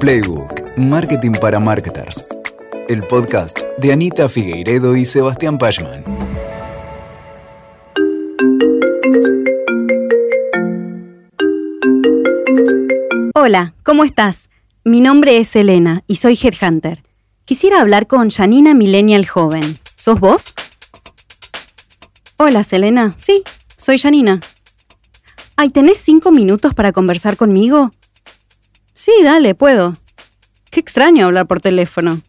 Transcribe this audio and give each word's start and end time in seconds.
Playbook, 0.00 0.78
Marketing 0.78 1.32
para 1.32 1.60
Marketers. 1.60 2.34
El 2.88 3.00
podcast 3.00 3.58
de 3.76 3.92
Anita 3.92 4.30
Figueiredo 4.30 4.96
y 4.96 5.04
Sebastián 5.04 5.58
Pachman. 5.58 6.02
Hola, 13.34 13.74
¿cómo 13.82 14.04
estás? 14.04 14.48
Mi 14.84 15.02
nombre 15.02 15.36
es 15.36 15.54
Elena 15.54 16.02
y 16.06 16.16
soy 16.16 16.38
Headhunter. 16.42 17.02
Quisiera 17.44 17.82
hablar 17.82 18.06
con 18.06 18.30
Janina 18.30 18.72
Millennial 18.72 19.26
Joven. 19.26 19.78
¿Sos 19.96 20.18
vos? 20.18 20.54
Hola, 22.38 22.64
Selena. 22.64 23.12
Sí, 23.18 23.42
soy 23.76 23.98
Janina. 23.98 24.40
Ay, 25.56 25.68
¿tenés 25.68 25.98
cinco 25.98 26.32
minutos 26.32 26.72
para 26.72 26.90
conversar 26.90 27.36
conmigo? 27.36 27.92
Sí, 29.00 29.12
dale, 29.24 29.54
puedo. 29.54 29.94
Qué 30.70 30.78
extraño 30.78 31.24
hablar 31.24 31.46
por 31.46 31.62
teléfono. 31.62 32.20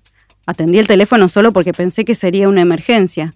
Atendí 0.45 0.79
el 0.79 0.87
teléfono 0.87 1.27
solo 1.27 1.51
porque 1.51 1.73
pensé 1.73 2.05
que 2.05 2.15
sería 2.15 2.47
una 2.47 2.61
emergencia. 2.61 3.35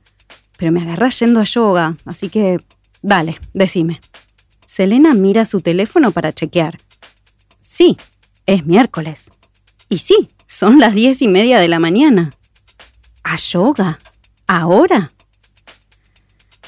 Pero 0.58 0.72
me 0.72 0.82
agarrás 0.82 1.20
yendo 1.20 1.42
a 1.42 1.44
yoga, 1.44 1.98
así 2.06 2.30
que... 2.30 2.62
Dale, 3.02 3.38
decime. 3.54 4.00
Selena 4.66 5.14
mira 5.16 5.44
su 5.44 5.60
teléfono 5.60 6.12
para 6.12 6.32
chequear. 6.32 6.78
Sí, 7.60 7.98
es 8.46 8.66
miércoles. 8.66 9.30
Y 9.90 9.98
sí, 9.98 10.30
son 10.48 10.80
las 10.80 10.94
diez 10.94 11.22
y 11.22 11.28
media 11.28 11.60
de 11.60 11.68
la 11.68 11.80
mañana. 11.80 12.32
¿A 13.22 13.36
yoga? 13.36 14.00
¿Ahora? 14.48 15.12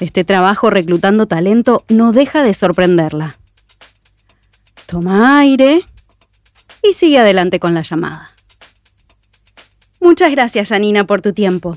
Este 0.00 0.22
trabajo 0.22 0.68
reclutando 0.68 1.26
talento 1.26 1.86
no 1.88 2.12
deja 2.12 2.42
de 2.42 2.52
sorprenderla. 2.52 3.38
Toma 4.84 5.38
aire 5.38 5.86
y 6.88 6.92
sigue 6.92 7.18
adelante 7.18 7.60
con 7.60 7.74
la 7.74 7.82
llamada. 7.82 8.34
Muchas 10.00 10.30
gracias, 10.30 10.68
Janina, 10.68 11.04
por 11.04 11.22
tu 11.22 11.32
tiempo. 11.32 11.76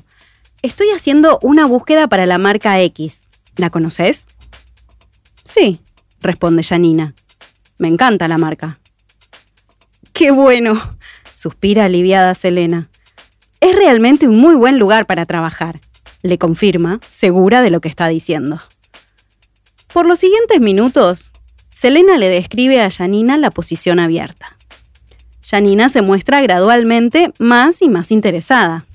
Estoy 0.61 0.89
haciendo 0.89 1.39
una 1.41 1.65
búsqueda 1.65 2.07
para 2.07 2.25
la 2.25 2.37
marca 2.37 2.79
X. 2.81 3.21
¿La 3.55 3.69
conoces? 3.69 4.25
Sí, 5.43 5.81
responde 6.19 6.63
Janina. 6.63 7.13
Me 7.77 7.87
encanta 7.87 8.27
la 8.27 8.37
marca. 8.37 8.79
¡Qué 10.13 10.31
bueno! 10.31 10.79
suspira 11.33 11.85
aliviada 11.85 12.35
Selena. 12.35 12.89
Es 13.59 13.75
realmente 13.75 14.27
un 14.27 14.39
muy 14.39 14.55
buen 14.55 14.77
lugar 14.77 15.07
para 15.07 15.25
trabajar 15.25 15.79
le 16.23 16.37
confirma, 16.37 16.99
segura 17.09 17.61
de 17.61 17.71
lo 17.71 17.81
que 17.81 17.89
está 17.89 18.07
diciendo. 18.07 18.59
Por 19.93 20.05
los 20.05 20.19
siguientes 20.19 20.59
minutos, 20.59 21.31
Selena 21.69 22.17
le 22.17 22.29
describe 22.29 22.81
a 22.81 22.89
Janina 22.89 23.37
la 23.37 23.51
posición 23.51 23.99
abierta. 23.99 24.57
Janina 25.41 25.89
se 25.89 26.01
muestra 26.01 26.41
gradualmente 26.41 27.33
más 27.39 27.81
y 27.81 27.89
más 27.89 28.11
interesada. 28.11 28.85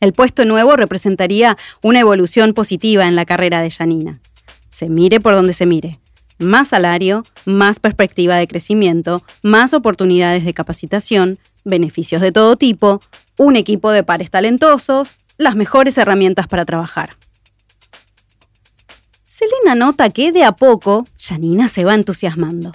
El 0.00 0.12
puesto 0.12 0.44
nuevo 0.44 0.76
representaría 0.76 1.56
una 1.82 2.00
evolución 2.00 2.52
positiva 2.52 3.08
en 3.08 3.16
la 3.16 3.24
carrera 3.24 3.62
de 3.62 3.70
Janina. 3.70 4.20
Se 4.68 4.88
mire 4.88 5.20
por 5.20 5.34
donde 5.34 5.54
se 5.54 5.64
mire. 5.66 5.98
Más 6.38 6.68
salario, 6.68 7.24
más 7.46 7.80
perspectiva 7.80 8.36
de 8.36 8.46
crecimiento, 8.46 9.22
más 9.42 9.72
oportunidades 9.72 10.44
de 10.44 10.52
capacitación, 10.52 11.38
beneficios 11.64 12.20
de 12.20 12.30
todo 12.30 12.56
tipo, 12.56 13.00
un 13.38 13.56
equipo 13.56 13.90
de 13.90 14.02
pares 14.02 14.30
talentosos, 14.30 15.16
las 15.38 15.56
mejores 15.56 15.96
herramientas 15.96 16.46
para 16.46 16.66
trabajar. 16.66 17.16
Selena 19.24 19.74
nota 19.74 20.10
que 20.10 20.32
de 20.32 20.44
a 20.44 20.52
poco 20.52 21.04
Janina 21.18 21.68
se 21.68 21.84
va 21.84 21.94
entusiasmando. 21.94 22.72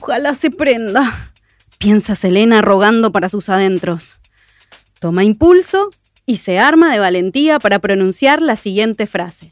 Ojalá 0.00 0.34
se 0.34 0.50
prenda, 0.50 1.32
piensa 1.78 2.16
Selena 2.16 2.60
rogando 2.60 3.12
para 3.12 3.28
sus 3.28 3.48
adentros. 3.48 4.18
Toma 5.00 5.24
impulso 5.24 5.90
y 6.26 6.36
se 6.36 6.58
arma 6.58 6.92
de 6.92 6.98
valentía 6.98 7.58
para 7.58 7.78
pronunciar 7.78 8.42
la 8.42 8.56
siguiente 8.56 9.06
frase. 9.06 9.50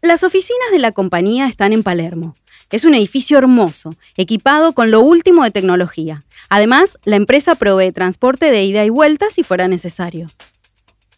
Las 0.00 0.24
oficinas 0.24 0.72
de 0.72 0.80
la 0.80 0.92
compañía 0.92 1.46
están 1.46 1.72
en 1.72 1.84
Palermo. 1.84 2.34
Es 2.70 2.84
un 2.84 2.94
edificio 2.94 3.38
hermoso, 3.38 3.94
equipado 4.16 4.72
con 4.72 4.90
lo 4.90 5.00
último 5.00 5.44
de 5.44 5.50
tecnología. 5.50 6.24
Además, 6.48 6.98
la 7.04 7.16
empresa 7.16 7.54
provee 7.54 7.92
transporte 7.92 8.50
de 8.50 8.64
ida 8.64 8.84
y 8.84 8.90
vuelta 8.90 9.30
si 9.30 9.44
fuera 9.44 9.68
necesario. 9.68 10.28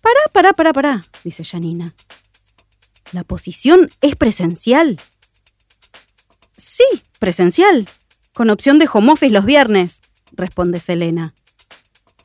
Pará, 0.03 0.21
pará, 0.33 0.53
pará, 0.53 0.73
pará, 0.73 1.05
dice 1.23 1.45
Janina. 1.45 1.95
¿La 3.13 3.25
posición 3.25 3.89
es 4.01 4.17
presencial? 4.17 5.01
Sí, 6.57 6.85
presencial, 7.21 7.89
con 8.35 8.51
opción 8.51 8.79
de 8.79 8.89
home 8.93 9.13
office 9.13 9.33
los 9.33 9.45
viernes, 9.45 10.01
responde 10.33 10.81
Selena. 10.81 11.35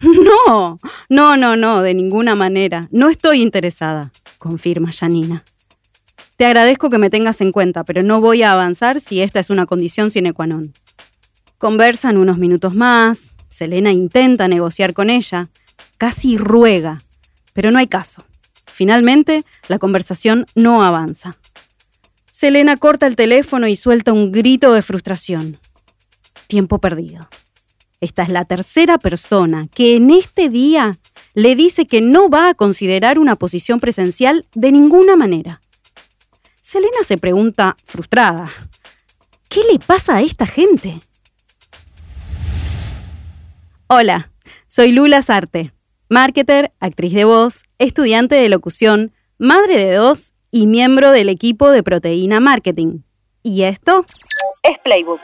No, 0.01 0.79
no, 1.09 1.35
no, 1.35 1.55
no, 1.57 1.81
de 1.81 1.93
ninguna 1.93 2.33
manera. 2.33 2.87
No 2.89 3.09
estoy 3.09 3.41
interesada, 3.41 4.11
confirma 4.37 4.91
Janina. 4.93 5.43
Te 6.37 6.45
agradezco 6.45 6.89
que 6.89 6.97
me 6.97 7.09
tengas 7.09 7.41
en 7.41 7.51
cuenta, 7.51 7.83
pero 7.83 8.01
no 8.01 8.21
voy 8.21 8.43
a 8.43 8.53
avanzar 8.53 9.01
si 9.01 9.19
esta 9.19 9.41
es 9.41 9.49
una 9.49 9.65
condición 9.65 10.09
sine 10.09 10.31
qua 10.31 10.47
non. 10.47 10.73
Conversan 11.57 12.17
unos 12.17 12.37
minutos 12.37 12.73
más, 12.73 13.33
Selena 13.49 13.91
intenta 13.91 14.47
negociar 14.47 14.93
con 14.93 15.09
ella, 15.09 15.49
casi 15.97 16.37
ruega 16.37 16.99
pero 17.59 17.71
no 17.71 17.79
hay 17.79 17.87
caso. 17.87 18.23
Finalmente, 18.65 19.43
la 19.67 19.79
conversación 19.79 20.45
no 20.55 20.81
avanza. 20.81 21.35
Selena 22.31 22.77
corta 22.77 23.05
el 23.05 23.17
teléfono 23.17 23.67
y 23.67 23.75
suelta 23.75 24.13
un 24.13 24.31
grito 24.31 24.71
de 24.73 24.81
frustración. 24.81 25.59
Tiempo 26.49 26.79
perdido. 26.79 27.29
Esta 28.01 28.23
es 28.23 28.29
la 28.29 28.43
tercera 28.43 28.97
persona 28.97 29.69
que 29.73 29.95
en 29.95 30.09
este 30.09 30.49
día 30.49 30.97
le 31.33 31.55
dice 31.55 31.85
que 31.85 32.01
no 32.01 32.29
va 32.29 32.49
a 32.49 32.53
considerar 32.55 33.19
una 33.19 33.37
posición 33.37 33.79
presencial 33.79 34.45
de 34.53 34.73
ninguna 34.73 35.15
manera. 35.15 35.61
Selena 36.61 37.03
se 37.05 37.17
pregunta, 37.17 37.77
frustrada, 37.85 38.51
¿qué 39.47 39.61
le 39.71 39.79
pasa 39.79 40.17
a 40.17 40.21
esta 40.21 40.45
gente? 40.45 40.99
Hola, 43.87 44.31
soy 44.67 44.91
Lula 44.91 45.21
Sarte 45.21 45.71
marketer, 46.09 46.73
actriz 46.79 47.13
de 47.13 47.23
voz, 47.23 47.63
estudiante 47.77 48.35
de 48.35 48.49
locución, 48.49 49.13
madre 49.37 49.77
de 49.77 49.93
dos 49.93 50.33
y 50.51 50.65
miembro 50.65 51.11
del 51.11 51.29
equipo 51.29 51.69
de 51.69 51.83
Proteína 51.83 52.39
Marketing. 52.39 53.01
Y 53.43 53.61
esto 53.61 54.05
es 54.63 54.79
Playbook. 54.79 55.21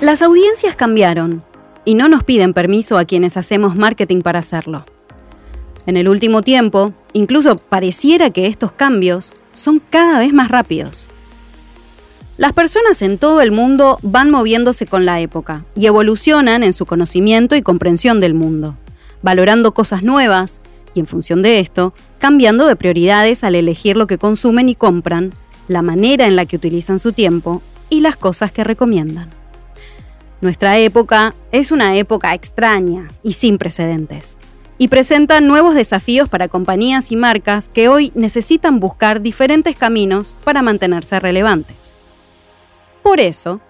Las 0.00 0.22
audiencias 0.22 0.76
cambiaron 0.76 1.42
y 1.84 1.94
no 1.94 2.08
nos 2.08 2.22
piden 2.22 2.54
permiso 2.54 2.98
a 2.98 3.04
quienes 3.04 3.36
hacemos 3.36 3.74
marketing 3.74 4.20
para 4.20 4.38
hacerlo. 4.38 4.86
En 5.86 5.96
el 5.96 6.08
último 6.08 6.42
tiempo, 6.42 6.92
incluso 7.14 7.56
pareciera 7.56 8.30
que 8.30 8.46
estos 8.46 8.70
cambios 8.70 9.34
son 9.50 9.82
cada 9.90 10.20
vez 10.20 10.32
más 10.32 10.52
rápidos. 10.52 11.08
Las 12.36 12.52
personas 12.52 13.02
en 13.02 13.18
todo 13.18 13.40
el 13.40 13.50
mundo 13.50 13.98
van 14.02 14.30
moviéndose 14.30 14.86
con 14.86 15.04
la 15.04 15.18
época 15.20 15.64
y 15.74 15.86
evolucionan 15.86 16.62
en 16.62 16.74
su 16.74 16.86
conocimiento 16.86 17.56
y 17.56 17.62
comprensión 17.62 18.20
del 18.20 18.34
mundo, 18.34 18.76
valorando 19.22 19.74
cosas 19.74 20.04
nuevas 20.04 20.60
y 20.94 21.00
en 21.00 21.08
función 21.08 21.42
de 21.42 21.58
esto, 21.58 21.92
cambiando 22.20 22.68
de 22.68 22.76
prioridades 22.76 23.42
al 23.42 23.56
elegir 23.56 23.96
lo 23.96 24.06
que 24.06 24.18
consumen 24.18 24.68
y 24.68 24.76
compran, 24.76 25.32
la 25.66 25.82
manera 25.82 26.28
en 26.28 26.36
la 26.36 26.46
que 26.46 26.54
utilizan 26.54 27.00
su 27.00 27.12
tiempo 27.12 27.62
y 27.90 28.00
las 28.00 28.16
cosas 28.16 28.52
que 28.52 28.62
recomiendan. 28.62 29.37
Nuestra 30.40 30.78
época 30.78 31.34
es 31.50 31.72
una 31.72 31.96
época 31.96 32.32
extraña 32.32 33.08
y 33.24 33.32
sin 33.32 33.58
precedentes, 33.58 34.38
y 34.78 34.86
presenta 34.86 35.40
nuevos 35.40 35.74
desafíos 35.74 36.28
para 36.28 36.46
compañías 36.46 37.10
y 37.10 37.16
marcas 37.16 37.68
que 37.68 37.88
hoy 37.88 38.12
necesitan 38.14 38.78
buscar 38.78 39.20
diferentes 39.20 39.74
caminos 39.74 40.36
para 40.44 40.62
mantenerse 40.62 41.18
relevantes. 41.18 41.96
Por 43.02 43.18
eso, 43.18 43.60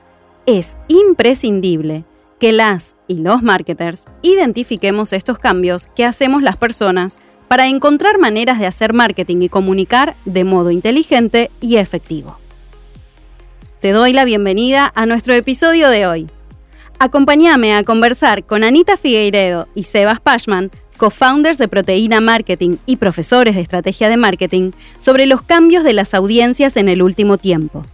es 0.44 0.76
imprescindible 0.88 2.04
que 2.38 2.53
las 2.53 2.98
y 3.06 3.14
los 3.14 3.42
marketers 3.42 4.04
identifiquemos 4.21 5.14
estos 5.14 5.38
cambios 5.38 5.86
que 5.97 6.04
hacemos 6.04 6.42
las 6.42 6.59
personas 6.59 7.18
para 7.48 7.66
encontrar 7.66 8.18
maneras 8.18 8.59
de 8.59 8.66
hacer 8.66 8.92
marketing 8.92 9.41
y 9.41 9.48
comunicar 9.48 10.16
de 10.26 10.44
modo 10.44 10.71
inteligente 10.71 11.50
y 11.62 11.76
efectivo. 11.76 12.38
Te 13.80 13.92
doy 13.92 14.12
la 14.12 14.26
bienvenida 14.26 14.92
a 14.94 15.06
nuestro 15.06 15.32
episodio 15.32 15.88
de 15.88 16.06
hoy. 16.06 16.28
Acompáñame 17.00 17.74
a 17.74 17.84
conversar 17.84 18.45
con 18.45 18.65
Anita 18.65 18.97
Figueiredo 18.97 19.68
y 19.77 19.84
Sebas 19.84 20.18
Pashman, 20.18 20.72
co-founders 20.97 21.56
de 21.56 21.68
Proteína 21.68 22.21
Marketing 22.21 22.78
y 22.86 22.97
profesores 22.97 23.54
de 23.54 23.60
estrategia 23.60 24.09
de 24.09 24.16
marketing, 24.16 24.72
sobre 24.98 25.27
los 25.27 25.42
cambios 25.42 25.84
de 25.84 25.92
las 25.92 26.12
audiencias 26.12 26.77
en 26.77 26.89
el 26.89 27.00
último 27.00 27.39
tiempo. 27.39 27.84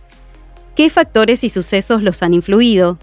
Qué 0.75 0.89
factores 0.89 1.45
y 1.45 1.51
sucesos 1.51 2.03
los 2.03 2.23
han 2.23 2.33
influido, 2.33 2.97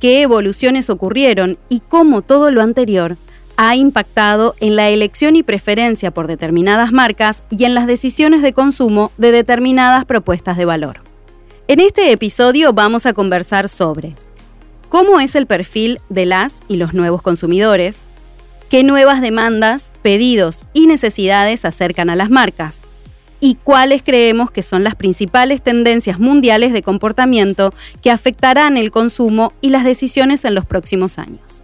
qué 0.00 0.22
evoluciones 0.22 0.88
ocurrieron 0.88 1.58
y 1.68 1.80
cómo 1.80 2.22
todo 2.22 2.50
lo 2.50 2.62
anterior 2.62 3.18
ha 3.58 3.76
impactado 3.76 4.54
en 4.58 4.74
la 4.74 4.88
elección 4.88 5.36
y 5.36 5.42
preferencia 5.42 6.12
por 6.12 6.28
determinadas 6.28 6.92
marcas 6.92 7.44
y 7.50 7.64
en 7.66 7.74
las 7.74 7.86
decisiones 7.86 8.40
de 8.40 8.54
consumo 8.54 9.12
de 9.18 9.32
determinadas 9.32 10.06
propuestas 10.06 10.56
de 10.56 10.64
valor. 10.64 11.02
En 11.68 11.78
este 11.78 12.10
episodio 12.10 12.72
vamos 12.72 13.04
a 13.04 13.12
conversar 13.12 13.68
sobre 13.68 14.14
cómo 14.92 15.20
es 15.20 15.36
el 15.36 15.46
perfil 15.46 16.02
de 16.10 16.26
las 16.26 16.60
y 16.68 16.76
los 16.76 16.92
nuevos 16.92 17.22
consumidores, 17.22 18.06
qué 18.68 18.84
nuevas 18.84 19.22
demandas, 19.22 19.90
pedidos 20.02 20.66
y 20.74 20.86
necesidades 20.86 21.64
acercan 21.64 22.10
a 22.10 22.14
las 22.14 22.28
marcas 22.28 22.80
y 23.40 23.54
cuáles 23.54 24.02
creemos 24.02 24.50
que 24.50 24.62
son 24.62 24.84
las 24.84 24.94
principales 24.94 25.62
tendencias 25.62 26.20
mundiales 26.20 26.74
de 26.74 26.82
comportamiento 26.82 27.72
que 28.02 28.10
afectarán 28.10 28.76
el 28.76 28.90
consumo 28.90 29.54
y 29.62 29.70
las 29.70 29.84
decisiones 29.84 30.44
en 30.44 30.54
los 30.54 30.66
próximos 30.66 31.18
años. 31.18 31.62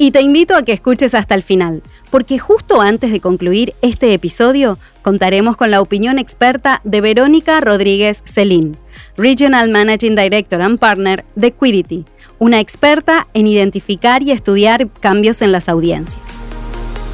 Y 0.00 0.12
te 0.12 0.22
invito 0.22 0.54
a 0.54 0.62
que 0.62 0.72
escuches 0.72 1.14
hasta 1.14 1.34
el 1.34 1.42
final, 1.42 1.82
porque 2.08 2.38
justo 2.38 2.80
antes 2.80 3.10
de 3.10 3.18
concluir 3.18 3.74
este 3.82 4.14
episodio 4.14 4.78
contaremos 5.02 5.56
con 5.56 5.72
la 5.72 5.80
opinión 5.80 6.20
experta 6.20 6.82
de 6.84 7.00
Verónica 7.00 7.60
Rodríguez 7.60 8.22
Celín, 8.24 8.76
Regional 9.16 9.70
Managing 9.70 10.14
Director 10.14 10.62
and 10.62 10.78
Partner 10.78 11.24
de 11.34 11.50
Quidity, 11.50 12.04
una 12.38 12.60
experta 12.60 13.26
en 13.34 13.46
identificar 13.46 14.22
y 14.22 14.30
estudiar 14.30 14.88
cambios 15.00 15.42
en 15.42 15.52
las 15.52 15.68
audiencias. 15.68 16.24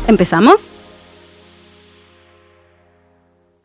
¿Empezamos? 0.06 0.70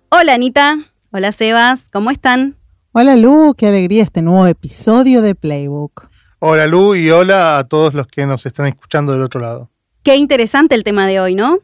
Hola 0.09 0.33
Anita, 0.33 0.77
hola 1.11 1.31
Sebas, 1.31 1.89
¿cómo 1.91 2.11
están? 2.11 2.55
Hola 2.91 3.15
Lu, 3.15 3.53
qué 3.55 3.67
alegría 3.67 4.01
este 4.01 4.21
nuevo 4.21 4.47
episodio 4.47 5.21
de 5.21 5.35
Playbook. 5.35 6.09
Hola 6.39 6.65
Lu 6.67 6.95
y 6.95 7.11
hola 7.11 7.57
a 7.57 7.67
todos 7.67 7.93
los 7.93 8.07
que 8.07 8.25
nos 8.25 8.45
están 8.45 8.65
escuchando 8.65 9.11
del 9.11 9.21
otro 9.21 9.41
lado. 9.41 9.69
Qué 10.03 10.15
interesante 10.15 10.75
el 10.75 10.83
tema 10.83 11.05
de 11.05 11.19
hoy, 11.19 11.35
¿no? 11.35 11.59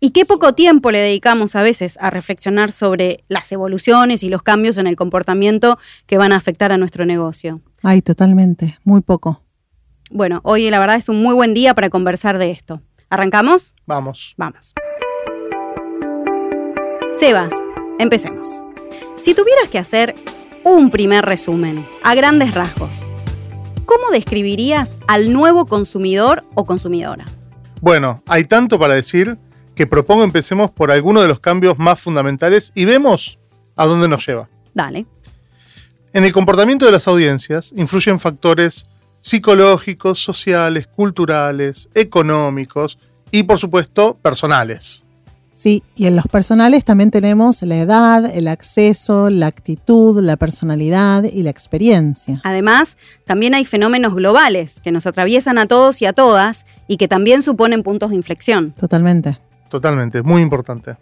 Y 0.00 0.10
qué 0.10 0.24
poco 0.24 0.54
tiempo 0.54 0.90
le 0.90 0.98
dedicamos 0.98 1.54
a 1.54 1.62
veces 1.62 1.98
a 2.00 2.10
reflexionar 2.10 2.72
sobre 2.72 3.24
las 3.28 3.52
evoluciones 3.52 4.22
y 4.22 4.28
los 4.28 4.42
cambios 4.42 4.78
en 4.78 4.86
el 4.86 4.96
comportamiento 4.96 5.78
que 6.06 6.18
van 6.18 6.32
a 6.32 6.36
afectar 6.36 6.72
a 6.72 6.78
nuestro 6.78 7.04
negocio. 7.04 7.60
Ay, 7.82 8.00
totalmente, 8.00 8.78
muy 8.84 9.00
poco. 9.00 9.42
Bueno, 10.10 10.40
hoy 10.44 10.70
la 10.70 10.78
verdad 10.78 10.96
es 10.96 11.08
un 11.08 11.20
muy 11.20 11.34
buen 11.34 11.52
día 11.52 11.74
para 11.74 11.90
conversar 11.90 12.38
de 12.38 12.50
esto. 12.50 12.80
¿Arrancamos? 13.10 13.74
Vamos. 13.86 14.34
Vamos. 14.36 14.72
Sebas, 17.18 17.52
empecemos. 17.98 18.60
Si 19.18 19.34
tuvieras 19.34 19.68
que 19.68 19.78
hacer 19.78 20.14
un 20.64 20.90
primer 20.90 21.24
resumen, 21.24 21.84
a 22.04 22.14
grandes 22.14 22.54
rasgos, 22.54 22.90
¿cómo 23.84 24.10
describirías 24.12 24.96
al 25.08 25.32
nuevo 25.32 25.66
consumidor 25.66 26.44
o 26.54 26.64
consumidora? 26.64 27.24
Bueno, 27.80 28.22
hay 28.28 28.44
tanto 28.44 28.78
para 28.78 28.94
decir 28.94 29.36
que 29.74 29.88
propongo 29.88 30.22
empecemos 30.22 30.70
por 30.70 30.92
alguno 30.92 31.20
de 31.20 31.28
los 31.28 31.40
cambios 31.40 31.78
más 31.80 32.00
fundamentales 32.00 32.70
y 32.76 32.84
vemos 32.84 33.40
a 33.74 33.86
dónde 33.86 34.06
nos 34.06 34.24
lleva. 34.24 34.48
Dale. 34.72 35.06
En 36.14 36.24
el 36.24 36.32
comportamiento 36.32 36.84
de 36.84 36.92
las 36.92 37.08
audiencias 37.08 37.72
influyen 37.74 38.20
factores 38.20 38.86
psicológicos, 39.22 40.18
sociales, 40.18 40.86
culturales, 40.86 41.88
económicos 41.94 42.98
y 43.30 43.44
por 43.44 43.58
supuesto 43.58 44.18
personales. 44.20 45.04
Sí, 45.54 45.82
y 45.94 46.06
en 46.06 46.16
los 46.16 46.26
personales 46.26 46.84
también 46.84 47.10
tenemos 47.10 47.62
la 47.62 47.76
edad, 47.76 48.26
el 48.26 48.48
acceso, 48.48 49.30
la 49.30 49.46
actitud, 49.46 50.20
la 50.20 50.36
personalidad 50.36 51.24
y 51.24 51.42
la 51.42 51.50
experiencia. 51.50 52.40
Además, 52.42 52.98
también 53.24 53.54
hay 53.54 53.64
fenómenos 53.64 54.14
globales 54.14 54.80
que 54.80 54.92
nos 54.92 55.06
atraviesan 55.06 55.56
a 55.56 55.66
todos 55.66 56.02
y 56.02 56.06
a 56.06 56.12
todas 56.12 56.66
y 56.88 56.98
que 56.98 57.08
también 57.08 57.42
suponen 57.42 57.82
puntos 57.82 58.10
de 58.10 58.16
inflexión. 58.16 58.72
Totalmente. 58.72 59.38
Totalmente, 59.70 60.22
muy 60.22 60.42
importante. 60.42 60.96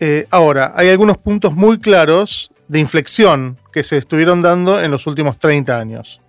Eh, 0.00 0.26
ahora, 0.30 0.72
hay 0.74 0.88
algunos 0.88 1.18
puntos 1.18 1.54
muy 1.54 1.78
claros 1.78 2.50
de 2.68 2.80
inflexión 2.80 3.58
que 3.72 3.82
se 3.82 3.96
estuvieron 3.96 4.42
dando 4.42 4.80
en 4.80 4.90
los 4.90 5.06
últimos 5.06 5.38
30 5.38 5.78
años. 5.78 6.20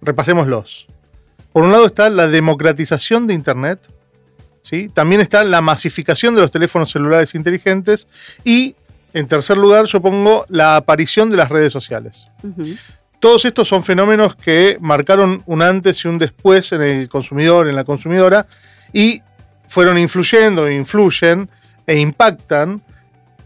Repasémoslos. 0.00 0.86
Por 1.52 1.64
un 1.64 1.72
lado 1.72 1.86
está 1.86 2.10
la 2.10 2.26
democratización 2.28 3.26
de 3.26 3.34
Internet, 3.34 3.80
¿sí? 4.62 4.88
también 4.92 5.20
está 5.20 5.44
la 5.44 5.60
masificación 5.60 6.34
de 6.34 6.40
los 6.40 6.50
teléfonos 6.50 6.90
celulares 6.90 7.34
inteligentes 7.34 8.08
y, 8.44 8.74
en 9.12 9.28
tercer 9.28 9.56
lugar, 9.56 9.86
yo 9.86 10.00
pongo 10.00 10.46
la 10.48 10.76
aparición 10.76 11.30
de 11.30 11.36
las 11.36 11.48
redes 11.48 11.72
sociales. 11.72 12.26
Todos 13.20 13.44
estos 13.44 13.68
son 13.68 13.84
fenómenos 13.84 14.34
que 14.34 14.76
marcaron 14.80 15.42
un 15.46 15.62
antes 15.62 16.04
y 16.04 16.08
un 16.08 16.18
después 16.18 16.72
en 16.72 16.82
el 16.82 17.08
consumidor, 17.08 17.68
en 17.68 17.76
la 17.76 17.84
consumidora, 17.84 18.46
y 18.92 19.22
fueron 19.68 19.96
influyendo, 19.96 20.70
influyen 20.70 21.48
e 21.86 21.96
impactan, 21.96 22.82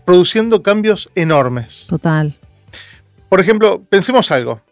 produciendo 0.09 0.63
cambios 0.63 1.11
enormes. 1.15 1.87
Total. 1.87 2.35
Por 3.29 3.41
ejemplo, 3.41 3.83
pensemos 3.91 4.31
algo. 4.31 4.63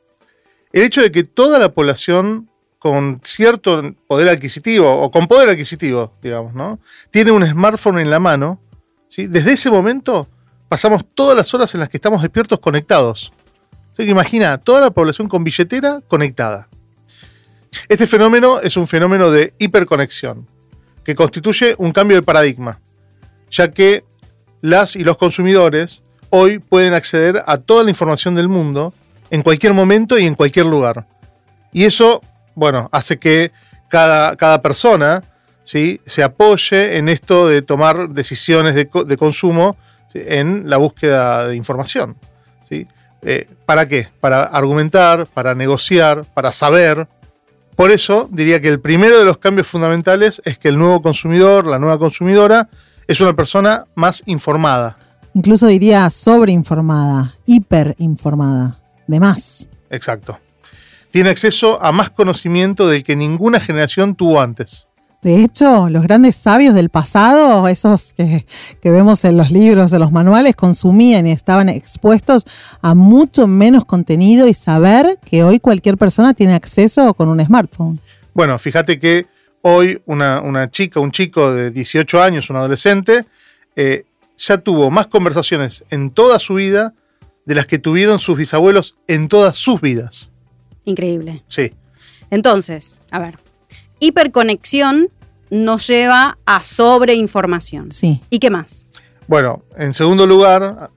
El 0.73 0.85
hecho 0.85 1.03
de 1.03 1.13
que 1.13 1.25
toda 1.25 1.59
la 1.59 1.75
población 1.75 2.49
con 2.79 3.21
cierto 3.23 3.95
poder 4.07 4.31
adquisitivo, 4.31 4.91
o 4.91 5.11
con 5.11 5.27
poder 5.29 5.51
adquisitivo, 5.51 6.15
digamos, 6.23 6.55
¿no? 6.55 6.81
Tiene 7.11 7.33
un 7.33 7.45
smartphone 7.45 7.99
en 7.99 8.09
la 8.09 8.19
mano, 8.19 8.63
¿sí? 9.09 9.27
Desde 9.27 9.53
ese 9.53 9.71
momento 9.71 10.27
pasamos 10.71 11.05
todas 11.15 11.37
las 11.37 11.53
horas 11.53 11.75
en 11.75 11.81
las 11.81 11.91
que 11.91 11.99
estamos 11.99 12.23
despiertos 12.23 12.59
conectados. 12.59 13.31
Así 13.93 14.05
que 14.05 14.11
imagina, 14.13 14.57
toda 14.57 14.81
la 14.81 14.91
población 14.91 15.29
con 15.29 15.45
billetera 15.45 16.01
conectada. 16.09 16.67
Este 17.91 18.07
fenómeno 18.07 18.59
es 18.63 18.79
un 18.79 18.89
fenómeno 18.89 19.31
de 19.31 19.53
hiperconexión, 19.59 20.47
que 21.05 21.15
constituye 21.15 21.75
un 21.77 21.93
cambio 21.93 22.17
de 22.17 22.23
paradigma, 22.23 22.81
ya 23.51 23.71
que 23.71 24.03
las 24.61 24.97
y 24.97 25.05
los 25.05 25.17
consumidores 25.17 26.03
hoy 26.31 26.59
pueden 26.59 26.95
acceder 26.95 27.43
a 27.47 27.59
toda 27.59 27.85
la 27.85 27.91
información 27.91 28.35
del 28.35 28.49
mundo 28.49 28.93
en 29.31 29.43
cualquier 29.43 29.73
momento 29.73 30.19
y 30.19 30.27
en 30.27 30.35
cualquier 30.35 30.67
lugar. 30.67 31.07
Y 31.73 31.85
eso, 31.85 32.21
bueno, 32.55 32.89
hace 32.93 33.19
que 33.19 33.53
cada, 33.89 34.37
cada 34.37 34.63
persona 34.63 35.23
¿sí? 35.67 36.01
se 36.07 36.23
apoye 36.23 36.97
en 36.97 37.09
esto 37.09 37.49
de 37.49 37.63
tomar 37.63 38.09
decisiones 38.11 38.75
de, 38.75 38.89
consumo 39.17 39.77
en 40.15 40.71
la 40.71 40.79
búsqueda 40.79 41.49
de 41.49 41.57
información. 41.57 42.17
¿sí? 42.69 42.87
Eh, 43.23 43.49
¿Para 43.67 43.87
qué? 43.87 44.09
Para 44.21 44.45
argumentar, 44.45 45.27
para 45.27 45.55
negociar, 45.55 46.25
para 46.33 46.53
saber. 46.53 47.09
Por 47.75 47.91
eso 47.91 48.29
diría 48.31 48.63
que 48.63 48.69
el 48.69 48.81
primero 48.81 49.19
de 49.19 49.25
los 49.25 49.39
cambios 49.39 49.67
fundamentales 49.67 50.41
es 50.45 50.57
que 50.57 50.69
el 50.69 50.79
nuevo 50.79 51.03
consumidor, 51.03 51.67
la 51.67 51.79
nueva 51.79 51.99
consumidora, 51.99 52.69
es 53.09 53.21
una 53.21 53.35
persona 53.35 53.85
más 53.95 54.23
informada. 54.27 54.99
Incluso 55.35 55.67
diría 55.67 56.09
sobreinformada, 56.11 57.35
hiperinformada, 57.47 58.79
de 59.07 59.21
más. 59.21 59.69
Exacto. 59.91 60.39
Tiene 61.11 61.31
acceso 61.31 61.83
a 61.83 61.93
más 61.93 62.11
conocimiento 62.11 62.89
del 62.89 63.05
que 63.05 63.17
ninguna 63.17 63.61
generación 63.61 64.15
tuvo 64.15 64.41
antes. 64.41 64.89
De 65.23 65.43
hecho, 65.43 65.89
los 65.89 66.05
grandes 66.05 66.37
sabios 66.37 66.75
del 66.75 66.89
pasado, 66.89 67.67
esos 67.69 68.13
que, 68.13 68.47
vemos 68.85 69.25
en 69.25 69.37
los 69.37 69.51
libros, 69.51 69.93
en 69.93 70.01
los 70.01 70.13
manuales, 70.13 70.55
consumían 70.55 71.27
y 71.27 71.33
estaban 71.33 71.69
expuestos 71.69 72.45
a 72.81 72.95
mucho 72.95 73.47
menos 73.47 73.85
contenido 73.85 74.47
y 74.47 74.55
saber 74.55 75.19
que 75.25 75.43
hoy 75.43 75.59
cualquier 75.59 75.97
persona 75.97 76.33
tiene 76.33 76.55
acceso 76.55 77.13
con 77.15 77.29
un 77.29 77.45
smartphone. 77.45 77.99
Bueno, 78.35 78.59
fíjate 78.59 78.99
que 78.99 79.27
hoy 79.63 80.01
una, 80.07 80.71
chica, 80.71 81.01
un 81.01 81.13
chico 81.13 81.53
de 81.53 81.71
18 81.71 82.23
años, 82.23 82.51
un 82.51 82.57
adolescente, 82.57 83.25
eh, 83.75 84.05
ya 84.37 84.59
tuvo 84.59 84.91
más 84.91 85.07
conversaciones 85.07 85.85
en 85.91 86.11
toda 86.11 86.39
su 86.39 86.55
vida 86.55 86.95
de 87.45 87.55
las 87.55 87.67
que 87.67 87.79
tuvieron 87.79 88.19
sus 88.19 88.37
bisabuelos 88.37 88.99
en 89.07 89.29
todas 89.29 89.57
sus 89.57 89.81
vidas. 89.81 90.31
Increíble. 90.85 91.43
Sí. 91.49 91.73
Entonces, 92.31 92.97
a 93.11 93.19
ver, 93.19 93.39
hiperconexión 94.01 95.09
nos 95.51 95.87
lleva 95.87 96.39
a 96.45 96.63
sobreinformación. 96.63 97.93
Sí. 97.93 98.21
¿Y 98.31 98.39
qué 98.39 98.51
más? 98.51 98.89
Bueno, 99.29 99.63
en 99.77 99.95
segundo 99.95 100.27
lugar, 100.27 100.91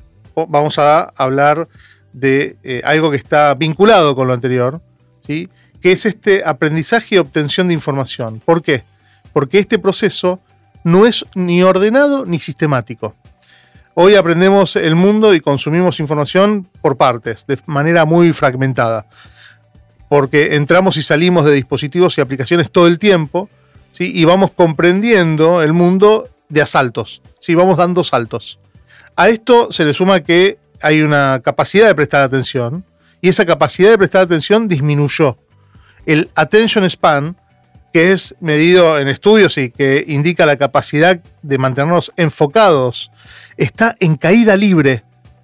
vamos 0.48 0.78
a 0.80 1.04
hablar 1.16 1.68
de 2.14 2.58
eh, 2.64 2.82
algo 2.84 3.12
que 3.12 3.18
está 3.18 3.54
vinculado 3.54 4.16
con 4.16 4.28
lo 4.28 4.34
anterior, 4.34 4.82
¿sí? 5.26 5.50
Que 5.82 5.92
es 5.92 6.06
este 6.06 6.44
aprendizaje 6.46 7.16
y 7.16 7.18
obtención 7.18 7.68
de 7.68 7.74
información. 7.74 8.42
¿Por 8.44 8.62
qué? 8.62 8.84
Porque 9.34 9.60
este 9.60 9.80
proceso 9.80 10.40
no 10.84 11.06
es 11.06 11.26
ni 11.36 11.64
ordenado 11.64 12.26
ni 12.26 12.40
sistemático. 12.40 13.16
Hoy 13.94 14.16
aprendemos 14.16 14.76
el 14.76 14.96
mundo 14.96 15.34
y 15.34 15.42
consumimos 15.42 16.00
información 16.00 16.68
por 16.82 16.96
partes, 16.98 17.46
de 17.48 17.60
manera 17.66 18.06
muy 18.06 18.34
fragmentada 18.34 19.06
porque 20.10 20.56
entramos 20.56 20.98
y 20.98 21.04
salimos 21.04 21.46
de 21.46 21.54
dispositivos 21.54 22.18
y 22.18 22.22
aplicaciones 22.22 22.72
todo 22.72 22.88
el 22.88 23.00
tiempo, 23.00 23.48
¿sí? 23.92 24.12
y 24.14 24.26
vamos 24.26 24.52
comprendiendo 24.52 25.62
el 25.62 25.72
mundo 25.72 26.28
de 26.50 26.62
asaltos, 26.62 27.22
¿sí? 27.40 27.56
vamos 27.56 27.78
dando 27.78 28.04
saltos. 28.04 28.60
A 29.16 29.30
esto 29.30 29.72
se 29.72 29.86
le 29.86 29.94
suma 29.94 30.22
que 30.22 30.58
hay 30.82 31.02
una 31.02 31.42
capacidad 31.44 31.88
de 31.88 31.96
prestar 31.96 32.22
atención, 32.22 32.84
y 33.22 33.30
esa 33.30 33.46
capacidad 33.46 33.92
de 33.92 33.98
prestar 33.98 34.24
atención 34.24 34.68
disminuyó. 34.68 35.38
El 36.10 36.32
attention 36.34 36.90
span, 36.90 37.38
que 37.94 38.12
es 38.12 38.34
medido 38.40 38.98
en 38.98 39.08
estudios 39.10 39.60
y 39.60 39.70
que 39.70 40.04
indica 40.08 40.48
la 40.48 40.58
capacidad 40.58 41.20
de 41.44 41.58
mantenernos 41.60 42.12
enfocados, 42.18 43.12
está 43.58 43.96
en 44.00 44.16
caída 44.16 44.56
libre 44.56 45.04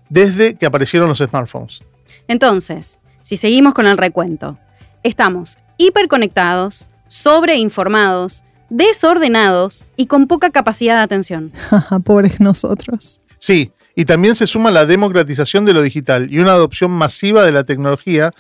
desde 0.10 0.56
que 0.56 0.66
aparecieron 0.66 1.08
los 1.08 1.20
smartphones. 1.20 1.82
Entonces, 2.28 3.00
si 3.22 3.38
seguimos 3.38 3.76
con 3.76 3.86
el 3.86 3.96
recuento, 3.96 4.58
estamos 5.04 5.60
hiperconectados, 5.78 6.88
sobreinformados, 7.08 8.44
desordenados 8.72 9.86
y 9.96 10.08
con 10.08 10.26
poca 10.26 10.50
capacidad 10.50 10.96
de 10.96 11.04
atención. 11.04 11.52
Pobres 12.04 12.40
nosotros. 12.40 13.22
Sí, 13.38 13.72
y 13.96 14.06
también 14.06 14.34
se 14.34 14.48
suma 14.48 14.72
la 14.72 14.88
democratización 14.88 15.64
de 15.64 15.74
lo 15.74 15.84
digital 15.84 16.34
y 16.34 16.40
una 16.40 16.54
adopción 16.54 16.90
masiva 16.90 17.44
de 17.44 17.52
la 17.52 17.66
tecnología 17.66 18.32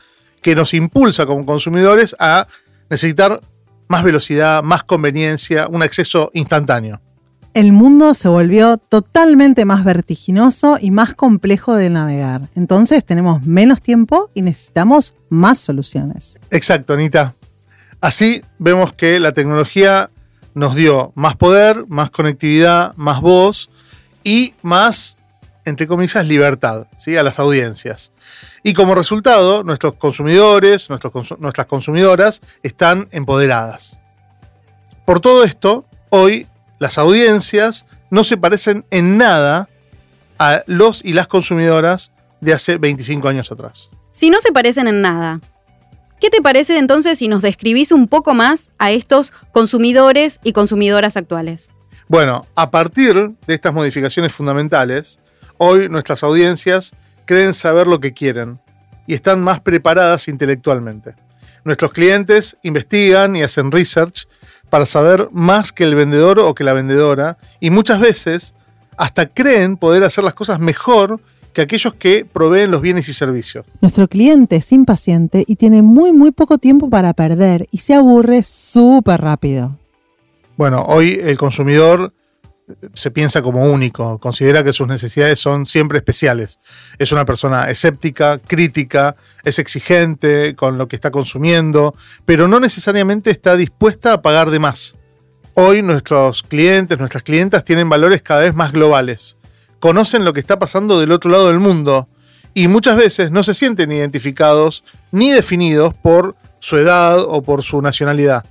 que 0.41 0.55
nos 0.55 0.73
impulsa 0.73 1.25
como 1.25 1.45
consumidores 1.45 2.15
a 2.19 2.47
necesitar 2.89 3.39
más 3.87 4.03
velocidad, 4.03 4.63
más 4.63 4.83
conveniencia, 4.83 5.67
un 5.67 5.83
acceso 5.83 6.31
instantáneo. 6.33 7.01
El 7.53 7.71
mundo 7.71 8.13
se 8.13 8.27
volvió 8.27 8.77
totalmente 8.77 9.63
más 9.63 9.85
vertiginoso 9.85 10.77
y 10.79 10.91
más 10.91 11.13
complejo 11.13 11.75
de 11.75 11.89
navegar. 11.89 12.49
Entonces 12.53 13.05
tenemos 13.05 13.45
menos 13.45 13.81
tiempo 13.81 14.29
y 14.33 14.41
necesitamos 14.41 15.13
más 15.29 15.57
soluciones. 15.59 16.37
Exacto, 16.51 16.93
Anita. 16.93 17.33
Así 18.01 18.41
vemos 18.59 18.91
que 18.91 19.21
la 19.21 19.31
tecnología 19.31 20.09
nos 20.53 20.75
dio 20.75 21.13
más 21.15 21.37
poder, 21.37 21.85
más 21.87 22.09
conectividad, 22.09 22.93
más 22.97 23.21
voz 23.21 23.69
y 24.23 24.53
más, 24.61 25.15
entre 25.63 25.87
comillas, 25.87 26.25
libertad 26.25 26.87
¿sí? 26.97 27.15
a 27.15 27.23
las 27.23 27.39
audiencias. 27.39 28.11
Y 28.67 28.73
como 28.73 28.95
resultado, 28.95 29.63
nuestros 29.63 29.93
consumidores, 29.93 30.89
nuestras 30.89 31.67
consumidoras 31.67 32.41
están 32.63 33.07
empoderadas. 33.11 33.99
Por 35.05 35.19
todo 35.19 35.43
esto, 35.43 35.85
hoy 36.09 36.47
las 36.79 36.97
audiencias 36.97 37.85
no 38.09 38.23
se 38.23 38.37
parecen 38.37 38.83
en 38.89 39.19
nada 39.19 39.69
a 40.39 40.63
los 40.65 41.05
y 41.05 41.13
las 41.13 41.27
consumidoras 41.27 42.11
de 42.41 42.53
hace 42.53 42.77
25 42.77 43.27
años 43.27 43.51
atrás. 43.51 43.91
Si 44.09 44.31
no 44.31 44.41
se 44.41 44.51
parecen 44.51 44.87
en 44.87 45.03
nada, 45.03 45.41
¿qué 46.19 46.31
te 46.31 46.41
parece 46.41 46.79
entonces 46.79 47.19
si 47.19 47.27
nos 47.27 47.43
describís 47.43 47.91
un 47.91 48.07
poco 48.07 48.33
más 48.33 48.71
a 48.79 48.89
estos 48.89 49.31
consumidores 49.51 50.39
y 50.43 50.53
consumidoras 50.53 51.17
actuales? 51.17 51.69
Bueno, 52.07 52.47
a 52.55 52.71
partir 52.71 53.13
de 53.45 53.53
estas 53.53 53.75
modificaciones 53.75 54.33
fundamentales, 54.33 55.19
hoy 55.59 55.87
nuestras 55.87 56.23
audiencias 56.23 56.93
creen 57.25 57.53
saber 57.53 57.87
lo 57.87 57.99
que 57.99 58.13
quieren 58.13 58.59
y 59.07 59.13
están 59.13 59.41
más 59.41 59.59
preparadas 59.59 60.27
intelectualmente. 60.27 61.15
Nuestros 61.63 61.91
clientes 61.91 62.57
investigan 62.63 63.35
y 63.35 63.43
hacen 63.43 63.71
research 63.71 64.27
para 64.69 64.85
saber 64.85 65.29
más 65.31 65.71
que 65.71 65.83
el 65.83 65.95
vendedor 65.95 66.39
o 66.39 66.53
que 66.53 66.63
la 66.63 66.73
vendedora 66.73 67.37
y 67.59 67.69
muchas 67.69 67.99
veces 67.99 68.53
hasta 68.97 69.25
creen 69.25 69.77
poder 69.77 70.03
hacer 70.03 70.23
las 70.23 70.33
cosas 70.33 70.59
mejor 70.59 71.19
que 71.53 71.61
aquellos 71.61 71.93
que 71.93 72.25
proveen 72.25 72.69
los 72.69 72.81
bienes 72.81 73.07
y 73.07 73.13
servicios. 73.13 73.65
Nuestro 73.81 74.07
cliente 74.07 74.57
es 74.57 74.71
impaciente 74.71 75.43
y 75.47 75.55
tiene 75.55 75.81
muy 75.81 76.11
muy 76.11 76.31
poco 76.31 76.57
tiempo 76.57 76.89
para 76.89 77.13
perder 77.13 77.67
y 77.71 77.77
se 77.77 77.93
aburre 77.93 78.43
súper 78.43 79.21
rápido. 79.21 79.77
Bueno, 80.57 80.83
hoy 80.87 81.19
el 81.23 81.37
consumidor 81.37 82.13
se 82.93 83.11
piensa 83.11 83.41
como 83.41 83.65
único, 83.65 84.17
considera 84.19 84.63
que 84.63 84.73
sus 84.73 84.87
necesidades 84.87 85.39
son 85.39 85.65
siempre 85.65 85.97
especiales. 85.97 86.59
Es 86.97 87.11
una 87.11 87.25
persona 87.25 87.69
escéptica, 87.69 88.39
crítica, 88.39 89.15
es 89.43 89.59
exigente 89.59 90.55
con 90.55 90.77
lo 90.77 90.87
que 90.87 90.95
está 90.95 91.11
consumiendo, 91.11 91.95
pero 92.25 92.47
no 92.47 92.59
necesariamente 92.59 93.29
está 93.29 93.55
dispuesta 93.55 94.13
a 94.13 94.21
pagar 94.21 94.49
de 94.49 94.59
más. 94.59 94.97
Hoy 95.53 95.81
nuestros 95.81 96.43
clientes, 96.43 96.99
nuestras 96.99 97.23
clientas 97.23 97.63
tienen 97.63 97.87
valores 97.87 98.21
cada 98.21 98.41
vez 98.41 98.55
más 98.55 98.71
globales, 98.71 99.37
conocen 99.79 100.25
lo 100.25 100.33
que 100.33 100.39
está 100.39 100.59
pasando 100.59 100.99
del 100.99 101.11
otro 101.11 101.29
lado 101.31 101.47
del 101.47 101.59
mundo 101.59 102.07
y 102.53 102.67
muchas 102.67 102.97
veces 102.97 103.31
no 103.31 103.43
se 103.43 103.53
sienten 103.53 103.91
identificados 103.91 104.83
ni 105.11 105.31
definidos 105.31 105.93
por 105.93 106.35
su 106.59 106.77
edad 106.77 107.19
o 107.19 107.43
por 107.43 107.63
su 107.63 107.81
nacionalidad. 107.81 108.43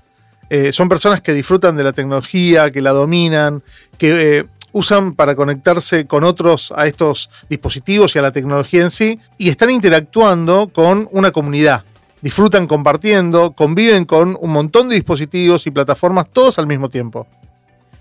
Eh, 0.50 0.72
son 0.72 0.88
personas 0.88 1.20
que 1.20 1.32
disfrutan 1.32 1.76
de 1.76 1.84
la 1.84 1.92
tecnología, 1.92 2.70
que 2.70 2.80
la 2.80 2.92
dominan, 2.92 3.62
que 3.98 4.38
eh, 4.38 4.44
usan 4.72 5.14
para 5.14 5.34
conectarse 5.36 6.06
con 6.06 6.24
otros 6.24 6.72
a 6.76 6.86
estos 6.86 7.30
dispositivos 7.48 8.14
y 8.14 8.18
a 8.18 8.22
la 8.22 8.32
tecnología 8.32 8.82
en 8.82 8.90
sí, 8.90 9.18
y 9.38 9.48
están 9.48 9.70
interactuando 9.70 10.70
con 10.72 11.08
una 11.12 11.30
comunidad. 11.30 11.84
Disfrutan 12.20 12.66
compartiendo, 12.66 13.52
conviven 13.52 14.04
con 14.04 14.36
un 14.40 14.50
montón 14.50 14.88
de 14.88 14.96
dispositivos 14.96 15.66
y 15.66 15.70
plataformas 15.70 16.26
todos 16.32 16.58
al 16.58 16.66
mismo 16.66 16.88
tiempo. 16.88 17.26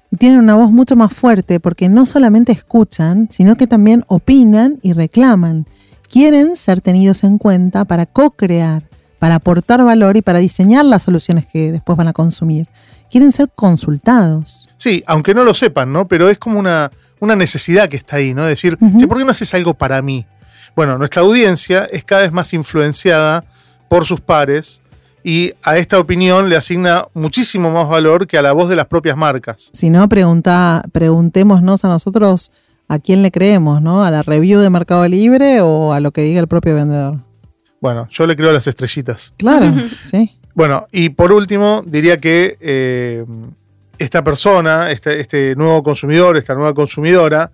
Y 0.10 0.18
tienen 0.18 0.40
una 0.40 0.56
voz 0.56 0.72
mucho 0.72 0.96
más 0.96 1.14
fuerte 1.14 1.60
porque 1.60 1.90
no 1.90 2.06
solamente 2.06 2.52
escuchan, 2.52 3.28
sino 3.32 3.56
que 3.56 3.68
también 3.68 4.04
opinan 4.08 4.80
y 4.82 4.94
reclaman. 4.94 5.66
Quieren 6.10 6.56
ser 6.56 6.82
tenidos 6.82 7.24
en 7.24 7.38
cuenta 7.38 7.86
para 7.86 8.06
co-crear 8.06 8.84
para 9.24 9.36
aportar 9.36 9.82
valor 9.86 10.18
y 10.18 10.22
para 10.22 10.40
diseñar 10.40 10.84
las 10.84 11.04
soluciones 11.04 11.46
que 11.46 11.72
después 11.72 11.98
van 11.98 12.10
a 12.10 12.12
consumir. 12.12 12.68
Quieren 13.10 13.32
ser 13.32 13.48
consultados. 13.56 14.68
Sí, 14.76 15.02
aunque 15.08 15.34
no 15.34 15.46
lo 15.46 15.54
sepan, 15.54 15.94
¿no? 15.94 16.10
Pero 16.10 16.28
es 16.28 16.38
como 16.38 16.60
una, 16.60 16.92
una 17.22 17.38
necesidad 17.38 17.88
que 17.88 17.96
está 17.96 18.18
ahí, 18.18 18.34
¿no? 18.34 18.44
Decir, 18.44 18.78
¿por 18.78 19.18
qué 19.18 19.24
no 19.24 19.32
haces 19.32 19.54
algo 19.54 19.76
para 19.76 20.02
mí? 20.02 20.26
Bueno, 20.76 20.98
nuestra 20.98 21.22
audiencia 21.22 21.86
es 21.86 22.04
cada 22.04 22.24
vez 22.24 22.34
más 22.34 22.52
influenciada 22.52 23.46
por 23.88 24.06
sus 24.06 24.20
pares 24.20 24.82
y 25.24 25.54
a 25.64 25.78
esta 25.78 26.00
opinión 26.00 26.50
le 26.50 26.58
asigna 26.58 27.06
muchísimo 27.14 27.72
más 27.72 27.88
valor 27.88 28.28
que 28.28 28.38
a 28.38 28.42
la 28.42 28.52
voz 28.52 28.68
de 28.68 28.76
las 28.76 28.88
propias 28.88 29.16
marcas. 29.16 29.70
Si 29.72 29.90
no, 29.90 30.10
pregunta, 30.10 30.84
preguntémonos 30.92 31.86
a 31.86 31.88
nosotros 31.88 32.52
a 32.90 33.00
quién 33.00 33.22
le 33.22 33.32
creemos, 33.32 33.82
¿no? 33.82 34.04
¿A 34.04 34.12
la 34.12 34.22
review 34.22 34.60
de 34.60 34.70
Mercado 34.70 35.08
Libre 35.08 35.62
o 35.62 35.94
a 35.94 36.02
lo 36.02 36.12
que 36.12 36.24
diga 36.24 36.42
el 36.42 36.50
propio 36.50 36.76
vendedor? 36.76 37.22
Bueno, 37.84 38.08
yo 38.10 38.26
le 38.26 38.38
creo 38.38 38.50
a 38.50 38.54
las 38.54 38.66
estrellitas. 38.66 39.34
Claro, 39.36 39.70
sí. 40.00 40.38
Bueno, 40.56 40.88
y 40.94 41.10
por 41.10 41.34
último, 41.34 41.84
diría 41.86 42.18
que 42.18 42.58
eh, 42.62 43.26
esta 43.98 44.24
persona, 44.24 44.90
este, 44.90 45.20
este 45.20 45.54
nuevo 45.58 45.84
consumidor, 45.84 46.38
esta 46.38 46.54
nueva 46.56 46.74
consumidora, 46.74 47.52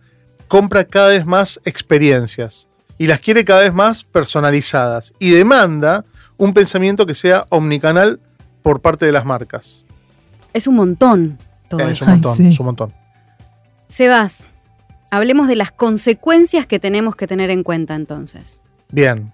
compra 0.47 0.83
cada 0.83 1.09
vez 1.09 1.25
más 1.25 1.59
experiencias 1.65 2.67
y 2.99 3.07
las 3.07 3.21
quiere 3.21 3.43
cada 3.43 3.61
vez 3.61 3.73
más 3.73 4.03
personalizadas 4.03 5.15
y 5.17 5.31
demanda 5.31 6.05
un 6.37 6.53
pensamiento 6.53 7.07
que 7.07 7.15
sea 7.15 7.47
omnicanal 7.49 8.19
por 8.61 8.81
parte 8.81 9.07
de 9.07 9.11
las 9.11 9.25
marcas. 9.25 9.83
Es 10.53 10.67
un 10.67 10.75
montón 10.75 11.39
todo 11.69 11.79
Es 11.89 12.03
un 12.03 12.07
montón, 12.07 12.45
es 12.45 12.59
un 12.59 12.65
montón. 12.67 12.93
Sebas, 13.87 14.43
hablemos 15.09 15.47
de 15.47 15.55
las 15.55 15.71
consecuencias 15.71 16.67
que 16.67 16.77
tenemos 16.77 17.15
que 17.15 17.25
tener 17.25 17.49
en 17.49 17.63
cuenta 17.63 17.95
entonces. 17.95 18.61
Bien, 18.91 19.31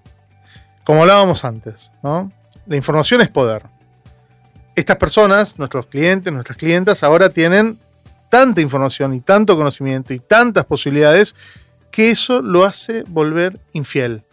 como 0.86 1.02
hablábamos 1.02 1.44
antes, 1.44 1.92
¿no? 2.02 2.32
La 2.68 2.76
información 2.78 3.20
es 3.22 3.30
poder. 3.30 3.64
Estas 4.76 4.98
personas, 4.98 5.60
nuestros 5.60 5.88
clientes, 5.88 6.32
nuestras 6.32 6.58
clientas, 6.58 7.04
ahora 7.04 7.30
tienen 7.30 7.80
tanta 8.30 8.62
información 8.62 9.14
y 9.14 9.22
tanto 9.22 9.58
conocimiento 9.58 10.14
y 10.14 10.20
tantas 10.20 10.66
posibilidades 10.66 11.36
que 11.92 12.12
eso 12.12 12.42
lo 12.42 12.66
hace 12.66 13.04
volver 13.08 13.60
infiel. 13.74 14.24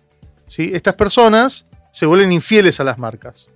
¿sí? 0.46 0.72
Estas 0.74 0.94
personas 0.94 1.66
se 1.92 2.06
vuelven 2.06 2.32
infieles 2.32 2.80
a 2.80 2.84
las 2.84 2.98
marcas. 2.98 3.48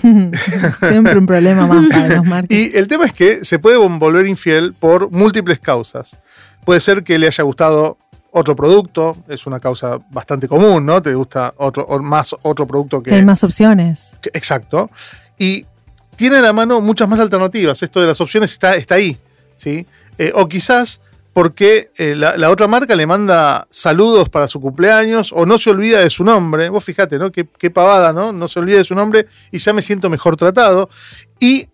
Siempre 0.02 1.18
un 1.18 1.26
problema 1.26 1.66
más 1.66 1.88
para 1.90 2.08
las 2.08 2.24
marcas. 2.24 2.56
Y 2.56 2.76
el 2.76 2.88
tema 2.88 3.04
es 3.04 3.12
que 3.12 3.44
se 3.44 3.58
puede 3.58 3.76
volver 3.76 4.26
infiel 4.26 4.74
por 4.74 5.10
múltiples 5.10 5.58
causas. 5.58 6.18
Puede 6.64 6.80
ser 6.80 7.02
que 7.02 7.18
le 7.18 7.26
haya 7.26 7.44
gustado 7.44 7.98
otro 8.32 8.56
producto, 8.56 9.16
es 9.28 9.46
una 9.46 9.60
causa 9.60 9.98
bastante 10.10 10.48
común, 10.48 10.84
¿no? 10.84 11.02
Te 11.02 11.14
gusta 11.14 11.52
otro, 11.58 11.86
más 12.02 12.34
otro 12.42 12.66
producto 12.66 13.02
que... 13.02 13.14
hay 13.14 13.24
más 13.24 13.44
opciones. 13.44 14.14
exacto. 14.32 14.90
Y 15.38 15.66
tiene 16.16 16.36
a 16.36 16.40
la 16.40 16.52
mano 16.52 16.80
muchas 16.80 17.08
más 17.08 17.20
alternativas. 17.20 17.82
Esto 17.82 18.00
de 18.00 18.06
las 18.06 18.20
opciones 18.20 18.52
está, 18.52 18.74
está 18.74 18.94
ahí, 18.94 19.18
¿sí? 19.56 19.86
Eh, 20.18 20.32
o 20.34 20.48
quizás 20.48 21.00
porque 21.32 21.90
eh, 21.96 22.14
la, 22.14 22.50
otra 22.50 22.66
marca 22.66 22.94
le 22.94 23.06
manda 23.06 23.66
saludos 23.70 24.28
para 24.28 24.48
su 24.48 24.60
cumpleaños 24.60 25.32
o 25.32 25.46
no 25.46 25.58
se 25.58 25.70
olvida 25.70 26.00
de 26.00 26.10
su 26.10 26.24
nombre. 26.24 26.68
Vos 26.68 26.84
fíjate, 26.84 27.18
¿no? 27.18 27.32
Qué, 27.32 27.46
qué 27.58 27.70
pavada, 27.70 28.12
¿no? 28.12 28.32
No 28.32 28.48
se 28.48 28.58
olvida 28.60 28.78
de 28.78 28.84
su 28.84 28.94
nombre 28.94 29.26
y 29.50 29.58
ya 29.58 29.72
me 29.72 29.82
siento 29.82 30.08
mejor 30.10 30.36
tratado. 30.36 30.88
Y 31.38 31.68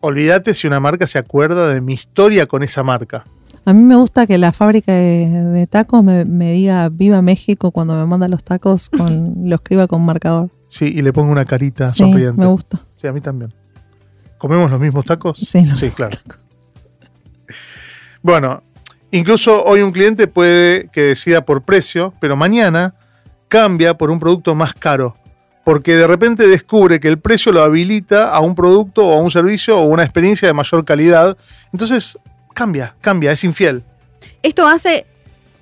olvídate 0.00 0.54
si 0.54 0.66
una 0.66 0.80
marca 0.80 1.06
se 1.06 1.18
acuerda 1.18 1.68
de 1.68 1.80
mi 1.80 1.94
historia 1.94 2.46
con 2.46 2.62
esa 2.62 2.82
marca. 2.82 3.24
A 3.66 3.72
mí 3.72 3.82
me 3.82 3.96
gusta 3.96 4.28
que 4.28 4.38
la 4.38 4.52
fábrica 4.52 4.92
de, 4.92 5.66
tacos 5.68 6.04
me, 6.04 6.52
diga 6.52 6.88
Viva 6.88 7.20
México 7.20 7.72
cuando 7.72 7.96
me 7.96 8.06
manda 8.06 8.28
los 8.28 8.44
tacos, 8.44 8.88
con, 8.88 9.34
lo 9.48 9.56
escriba 9.56 9.88
con 9.88 10.04
marcador. 10.04 10.50
Sí, 10.68 10.92
y 10.94 11.02
le 11.02 11.12
pongo 11.12 11.32
una 11.32 11.44
carita 11.44 11.92
sí, 11.92 12.04
sonriente. 12.04 12.40
Me 12.40 12.46
gusta. 12.46 12.80
Sí, 12.94 13.08
a 13.08 13.12
mí 13.12 13.20
también. 13.20 13.52
¿Comemos 14.38 14.70
los 14.70 14.78
mismos 14.78 15.04
tacos? 15.04 15.38
Sí, 15.38 15.68
sí 15.74 15.90
claro. 15.90 16.16
Bueno, 18.22 18.62
incluso 19.10 19.64
hoy 19.64 19.82
un 19.82 19.90
cliente 19.90 20.28
puede 20.28 20.88
que 20.92 21.02
decida 21.02 21.44
por 21.44 21.62
precio, 21.62 22.14
pero 22.20 22.36
mañana 22.36 22.94
cambia 23.48 23.98
por 23.98 24.12
un 24.12 24.20
producto 24.20 24.54
más 24.54 24.74
caro, 24.74 25.16
porque 25.64 25.96
de 25.96 26.06
repente 26.06 26.46
descubre 26.46 27.00
que 27.00 27.08
el 27.08 27.18
precio 27.18 27.50
lo 27.50 27.64
habilita 27.64 28.30
a 28.30 28.38
un 28.38 28.54
producto 28.54 29.08
o 29.08 29.14
a 29.14 29.20
un 29.20 29.32
servicio 29.32 29.76
o 29.76 29.86
una 29.86 30.04
experiencia 30.04 30.46
de 30.46 30.54
mayor 30.54 30.84
calidad. 30.84 31.36
Entonces 31.72 32.16
cambia, 32.56 32.94
cambia, 33.02 33.32
es 33.32 33.44
infiel. 33.44 33.84
Esto 34.42 34.66
hace 34.66 35.06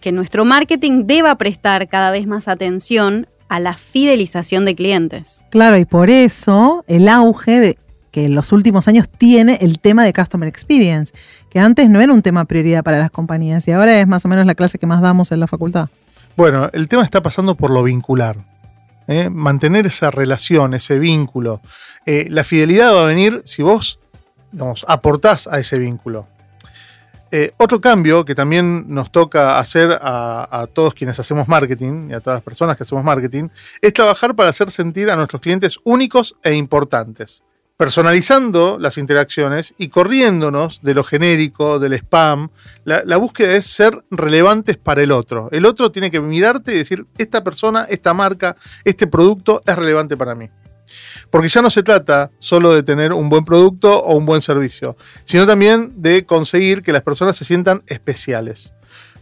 que 0.01 0.13
nuestro 0.13 0.45
marketing 0.45 1.07
deba 1.07 1.35
prestar 1.37 1.89
cada 1.89 2.13
vez 2.13 2.27
más 2.27 2.47
atención 2.47 3.27
a 3.49 3.59
la 3.59 3.75
fidelización 3.75 4.65
de 4.65 4.77
clientes. 4.77 5.43
Claro, 5.51 5.77
y 5.77 5.85
por 5.87 6.09
eso 6.09 6.85
el 6.87 7.09
auge 7.09 7.61
de, 7.61 7.79
que 8.13 8.27
en 8.27 8.37
los 8.37 8.53
últimos 8.53 8.87
años 8.87 9.09
tiene 9.09 9.59
el 9.61 9.81
tema 9.81 10.05
de 10.05 10.13
Customer 10.13 10.49
Experience, 10.49 11.13
que 11.51 11.59
antes 11.59 11.91
no 11.91 12.01
era 12.01 12.13
un 12.13 12.23
tema 12.23 12.45
prioridad 12.45 12.85
para 12.85 12.99
las 12.99 13.11
compañías 13.11 13.67
y 13.67 13.73
ahora 13.73 13.99
es 13.99 14.07
más 14.07 14.25
o 14.25 14.29
menos 14.29 14.47
la 14.47 14.55
clase 14.55 14.79
que 14.79 14.87
más 14.87 15.03
damos 15.03 15.33
en 15.33 15.41
la 15.41 15.49
facultad. 15.49 15.89
Bueno, 16.37 16.71
el 16.73 16.89
tema 16.89 17.03
está 17.03 17.23
pasando 17.23 17.57
por 17.57 17.71
lo 17.71 17.83
vincular. 17.83 18.37
¿eh? 19.09 19.31
Mantener 19.31 19.87
esa 19.87 20.13
relación, 20.13 20.75
ese 20.75 21.01
vínculo. 21.01 21.61
Eh, 22.07 22.29
la 22.31 22.45
fidelidad 22.45 22.95
va 22.95 23.03
a 23.03 23.07
venir 23.07 23.43
si 23.45 23.63
vos, 23.63 23.99
digamos, 24.53 24.85
aportás 24.87 25.49
a 25.49 25.59
ese 25.59 25.79
vínculo. 25.79 26.29
Eh, 27.37 27.53
otro 27.57 27.81
cambio 27.81 28.25
que 28.25 28.37
también 28.37 28.85
nos 28.87 29.11
toca 29.11 29.59
hacer 29.59 29.99
a, 30.00 30.69
todos 30.73 30.95
quienes 30.95 31.19
hacemos 31.19 31.49
marketing 31.49 32.11
y 32.11 32.12
a 32.12 32.21
todas 32.21 32.37
las 32.37 32.45
personas 32.45 32.76
que 32.76 32.85
hacemos 32.85 33.03
marketing 33.03 33.49
es 33.83 33.93
trabajar 33.93 34.37
para 34.37 34.50
hacer 34.50 34.71
sentir 34.71 35.11
a 35.11 35.17
nuestros 35.17 35.43
clientes 35.43 35.81
únicos 35.83 36.37
e 36.45 36.55
importantes 36.55 37.43
personalizando 37.76 38.79
las 38.79 38.99
interacciones 38.99 39.75
y 39.79 39.88
corriéndonos 39.88 40.81
de 40.83 40.95
lo 40.95 41.03
genérico, 41.03 41.81
del 41.81 41.95
spam. 41.95 42.50
La, 42.85 43.03
la, 43.05 43.17
búsqueda 43.17 43.57
es 43.57 43.67
ser 43.67 44.05
relevantes 44.12 44.76
para 44.76 45.03
el 45.03 45.11
otro. 45.11 45.49
El 45.50 45.67
otro 45.67 45.91
tiene 45.91 46.12
que 46.12 46.21
mirarte 46.21 46.73
y 46.73 46.79
decir, 46.79 47.05
esta 47.19 47.43
persona, 47.43 47.85
esta 47.91 48.14
marca, 48.14 48.55
este 48.85 49.09
producto 49.09 49.61
es 49.67 49.75
relevante 49.75 50.17
para 50.17 50.37
mí. 50.37 50.49
Porque 51.31 51.49
ya 51.49 51.63
no 51.63 51.71
se 51.71 51.83
trata 51.83 52.31
solo 52.39 52.75
de 52.75 52.83
tener 52.83 53.13
un 53.13 53.29
buen 53.29 53.45
producto 53.45 54.03
o 54.03 54.17
un 54.17 54.27
buen 54.27 54.43
servicio, 54.43 54.97
sino 55.25 55.47
también 55.47 55.93
de 55.97 56.25
conseguir 56.25 56.83
que 56.83 56.93
las 56.93 57.03
personas 57.03 57.37
se 57.37 57.45
sientan 57.45 57.83
especiales. 57.87 58.73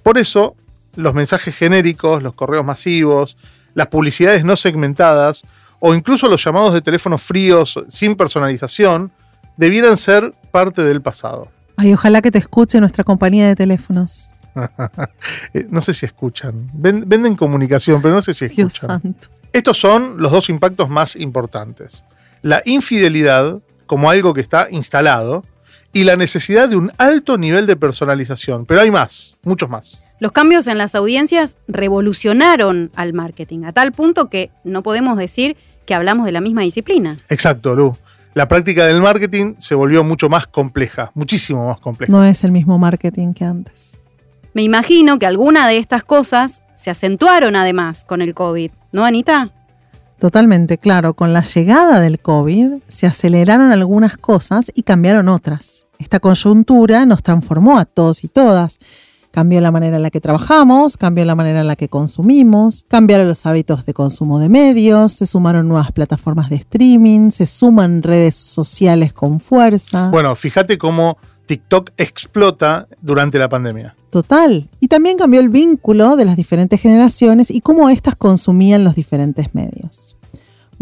Por 0.03 0.19
eso, 0.19 0.57
los 0.97 1.15
mensajes 1.15 1.57
genéricos, 1.57 2.23
los 2.23 2.35
correos 2.35 2.65
masivos, 2.65 3.37
las 3.75 3.87
publicidades 3.87 4.45
no 4.45 4.57
segmentadas, 4.57 5.43
o 5.81 5.95
incluso 5.95 6.29
los 6.29 6.45
llamados 6.45 6.75
de 6.75 6.81
teléfonos 6.81 7.23
fríos 7.23 7.83
sin 7.89 8.15
personalización 8.15 9.11
debieran 9.57 9.97
ser 9.97 10.33
parte 10.51 10.83
del 10.83 11.03
pasado. 11.03 11.49
Ay, 11.77 11.93
ojalá 11.93 12.23
que 12.23 12.31
te 12.31 12.39
escuche 12.39 12.79
nuestra 12.81 13.05
compañía 13.05 13.49
de 13.49 13.57
teléfonos. 13.57 14.31
no 15.71 15.83
sé 15.83 15.95
si 15.95 16.07
escuchan. 16.07 16.69
Venden 16.73 17.37
comunicación, 17.37 18.03
pero 18.03 18.15
no 18.15 18.23
sé 18.23 18.35
si 18.35 18.45
escuchan. 18.45 18.57
Dios 18.57 18.73
santo. 18.75 19.29
Estos 19.53 19.79
son 19.79 20.17
los 20.19 20.33
dos 20.33 20.49
impactos 20.49 20.89
más 20.89 21.17
importantes. 21.17 22.05
La 22.43 22.63
infidelidad 22.65 23.61
como 23.87 24.11
algo 24.11 24.33
que 24.33 24.41
está 24.41 24.69
instalado 24.71 25.45
y 25.93 26.05
la 26.05 26.17
necesidad 26.17 26.69
de 26.69 26.77
un 26.77 26.91
alto 26.99 27.37
nivel 27.37 27.67
de 27.67 27.77
personalización. 27.77 28.65
Pero 28.65 28.81
hay 28.81 28.91
más, 28.91 29.37
muchos 29.43 29.69
más. 29.69 30.03
Los 30.19 30.33
cambios 30.33 30.67
en 30.69 30.79
las 30.79 30.95
audiencias 30.95 31.59
revolucionaron 31.69 32.91
al 32.95 33.13
marketing, 33.13 33.65
a 33.65 33.73
tal 33.73 33.93
punto 33.93 34.31
que 34.31 34.51
no 34.65 34.83
podemos 34.83 35.19
decir 35.19 35.57
que 35.85 35.95
hablamos 35.95 36.27
de 36.27 36.33
la 36.33 36.41
misma 36.41 36.63
disciplina. 36.63 37.17
Exacto, 37.29 37.75
Lu. 37.75 37.97
La 38.35 38.49
práctica 38.49 38.87
del 38.87 39.03
marketing 39.03 39.57
se 39.59 39.75
volvió 39.75 40.03
mucho 40.05 40.31
más 40.31 40.47
compleja, 40.47 41.11
muchísimo 41.15 41.67
más 41.69 41.81
compleja. 41.81 42.11
No 42.11 42.25
es 42.25 42.45
el 42.45 42.53
mismo 42.53 42.79
marketing 42.79 43.35
que 43.35 43.45
antes. 43.45 43.99
Me 44.55 44.63
imagino 44.63 45.19
que 45.19 45.27
alguna 45.27 45.69
de 45.69 45.79
estas 45.79 46.05
cosas 46.05 46.63
se 46.75 46.91
acentuaron 46.91 47.57
además 47.57 48.05
con 48.05 48.23
el 48.23 48.35
COVID, 48.35 48.71
¿no, 48.93 49.05
Anita? 49.05 49.51
Totalmente, 50.19 50.79
claro. 50.79 51.15
Con 51.15 51.33
la 51.33 51.43
llegada 51.43 52.01
del 52.01 52.21
COVID 52.21 52.83
se 52.89 53.07
aceleraron 53.07 53.73
algunas 53.73 54.17
cosas 54.17 54.71
y 54.75 54.83
cambiaron 54.83 55.29
otras. 55.29 55.87
Esta 55.99 56.21
coyuntura 56.21 57.07
nos 57.07 57.23
transformó 57.23 57.79
a 57.79 57.85
todos 57.85 58.25
y 58.25 58.29
todas 58.29 58.79
Cambió 59.33 59.63
la 59.63 59.71
manera 59.71 59.97
en 59.97 60.03
la 60.03 60.11
que 60.11 60.21
trabajamos, 60.21 60.99
cambió 60.99 61.25
la 61.25 61.35
manera 61.35 61.63
en 61.63 61.67
la 61.67 61.75
que 61.75 61.89
consumimos, 61.89 62.85
cambiaron 62.87 63.27
los 63.27 63.47
hábitos 63.47 63.87
de 63.87 63.95
consumo 63.95 64.39
de 64.39 64.51
medios, 64.51 65.13
se 65.13 65.25
sumaron 65.25 65.69
nuevas 65.69 65.91
plataformas 65.91 66.51
de 66.51 66.57
streaming, 66.57 67.31
se 67.31 67.47
suman 67.47 68.03
redes 68.03 68.37
sociales 68.37 69.15
con 69.15 69.41
fuerza. 69.41 70.11
Bueno, 70.11 70.35
fíjate 70.37 70.77
cómo 70.77 71.17
TikTok 71.47 71.93
explota 71.97 72.89
durante 73.01 73.39
la 73.39 73.49
pandemia. 73.49 73.97
Total. 74.13 74.69
Y 74.79 74.89
también 74.89 75.17
cambió 75.17 75.41
el 75.41 75.49
vínculo 75.49 76.17
de 76.17 76.27
las 76.27 76.37
diferentes 76.37 76.79
generaciones 76.83 77.51
y 77.51 77.63
cómo 77.63 77.89
éstas 77.89 78.15
consumían 78.15 78.85
los 78.85 78.95
diferentes 78.95 79.55
medios 79.55 80.17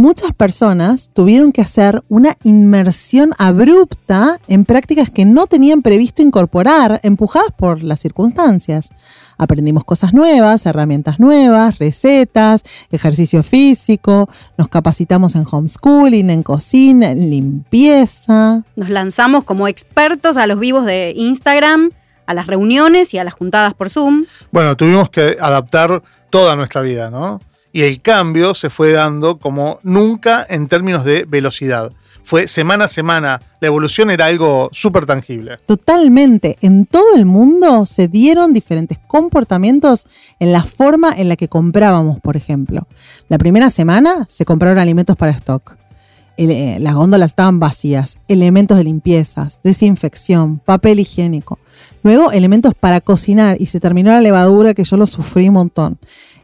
muchas 0.00 0.32
personas 0.32 1.10
tuvieron 1.12 1.52
que 1.52 1.60
hacer 1.60 2.02
una 2.08 2.34
inmersión 2.42 3.32
abrupta 3.36 4.40
en 4.48 4.64
prácticas 4.64 5.10
que 5.10 5.26
no 5.26 5.46
tenían 5.46 5.82
previsto 5.82 6.22
incorporar, 6.22 7.00
empujadas 7.02 7.50
por 7.54 7.82
las 7.82 8.00
circunstancias. 8.00 8.88
Aprendimos 9.36 9.84
cosas 9.84 10.14
nuevas, 10.14 10.64
herramientas 10.64 11.20
nuevas, 11.20 11.78
recetas, 11.78 12.62
ejercicio 12.90 13.42
físico, 13.42 14.30
nos 14.56 14.68
capacitamos 14.68 15.34
en 15.34 15.44
homeschooling, 15.50 16.30
en 16.30 16.42
cocina, 16.42 17.10
en 17.10 17.28
limpieza. 17.30 18.62
Nos 18.76 18.88
lanzamos 18.88 19.44
como 19.44 19.68
expertos 19.68 20.38
a 20.38 20.46
los 20.46 20.58
vivos 20.58 20.86
de 20.86 21.12
Instagram, 21.14 21.90
a 22.30 22.34
las 22.34 22.46
reuniones 22.46 23.12
y 23.14 23.18
a 23.18 23.24
las 23.24 23.34
juntadas 23.34 23.74
por 23.74 23.90
Zoom. 23.90 24.26
Bueno, 24.50 24.76
tuvimos 24.76 25.10
que 25.10 25.36
adaptar 25.40 26.02
toda 26.30 26.56
nuestra 26.56 26.80
vida, 26.80 27.10
¿no? 27.10 27.40
y 27.72 27.82
el 27.82 28.00
cambio 28.00 28.54
se 28.54 28.70
fue 28.70 28.92
dando 28.92 29.38
como 29.38 29.78
nunca 29.82 30.46
en 30.48 30.66
términos 30.66 31.04
de 31.04 31.24
velocidad. 31.28 31.92
Fue 32.22 32.46
semana 32.46 32.84
a 32.84 32.88
semana, 32.88 33.40
la 33.60 33.68
evolución 33.68 34.10
era 34.10 34.26
algo 34.26 34.68
súper 34.72 35.06
tangible. 35.06 35.58
Totalmente, 35.66 36.58
en 36.60 36.86
todo 36.86 37.14
el 37.16 37.24
mundo 37.24 37.86
se 37.86 38.08
dieron 38.08 38.52
diferentes 38.52 38.98
comportamientos 38.98 40.06
en 40.38 40.52
la 40.52 40.64
forma 40.64 41.12
en 41.16 41.28
la 41.28 41.36
que 41.36 41.48
comprábamos, 41.48 42.20
por 42.20 42.36
ejemplo. 42.36 42.86
La 43.28 43.38
primera 43.38 43.70
semana 43.70 44.26
se 44.28 44.44
compraron 44.44 44.78
alimentos 44.78 45.16
para 45.16 45.32
stock. 45.32 45.76
Eh, 46.36 46.78
las 46.80 46.94
góndolas 46.94 47.30
estaban 47.30 47.58
vacías, 47.58 48.18
elementos 48.28 48.78
de 48.78 48.84
limpieza, 48.84 49.48
desinfección, 49.62 50.58
papel 50.58 51.00
higiénico. 51.00 51.58
Luego 52.02 52.32
elementos 52.32 52.74
para 52.74 53.00
cocinar 53.00 53.56
y 53.60 53.66
se 53.66 53.80
terminó 53.80 54.10
la 54.10 54.20
levadura 54.20 54.74
que 54.74 54.84
yo 54.84 54.96
lo 54.96 55.06
sufrí 55.06 55.48
un 55.48 55.54
montón. 55.54 55.98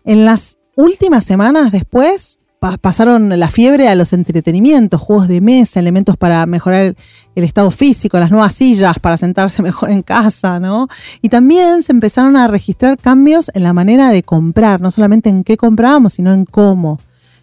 En 0.05 0.25
las 0.25 0.59
últimas 0.77 1.25
semanas 1.25 1.73
después 1.73 2.39
pasaron 2.81 3.39
la 3.39 3.51
fiebre 3.51 3.89
a 3.89 3.95
los 3.95 4.13
entretenimientos, 4.13 5.01
juegos 5.01 5.29
de 5.29 5.41
mesa, 5.41 5.79
elementos 5.79 6.17
para 6.17 6.45
mejorar 6.47 6.97
el, 7.35 7.45
estado 7.45 7.71
físico, 7.71 8.19
las 8.19 8.31
nuevas 8.31 8.55
sillas 8.55 8.99
para 8.99 9.17
sentarse 9.17 9.63
mejor 9.65 9.91
en 9.91 10.03
casa, 10.03 10.59
¿no? 10.59 10.89
Y 11.23 11.29
también 11.29 11.83
se 11.83 11.93
empezaron 11.93 12.37
a 12.37 12.49
registrar 12.49 12.97
cambios 12.99 13.51
en 13.55 13.63
la 13.63 13.73
manera 13.73 14.11
de 14.11 14.23
comprar, 14.23 14.81
no 14.81 14.91
solamente 14.91 15.29
en 15.29 15.45
qué 15.45 15.57
comprábamos, 15.57 16.15
sino 16.15 16.33
en 16.33 16.45
cómo. 16.45 16.99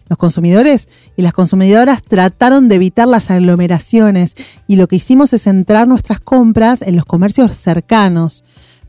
Los 0.08 0.18
consumidores 0.18 0.88
y 1.16 1.22
las 1.22 1.32
consumidoras 1.32 2.02
trataron 2.02 2.68
de 2.68 2.74
evitar 2.76 3.08
las 3.08 3.30
aglomeraciones 3.30 4.34
y 4.68 4.76
lo 4.76 4.86
que 4.86 4.96
hicimos 4.96 5.32
es 5.32 5.42
centrar 5.42 5.88
nuestras 5.88 6.20
compras 6.20 6.82
en 6.82 6.96
los 6.96 7.04
comercios 7.04 7.56
cercanos 7.56 8.44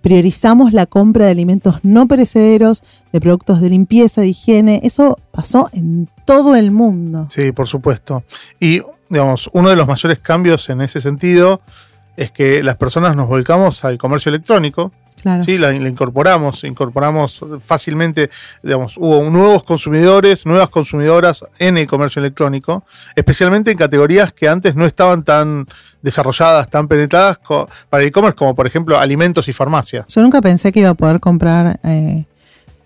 priorizamos 0.05 0.71
la 0.71 0.85
compra 0.85 1.25
de 1.25 1.31
alimentos 1.31 1.79
no 1.81 2.07
perecederos, 2.07 2.83
de 3.11 3.19
productos 3.19 3.59
de 3.59 3.71
limpieza, 3.71 4.21
de 4.21 4.27
higiene. 4.27 4.79
Eso 4.83 5.17
pasó 5.31 5.67
en 5.73 6.07
todo 6.25 6.55
el 6.55 6.69
mundo. 6.69 7.25
Sí, 7.31 7.51
por 7.51 7.65
supuesto. 7.65 8.23
Y, 8.59 8.83
digamos, 9.09 9.49
uno 9.51 9.71
de 9.71 9.75
los 9.75 9.87
mayores 9.87 10.19
cambios 10.19 10.69
en 10.69 10.81
ese 10.81 11.01
sentido 11.01 11.59
es 12.17 12.29
que 12.29 12.61
las 12.61 12.75
personas 12.75 13.15
nos 13.15 13.27
volcamos 13.27 13.83
al 13.83 13.97
comercio 13.97 14.29
electrónico, 14.29 14.91
Sí, 15.43 15.57
la, 15.57 15.73
incorporamos, 15.73 16.63
incorporamos 16.63 17.43
fácilmente, 17.63 18.29
digamos, 18.61 18.97
hubo 18.97 19.27
nuevos 19.29 19.63
consumidores, 19.63 20.45
nuevas 20.45 20.69
consumidoras 20.69 21.45
en 21.57 21.77
el 21.77 21.87
comercio 21.87 22.19
electrónico, 22.19 22.83
especialmente 23.15 23.71
en 23.71 23.77
categorías 23.77 24.31
que 24.31 24.47
antes 24.47 24.75
no 24.75 24.85
estaban 24.85 25.23
tan 25.23 25.65
desarrolladas, 26.01 26.69
tan 26.69 26.87
penetradas 26.87 27.39
para 27.89 28.03
el 28.03 28.09
e-commerce, 28.09 28.35
como 28.35 28.53
por 28.53 28.67
ejemplo 28.67 28.97
alimentos 28.97 29.47
y 29.47 29.53
farmacia. 29.53 30.05
Yo 30.07 30.21
nunca 30.21 30.41
pensé 30.41 30.71
que 30.71 30.81
iba 30.81 30.89
a 30.89 30.93
poder 30.93 31.19
comprar 31.19 31.79
eh, 31.83 32.25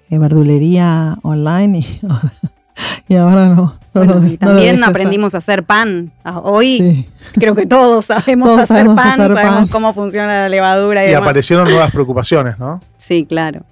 eh, 0.10 0.18
verdulería 0.18 1.18
online 1.24 1.80
y, 1.80 2.00
y 3.08 3.16
ahora 3.16 3.48
no 3.48 3.80
y 4.28 4.38
también 4.38 4.84
aprendimos 4.84 5.36
a 5.36 5.40
hacer 5.40 5.64
pan. 5.64 6.12
Ah, 6.24 6.40
hoy 6.40 7.08
creo 7.34 7.56
que 7.56 7.66
todos 7.66 8.06
sabemos 8.06 8.50
hacer 8.60 8.86
pan, 8.88 9.18
sabemos 9.18 9.70
cómo 9.70 9.94
funciona 9.94 10.44
la 10.44 10.50
levadura. 10.50 11.10
Y, 11.10 11.14
aparecieron 11.14 11.68
nuevas 11.70 11.92
preocupaciones, 11.92 12.60
¿no? 12.60 12.80
Sí, 12.98 13.26
claro. 13.26 13.64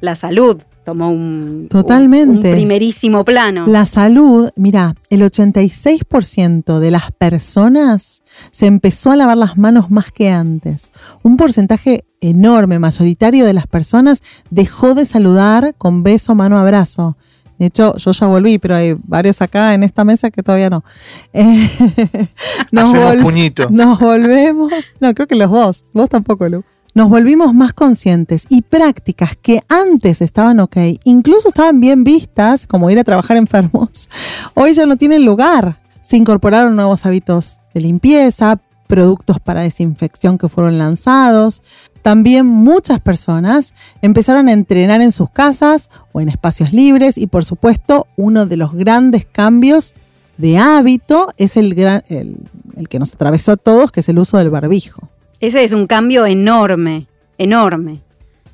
La 0.00 0.16
salud 0.16 0.60
tomó 0.84 1.10
un, 1.10 1.68
Totalmente. 1.70 2.48
un 2.48 2.54
primerísimo 2.54 3.24
plano. 3.24 3.66
La 3.66 3.86
salud, 3.86 4.50
mira, 4.56 4.94
el 5.08 5.22
86% 5.22 6.78
de 6.78 6.90
las 6.90 7.10
personas 7.12 8.22
se 8.50 8.66
empezó 8.66 9.12
a 9.12 9.16
lavar 9.16 9.38
las 9.38 9.56
manos 9.56 9.90
más 9.90 10.12
que 10.12 10.30
antes. 10.30 10.90
Un 11.22 11.36
porcentaje 11.36 12.04
enorme, 12.20 12.78
mayoritario 12.78 13.46
de 13.46 13.54
las 13.54 13.66
personas 13.66 14.22
dejó 14.50 14.94
de 14.94 15.06
saludar 15.06 15.74
con 15.78 16.02
beso, 16.02 16.34
mano, 16.34 16.58
abrazo. 16.58 17.16
De 17.58 17.66
hecho, 17.66 17.96
yo 17.96 18.10
ya 18.10 18.26
volví, 18.26 18.58
pero 18.58 18.74
hay 18.74 18.94
varios 19.04 19.40
acá 19.40 19.74
en 19.74 19.84
esta 19.84 20.04
mesa 20.04 20.30
que 20.30 20.42
todavía 20.42 20.70
no. 20.70 20.84
nos, 22.72 22.92
puñito. 23.22 23.68
nos 23.70 23.98
volvemos. 23.98 24.72
No, 25.00 25.14
creo 25.14 25.28
que 25.28 25.36
los 25.36 25.50
dos. 25.50 25.84
Vos 25.92 26.08
tampoco, 26.08 26.48
Lu. 26.48 26.64
nos 26.94 27.08
volvimos 27.08 27.54
más 27.54 27.72
conscientes 27.72 28.46
y 28.48 28.62
prácticas 28.62 29.36
que 29.36 29.60
antes 29.68 30.20
estaban 30.20 30.60
ok, 30.60 30.76
incluso 31.04 31.48
estaban 31.48 31.80
bien 31.80 32.04
vistas, 32.04 32.66
como 32.66 32.90
ir 32.90 32.98
a 32.98 33.04
trabajar 33.04 33.36
enfermos, 33.36 34.08
hoy 34.54 34.74
ya 34.74 34.86
no 34.86 34.96
tienen 34.96 35.24
lugar. 35.24 35.80
Se 36.02 36.16
incorporaron 36.16 36.76
nuevos 36.76 37.06
hábitos 37.06 37.60
de 37.72 37.80
limpieza, 37.80 38.60
productos 38.86 39.40
para 39.40 39.62
desinfección 39.62 40.38
que 40.38 40.48
fueron 40.48 40.78
lanzados. 40.78 41.62
También 42.04 42.44
muchas 42.44 43.00
personas 43.00 43.72
empezaron 44.02 44.48
a 44.48 44.52
entrenar 44.52 45.00
en 45.00 45.10
sus 45.10 45.30
casas 45.30 45.88
o 46.12 46.20
en 46.20 46.28
espacios 46.28 46.74
libres 46.74 47.16
y 47.16 47.28
por 47.28 47.46
supuesto 47.46 48.06
uno 48.16 48.44
de 48.44 48.58
los 48.58 48.74
grandes 48.74 49.24
cambios 49.24 49.94
de 50.36 50.58
hábito 50.58 51.28
es 51.38 51.56
el, 51.56 51.72
el, 52.10 52.36
el 52.76 52.88
que 52.90 52.98
nos 52.98 53.14
atravesó 53.14 53.52
a 53.52 53.56
todos, 53.56 53.90
que 53.90 54.00
es 54.00 54.08
el 54.10 54.18
uso 54.18 54.36
del 54.36 54.50
barbijo. 54.50 55.08
Ese 55.40 55.64
es 55.64 55.72
un 55.72 55.86
cambio 55.86 56.26
enorme, 56.26 57.06
enorme. 57.38 58.02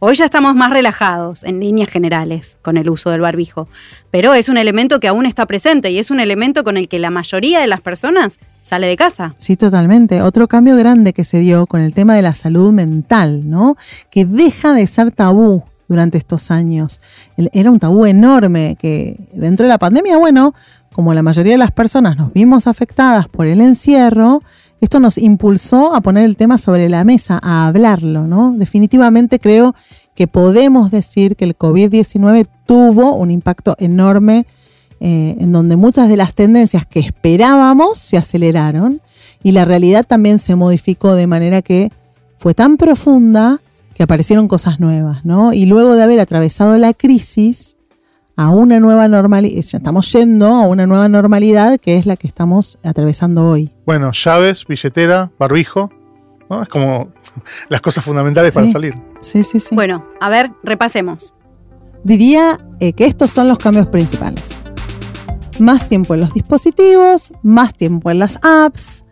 Hoy 0.03 0.15
ya 0.15 0.25
estamos 0.25 0.55
más 0.55 0.71
relajados 0.71 1.45
en 1.45 1.61
líneas 1.61 1.91
generales 1.91 2.57
con 2.63 2.79
el 2.79 2.89
uso 2.89 3.11
del 3.11 3.21
barbijo, 3.21 3.69
pero 4.11 4.33
es 4.33 4.49
un 4.49 4.57
elemento 4.57 4.99
que 4.99 5.09
aún 5.09 5.27
está 5.27 5.45
presente 5.45 5.91
y 5.91 5.99
es 5.99 6.11
un 6.11 6.21
elemento 6.21 6.65
con 6.65 6.79
el 6.79 6.89
que 6.89 6.99
la 6.99 7.11
mayoría 7.11 7.61
de 7.61 7.67
las 7.67 7.83
personas 7.83 8.39
sale 8.63 8.87
de 8.87 8.97
casa. 8.97 9.35
Sí, 9.37 9.59
totalmente. 9.59 10.23
Otro 10.23 10.49
cambio 10.49 10.75
grande 10.77 11.13
que 11.13 11.23
se 11.23 11.41
dio 11.41 11.67
con 11.67 11.83
el 11.83 11.93
tema 11.93 12.15
de 12.15 12.23
la 12.23 12.33
salud 12.33 12.73
mental, 12.73 13.51
¿no? 13.51 13.77
Que 14.11 14.25
deja 14.25 14.73
de 14.73 14.87
ser 14.87 15.13
tabú 15.13 15.65
durante 15.87 16.17
estos 16.17 16.51
años. 16.51 16.99
Era 17.37 17.71
un 17.71 17.79
tabú 17.79 18.07
enorme 18.07 18.79
que 18.81 19.17
dentro 19.35 19.67
de 19.67 19.69
la 19.69 19.79
pandemia, 19.79 20.17
bueno, 20.17 20.55
como 20.95 21.13
la 21.13 21.23
mayoría 21.23 21.53
de 21.53 21.59
las 21.59 21.73
personas 21.73 22.17
nos 22.17 22.33
vimos 22.33 22.67
afectadas 22.67 23.29
por 23.29 23.47
el 23.47 23.61
encierro, 23.61 24.41
esto 24.81 25.01
nos 25.01 25.19
impulsó 25.19 25.95
a 25.95 26.01
poner 26.01 26.25
el 26.25 26.37
tema 26.37 26.59
sobre 26.59 26.89
la 26.89 27.05
mesa, 27.05 27.39
a 27.43 27.67
hablarlo, 27.67 28.27
¿no? 28.27 28.55
Definitivamente 28.57 29.39
creo 29.39 29.75
que 30.15 30.27
podemos 30.27 30.91
decir 30.91 31.37
que 31.37 31.45
el 31.45 31.57
COVID-19 31.57 32.47
tuvo 32.67 33.15
un 33.15 33.31
impacto 33.31 33.77
enorme 33.79 34.47
eh, 35.01 35.37
en 35.39 35.53
donde 35.53 35.77
muchas 35.77 36.09
de 36.09 36.17
las 36.17 36.35
tendencias 36.35 36.87
que 36.87 37.01
esperábamos 37.01 37.99
se 37.99 38.19
aceleraron 38.19 39.01
y 39.43 39.53
la 39.53 39.65
realidad 39.65 40.05
también 40.07 40.39
se 40.39 40.57
modificó 40.57 41.15
de 41.15 41.27
manera 41.27 41.63
que 41.63 41.91
fue 42.39 42.55
tan 42.55 42.77
profunda 42.77 43.61
que 43.95 44.03
aparecieron 44.03 44.49
cosas 44.49 44.81
nuevas, 44.81 45.25
¿no? 45.25 45.53
Y 45.53 45.67
luego 45.67 45.95
de 45.95 46.03
haber 46.03 46.21
atravesado 46.21 46.77
la 46.79 46.95
crisis, 46.95 47.77
a 48.37 48.51
una 48.51 48.81
nueva 48.81 49.09
normalidad, 49.09 49.59
estamos 49.59 50.13
yendo 50.13 50.47
a 50.47 50.67
una 50.67 50.87
nueva 50.87 51.09
normalidad 51.09 51.79
que 51.79 51.97
es 51.97 52.07
la 52.07 52.17
que 52.17 52.27
estamos 52.27 52.79
atravesando 52.83 53.47
hoy. 53.49 53.73
Bueno, 53.87 54.13
llaves, 54.13 54.65
billetera, 54.67 55.31
barbijo, 55.39 55.91
¿no? 56.49 56.63
Es 56.63 56.69
como 56.69 57.13
las 57.69 57.81
cosas 57.81 58.05
fundamentales 58.05 58.55
para 58.55 58.71
salir. 58.71 58.95
Sí, 59.21 59.45
sí, 59.45 59.61
sí. 59.61 59.75
Bueno, 59.75 60.07
a 60.21 60.29
ver, 60.29 60.51
repasemos. 60.63 61.35
Diría 62.03 62.59
eh, 62.81 62.93
que 62.93 63.05
estos 63.05 63.31
son 63.31 63.47
los 63.47 63.59
cambios 63.59 63.87
principales. 63.89 64.65
Más 65.59 65.87
tiempo 65.89 66.15
en 66.15 66.21
los 66.21 66.33
dispositivos, 66.33 67.33
más 67.43 67.75
tiempo 67.75 68.11
en 68.11 68.19
las 68.19 68.39
apps, 68.43 69.05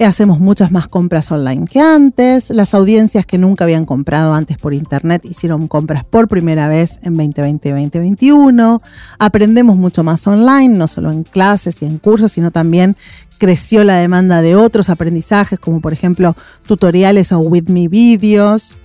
Hacemos 0.00 0.40
muchas 0.40 0.72
más 0.72 0.88
compras 0.88 1.30
online 1.30 1.66
que 1.66 1.80
antes. 1.80 2.50
Las 2.50 2.74
audiencias 2.74 3.24
que 3.26 3.38
nunca 3.38 3.62
habían 3.62 3.86
comprado 3.86 4.34
antes 4.34 4.58
por 4.58 4.74
internet 4.74 5.24
hicieron 5.24 5.68
compras 5.68 6.04
por 6.04 6.26
primera 6.26 6.68
vez 6.68 6.98
en 7.04 7.16
2020 7.16 7.68
y 7.68 7.72
2021. 7.72 8.82
Aprendemos 9.18 9.76
mucho 9.76 10.02
más 10.02 10.26
online, 10.26 10.76
no 10.76 10.88
solo 10.88 11.12
en 11.12 11.22
clases 11.22 11.80
y 11.82 11.86
en 11.86 11.98
cursos, 11.98 12.32
sino 12.32 12.50
también 12.50 12.96
creció 13.38 13.84
la 13.84 13.96
demanda 13.96 14.42
de 14.42 14.56
otros 14.56 14.90
aprendizajes, 14.90 15.60
como 15.60 15.80
por 15.80 15.92
ejemplo 15.92 16.34
tutoriales 16.66 17.30
o 17.30 17.38
with 17.38 17.68
me 17.68 17.86
videos. 17.86 18.76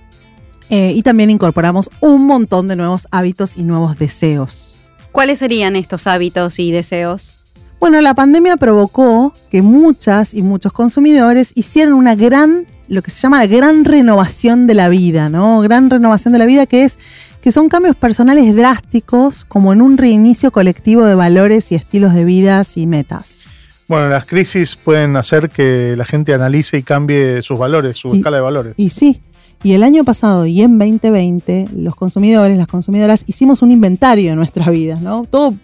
Eh, 0.70 0.92
y 0.94 1.02
también 1.02 1.30
incorporamos 1.30 1.90
un 1.98 2.26
montón 2.28 2.68
de 2.68 2.76
nuevos 2.76 3.08
hábitos 3.10 3.56
y 3.56 3.64
nuevos 3.64 3.98
deseos. 3.98 4.76
¿Cuáles 5.10 5.40
serían 5.40 5.74
estos 5.74 6.06
hábitos 6.06 6.60
y 6.60 6.70
deseos? 6.70 7.39
Bueno, 7.80 7.98
la 8.02 8.12
pandemia 8.12 8.58
provocó 8.58 9.32
que 9.50 9.62
muchas 9.62 10.34
y 10.34 10.42
muchos 10.42 10.70
consumidores 10.70 11.52
hicieran 11.54 11.94
una 11.94 12.14
gran, 12.14 12.66
lo 12.88 13.00
que 13.00 13.10
se 13.10 13.22
llama 13.22 13.46
gran 13.46 13.86
renovación 13.86 14.66
de 14.66 14.74
la 14.74 14.90
vida, 14.90 15.30
¿no? 15.30 15.60
Gran 15.62 15.88
renovación 15.88 16.32
de 16.34 16.38
la 16.38 16.44
vida 16.44 16.66
que 16.66 16.84
es 16.84 16.98
que 17.40 17.50
son 17.50 17.70
cambios 17.70 17.96
personales 17.96 18.54
drásticos, 18.54 19.46
como 19.46 19.72
en 19.72 19.80
un 19.80 19.96
reinicio 19.96 20.52
colectivo 20.52 21.06
de 21.06 21.14
valores 21.14 21.72
y 21.72 21.74
estilos 21.74 22.12
de 22.12 22.26
vida 22.26 22.62
y 22.74 22.86
metas. 22.86 23.44
Bueno, 23.88 24.10
las 24.10 24.26
crisis 24.26 24.76
pueden 24.76 25.16
hacer 25.16 25.48
que 25.48 25.94
la 25.96 26.04
gente 26.04 26.34
analice 26.34 26.76
y 26.76 26.82
cambie 26.82 27.40
sus 27.40 27.58
valores, 27.58 27.96
su 27.96 28.12
escala 28.12 28.36
de 28.36 28.42
valores. 28.42 28.74
Y 28.76 28.90
sí, 28.90 29.22
y 29.62 29.72
el 29.72 29.82
año 29.84 30.04
pasado 30.04 30.44
y 30.44 30.60
en 30.60 30.78
2020, 30.78 31.68
los 31.74 31.94
consumidores, 31.94 32.58
las 32.58 32.66
consumidoras, 32.66 33.24
hicimos 33.26 33.62
un 33.62 33.70
inventario 33.70 34.28
de 34.28 34.36
nuestras 34.36 34.70
vidas, 34.70 35.00
¿no? 35.00 35.24
Todo, 35.24 35.54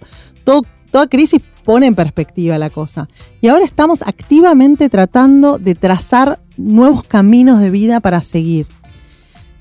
todo, 0.45 0.63
toda 0.91 1.09
crisis 1.09 1.43
pone 1.67 1.89
en 1.89 1.97
perspectiva 1.97 2.57
la 2.59 2.71
cosa. 2.71 3.09
Y 3.41 3.49
ahora 3.49 3.65
estamos 3.65 4.01
activamente 4.03 4.89
tratando 4.89 5.59
de 5.59 5.75
trazar 5.75 6.41
nuevos 6.57 7.03
caminos 7.03 7.61
de 7.61 7.71
vida 7.71 8.01
para 8.01 8.23
seguir. 8.23 8.67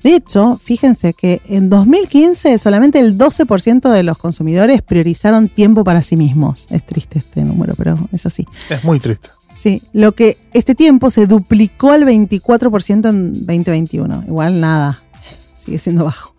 De 0.04 0.14
hecho, 0.14 0.56
fíjense 0.62 1.14
que 1.14 1.42
en 1.46 1.68
2015 1.68 2.58
solamente 2.58 3.00
el 3.00 3.18
12% 3.18 3.90
de 3.90 4.04
los 4.04 4.16
consumidores 4.18 4.80
priorizaron 4.82 5.48
tiempo 5.48 5.82
para 5.82 6.00
sí 6.00 6.16
mismos. 6.16 6.68
Es 6.70 6.86
triste 6.86 7.18
este 7.18 7.42
número, 7.42 7.74
pero 7.76 7.98
es 8.12 8.24
así. 8.24 8.46
Es 8.70 8.84
muy 8.84 9.00
triste. 9.00 9.28
Sí, 9.56 9.82
lo 9.92 10.12
que 10.12 10.38
este 10.52 10.76
tiempo 10.76 11.10
se 11.10 11.26
duplicó 11.26 11.90
al 11.90 12.04
24% 12.04 13.08
en 13.08 13.32
2021. 13.32 14.24
Igual 14.28 14.60
nada, 14.60 15.00
sigue 15.58 15.80
siendo 15.80 16.04
bajo. 16.04 16.36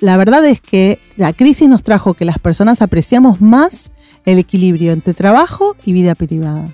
La 0.00 0.16
verdad 0.16 0.44
es 0.44 0.60
que 0.60 0.98
la 1.16 1.32
crisis 1.32 1.68
nos 1.68 1.84
trajo 1.84 2.14
que 2.14 2.24
las 2.24 2.40
personas 2.40 2.82
apreciamos 2.82 3.40
más 3.40 3.92
el 4.24 4.38
equilibrio 4.38 4.92
entre 4.92 5.14
trabajo 5.14 5.76
y 5.84 5.92
vida 5.92 6.14
privada. 6.14 6.66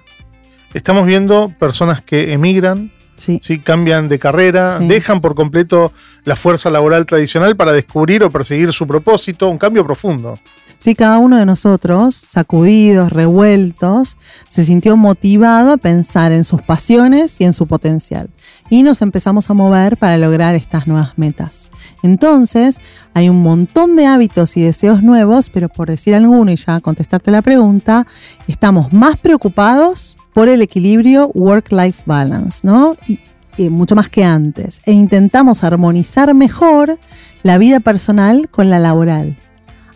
Estamos 0.75 1.07
viendo 1.07 1.53
personas 1.59 2.01
que 2.01 2.33
emigran, 2.33 2.93
sí. 3.17 3.41
cambian 3.59 4.09
de 4.09 4.19
carrera, 4.19 4.79
dejan 4.79 5.21
por 5.21 5.35
completo 5.35 5.93
la 6.25 6.37
fuerza 6.37 6.71
laboral 6.71 7.07
tradicional 7.07 7.57
para 7.57 7.73
descubrir 7.73 8.23
o 8.23 8.31
perseguir 8.31 8.73
su 8.73 8.87
propósito, 8.87 9.49
un 9.49 9.59
cambio 9.59 9.85
profundo. 9.85 10.39
Sí, 10.81 10.95
cada 10.95 11.19
uno 11.19 11.37
de 11.37 11.45
nosotros, 11.45 12.15
sacudidos, 12.15 13.13
revueltos, 13.13 14.17
se 14.49 14.65
sintió 14.65 14.97
motivado 14.97 15.73
a 15.73 15.77
pensar 15.77 16.33
en 16.33 16.43
sus 16.43 16.63
pasiones 16.63 17.39
y 17.39 17.45
en 17.45 17.53
su 17.53 17.67
potencial. 17.67 18.31
Y 18.71 18.83
nos 18.83 19.03
empezamos 19.03 19.51
a 19.51 19.55
mover 19.55 19.99
para 19.99 20.17
lograr 20.17 20.55
estas 20.55 20.87
nuevas 20.87 21.19
metas. 21.19 21.69
Entonces, 22.03 22.81
hay 23.13 23.29
un 23.29 23.43
montón 23.43 23.95
de 23.95 24.07
hábitos 24.07 24.57
y 24.57 24.63
deseos 24.63 25.03
nuevos, 25.03 25.51
pero 25.51 25.69
por 25.69 25.91
decir 25.91 26.15
alguno 26.15 26.51
y 26.51 26.57
ya 26.57 26.81
contestarte 26.81 27.31
la 27.31 27.43
pregunta, 27.43 28.07
estamos 28.49 28.91
más 28.91 29.19
preocupados 29.19 30.17
por 30.33 30.49
el 30.49 30.63
equilibrio 30.63 31.31
work-life 31.35 32.05
balance, 32.07 32.61
¿no? 32.63 32.97
Y, 33.07 33.21
mucho 33.69 33.95
más 33.95 34.09
que 34.09 34.25
antes. 34.25 34.81
E 34.87 34.93
intentamos 34.93 35.63
armonizar 35.63 36.33
mejor 36.33 36.99
la 37.43 37.59
vida 37.59 37.81
personal 37.81 38.49
con 38.49 38.71
la 38.71 38.79
laboral 38.79 39.37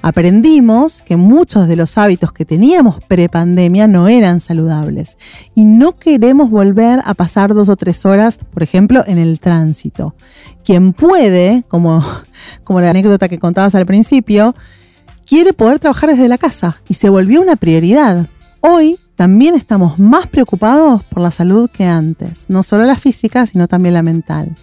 aprendimos 0.04 1.00
que 1.00 1.16
muchos 1.16 1.66
de 1.66 1.76
los 1.76 1.96
hábitos 1.96 2.30
que 2.30 2.44
teníamos 2.44 3.02
pre-pandemia 3.08 3.88
no 3.88 4.06
eran 4.06 4.40
saludables 4.40 5.16
y 5.54 5.64
no 5.64 5.96
queremos 5.96 6.50
volver 6.50 7.00
a 7.06 7.14
pasar 7.14 7.54
dos 7.54 7.70
o 7.70 7.76
tres 7.76 8.04
horas, 8.04 8.36
por 8.36 8.62
ejemplo, 8.62 9.02
en 9.06 9.16
el 9.16 9.40
tránsito. 9.40 10.14
Quien 10.62 10.92
puede, 10.92 11.64
como, 11.68 12.04
como 12.64 12.82
la 12.82 12.90
anécdota 12.90 13.30
que 13.30 13.38
contabas 13.38 13.74
al 13.74 13.86
principio, 13.86 14.54
quiere 15.26 15.54
poder 15.54 15.78
trabajar 15.78 16.10
desde 16.10 16.28
la 16.28 16.36
casa 16.36 16.82
y 16.86 16.94
se 16.94 17.08
volvió 17.08 17.40
una 17.40 17.56
prioridad. 17.56 18.28
Hoy 18.60 18.98
también 19.16 19.54
estamos 19.54 19.98
más 19.98 20.26
preocupados 20.26 21.02
por 21.04 21.22
la 21.22 21.30
salud 21.30 21.70
que 21.70 21.86
antes, 21.86 22.44
no 22.48 22.62
solo 22.62 22.84
la 22.84 22.98
física, 22.98 23.46
sino 23.46 23.68
también 23.68 23.94
la 23.94 24.02
mental. 24.02 24.54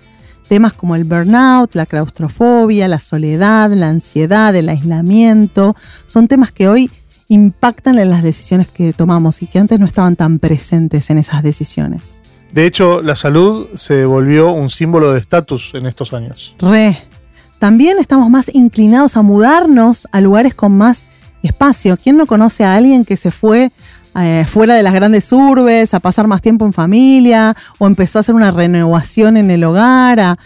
Temas 0.51 0.73
como 0.73 0.97
el 0.97 1.05
burnout, 1.05 1.75
la 1.75 1.85
claustrofobia, 1.85 2.89
la 2.89 2.99
soledad, 2.99 3.71
la 3.71 3.87
ansiedad, 3.87 4.53
el 4.53 4.67
aislamiento, 4.67 5.77
son 6.07 6.27
temas 6.27 6.51
que 6.51 6.67
hoy 6.67 6.91
impactan 7.29 7.97
en 7.97 8.09
las 8.09 8.21
decisiones 8.21 8.67
que 8.67 8.91
tomamos 8.91 9.41
y 9.41 9.47
que 9.47 9.59
antes 9.59 9.79
no 9.79 9.85
estaban 9.85 10.17
tan 10.17 10.39
presentes 10.39 11.09
en 11.09 11.19
esas 11.19 11.41
decisiones. 11.41 12.19
De 12.51 12.65
hecho, 12.65 13.01
la 13.01 13.15
salud 13.15 13.69
se 13.75 14.03
volvió 14.03 14.51
un 14.51 14.69
símbolo 14.69 15.13
de 15.13 15.19
estatus 15.19 15.71
en 15.73 15.85
estos 15.85 16.11
años. 16.11 16.53
Re. 16.59 17.01
También 17.57 17.97
estamos 17.97 18.29
más 18.29 18.53
inclinados 18.53 19.15
a 19.15 19.21
mudarnos 19.21 20.05
a 20.11 20.19
lugares 20.19 20.53
con 20.53 20.77
más 20.77 21.05
espacio. 21.43 21.95
¿Quién 21.95 22.17
no 22.17 22.25
conoce 22.25 22.65
a 22.65 22.75
alguien 22.75 23.05
que 23.05 23.15
se 23.15 23.31
fue 23.31 23.71
eh, 24.19 24.45
fuera 24.47 24.75
de 24.75 24.83
las 24.83 24.93
grandes 24.93 25.31
urbes, 25.31 25.93
a 25.93 25.99
pasar 25.99 26.27
más 26.27 26.41
tiempo 26.41 26.65
en 26.65 26.73
familia, 26.73 27.55
o 27.77 27.87
empezó 27.87 28.19
a 28.19 28.21
hacer 28.21 28.35
una 28.35 28.51
renovación 28.51 29.37
en 29.37 29.51
el 29.51 29.63
hogar, 29.63 30.19
a, 30.19 30.37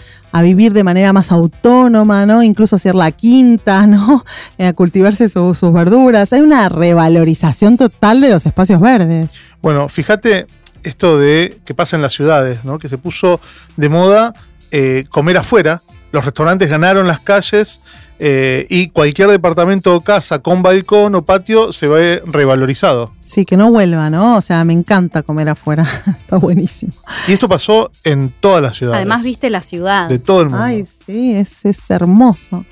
vivir 0.41 0.73
de 0.73 0.83
manera 0.83 1.13
más 1.13 1.31
autónoma, 1.31 2.25
¿no? 2.25 2.43
Incluso 2.43 2.75
hacer 2.75 2.93
la 2.93 3.11
quinta, 3.11 3.87
¿no? 3.87 4.25
a 4.59 4.73
cultivarse 4.73 5.29
sus 5.29 5.73
verduras. 5.73 6.33
Hay 6.33 6.41
una 6.41 6.67
revalorización 6.67 7.77
total 7.77 8.19
de 8.19 8.29
los 8.29 8.45
espacios 8.45 8.81
verdes. 8.81 9.39
Bueno, 9.61 9.87
fíjate 9.87 10.45
esto 10.83 11.17
de 11.17 11.57
que 11.63 11.73
pasa 11.73 11.95
en 11.95 12.01
las 12.01 12.13
ciudades, 12.13 12.65
¿no? 12.65 12.79
Que 12.79 12.89
se 12.89 12.97
puso 12.97 13.39
de 13.77 13.87
moda 13.87 14.33
eh, 14.71 15.05
comer 15.09 15.37
afuera 15.37 15.81
los 16.15 16.23
restaurantes 16.23 16.69
ganaron 16.69 17.07
las 17.07 17.19
calles 17.19 17.81
eh, 18.19 18.65
y 18.69 18.89
cualquier 18.89 19.29
departamento 19.29 19.95
o 19.95 20.01
casa 20.01 20.39
con 20.39 20.63
balcón 20.63 21.15
o 21.15 21.25
patio 21.25 21.71
se 21.71 21.87
ve 21.87 22.23
revalorizado. 22.25 23.11
Sí, 23.23 23.45
que 23.45 23.57
no 23.57 23.71
vuelva, 23.71 24.09
¿no? 24.09 24.37
O 24.37 24.41
sea, 24.41 24.63
me 24.63 24.73
encanta 24.73 25.23
comer 25.23 25.49
afuera. 25.49 25.85
Está 26.07 26.37
buenísimo. 26.37 26.93
Y 27.27 27.33
esto 27.33 27.49
pasó 27.49 27.91
en 28.03 28.31
todas 28.39 28.61
las 28.61 28.77
ciudades. 28.77 28.97
Además, 28.97 29.23
viste 29.23 29.49
la 29.49 29.61
ciudad. 29.61 30.07
De 30.07 30.19
todo 30.19 30.41
el 30.41 30.49
mundo. 30.49 30.63
Ay, 30.63 30.85
sí, 31.05 31.33
es, 31.33 31.65
es 31.65 31.89
hermoso. 31.89 32.65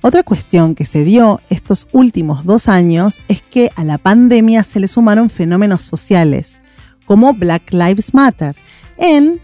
Otra 0.00 0.22
cuestión 0.22 0.74
que 0.74 0.84
se 0.84 1.02
dio 1.02 1.40
estos 1.48 1.86
últimos 1.92 2.44
dos 2.44 2.68
años 2.68 3.20
es 3.26 3.40
que 3.40 3.70
a 3.74 3.84
la 3.84 3.96
pandemia 3.96 4.62
se 4.62 4.78
le 4.78 4.86
sumaron 4.86 5.30
fenómenos 5.30 5.80
sociales, 5.80 6.60
como 7.06 7.32
Black 7.32 7.72
Lives 7.72 8.12
Matter, 8.12 8.54
en 8.98 9.40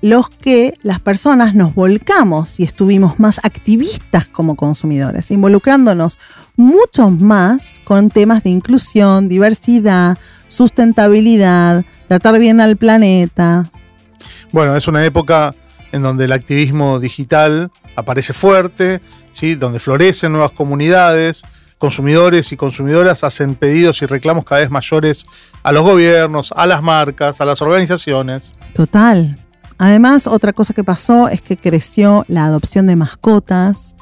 los 0.00 0.28
que 0.28 0.74
las 0.82 1.00
personas 1.00 1.54
nos 1.54 1.74
volcamos 1.74 2.60
y 2.60 2.64
estuvimos 2.64 3.18
más 3.18 3.40
activistas 3.42 4.26
como 4.26 4.54
consumidores, 4.54 5.30
involucrándonos 5.30 6.18
mucho 6.56 7.10
más 7.10 7.80
con 7.84 8.10
temas 8.10 8.44
de 8.44 8.50
inclusión, 8.50 9.28
diversidad, 9.28 10.16
sustentabilidad, 10.46 11.84
tratar 12.06 12.38
bien 12.38 12.60
al 12.60 12.76
planeta. 12.76 13.70
Bueno, 14.52 14.76
es 14.76 14.88
una 14.88 15.04
época 15.04 15.54
en 15.92 16.02
donde 16.02 16.26
el 16.26 16.32
activismo 16.32 17.00
digital 17.00 17.70
aparece 17.96 18.32
fuerte, 18.32 19.00
¿sí? 19.30 19.56
donde 19.56 19.80
florecen 19.80 20.32
nuevas 20.32 20.52
comunidades, 20.52 21.44
consumidores 21.78 22.52
y 22.52 22.56
consumidoras 22.56 23.24
hacen 23.24 23.54
pedidos 23.54 24.02
y 24.02 24.06
reclamos 24.06 24.44
cada 24.44 24.60
vez 24.60 24.70
mayores 24.70 25.26
a 25.62 25.72
los 25.72 25.84
gobiernos, 25.84 26.52
a 26.56 26.66
las 26.66 26.82
marcas, 26.82 27.40
a 27.40 27.44
las 27.44 27.62
organizaciones. 27.62 28.54
Total. 28.74 29.36
Además, 29.78 30.26
otra 30.26 30.52
cosa 30.52 30.74
que 30.74 30.82
pasó 30.82 31.28
es 31.28 31.40
que 31.40 31.56
creció 31.56 32.24
la 32.28 32.44
adopción 32.44 32.86
de 32.88 32.96
mascotas, 32.96 33.94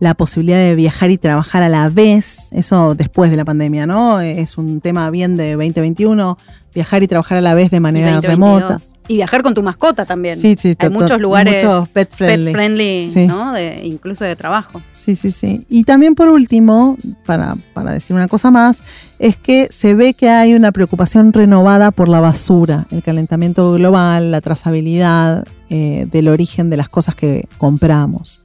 la 0.00 0.14
posibilidad 0.14 0.58
de 0.58 0.74
viajar 0.74 1.10
y 1.10 1.18
trabajar 1.18 1.62
a 1.62 1.68
la 1.68 1.88
vez, 1.88 2.48
eso 2.52 2.94
después 2.94 3.30
de 3.30 3.36
la 3.36 3.44
pandemia, 3.44 3.86
¿no? 3.86 4.20
Es 4.20 4.58
un 4.58 4.80
tema 4.80 5.08
bien 5.10 5.36
de 5.36 5.52
2021, 5.52 6.36
viajar 6.74 7.02
y 7.02 7.08
trabajar 7.08 7.38
a 7.38 7.40
la 7.40 7.54
vez 7.54 7.70
de 7.70 7.80
manera 7.80 8.20
remota. 8.20 8.80
Y 9.06 9.16
viajar 9.16 9.42
con 9.42 9.54
tu 9.54 9.62
mascota 9.62 10.04
también. 10.04 10.38
Sí, 10.38 10.56
sí, 10.58 10.74
Hay 10.78 10.90
muchos 10.90 11.20
lugares 11.20 11.62
muchos 11.62 11.88
pet 11.90 12.12
friendly, 12.12 13.26
¿no? 13.26 13.52
De, 13.52 13.80
incluso 13.84 14.24
de 14.24 14.34
trabajo. 14.34 14.82
Sí, 14.92 15.14
sí, 15.14 15.30
sí. 15.30 15.64
Y 15.68 15.84
también 15.84 16.14
por 16.14 16.28
último, 16.28 16.96
para, 17.24 17.54
para 17.72 17.92
decir 17.92 18.16
una 18.16 18.28
cosa 18.28 18.50
más, 18.50 18.82
es 19.18 19.36
que 19.36 19.68
se 19.70 19.94
ve 19.94 20.14
que 20.14 20.28
hay 20.28 20.54
una 20.54 20.72
preocupación 20.72 21.32
renovada 21.32 21.92
por 21.92 22.08
la 22.08 22.20
basura, 22.20 22.86
el 22.90 23.02
calentamiento 23.02 23.72
global, 23.72 24.32
la 24.32 24.40
trazabilidad 24.40 25.44
eh, 25.70 26.06
del 26.10 26.28
origen 26.28 26.68
de 26.68 26.76
las 26.76 26.88
cosas 26.88 27.14
que 27.14 27.48
compramos. 27.58 28.43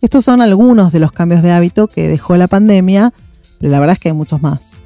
Estos 0.00 0.24
son 0.24 0.40
algunos 0.40 0.92
de 0.92 0.98
los 0.98 1.12
cambios 1.12 1.42
de 1.42 1.52
hábito 1.52 1.86
que 1.86 2.08
dejó 2.08 2.36
la 2.36 2.48
pandemia, 2.48 3.12
pero 3.58 3.70
la 3.70 3.80
verdad 3.80 3.94
es 3.94 4.00
que 4.00 4.08
hay 4.08 4.14
muchos 4.14 4.40
más. 4.40 4.80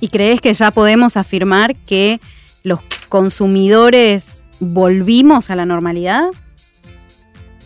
¿Y 0.00 0.08
crees 0.08 0.40
que 0.40 0.52
ya 0.52 0.72
podemos 0.72 1.16
afirmar 1.16 1.76
que 1.76 2.20
los 2.64 2.80
consumidores 3.08 4.42
volvimos 4.58 5.50
a 5.50 5.54
la 5.54 5.64
normalidad? 5.64 6.24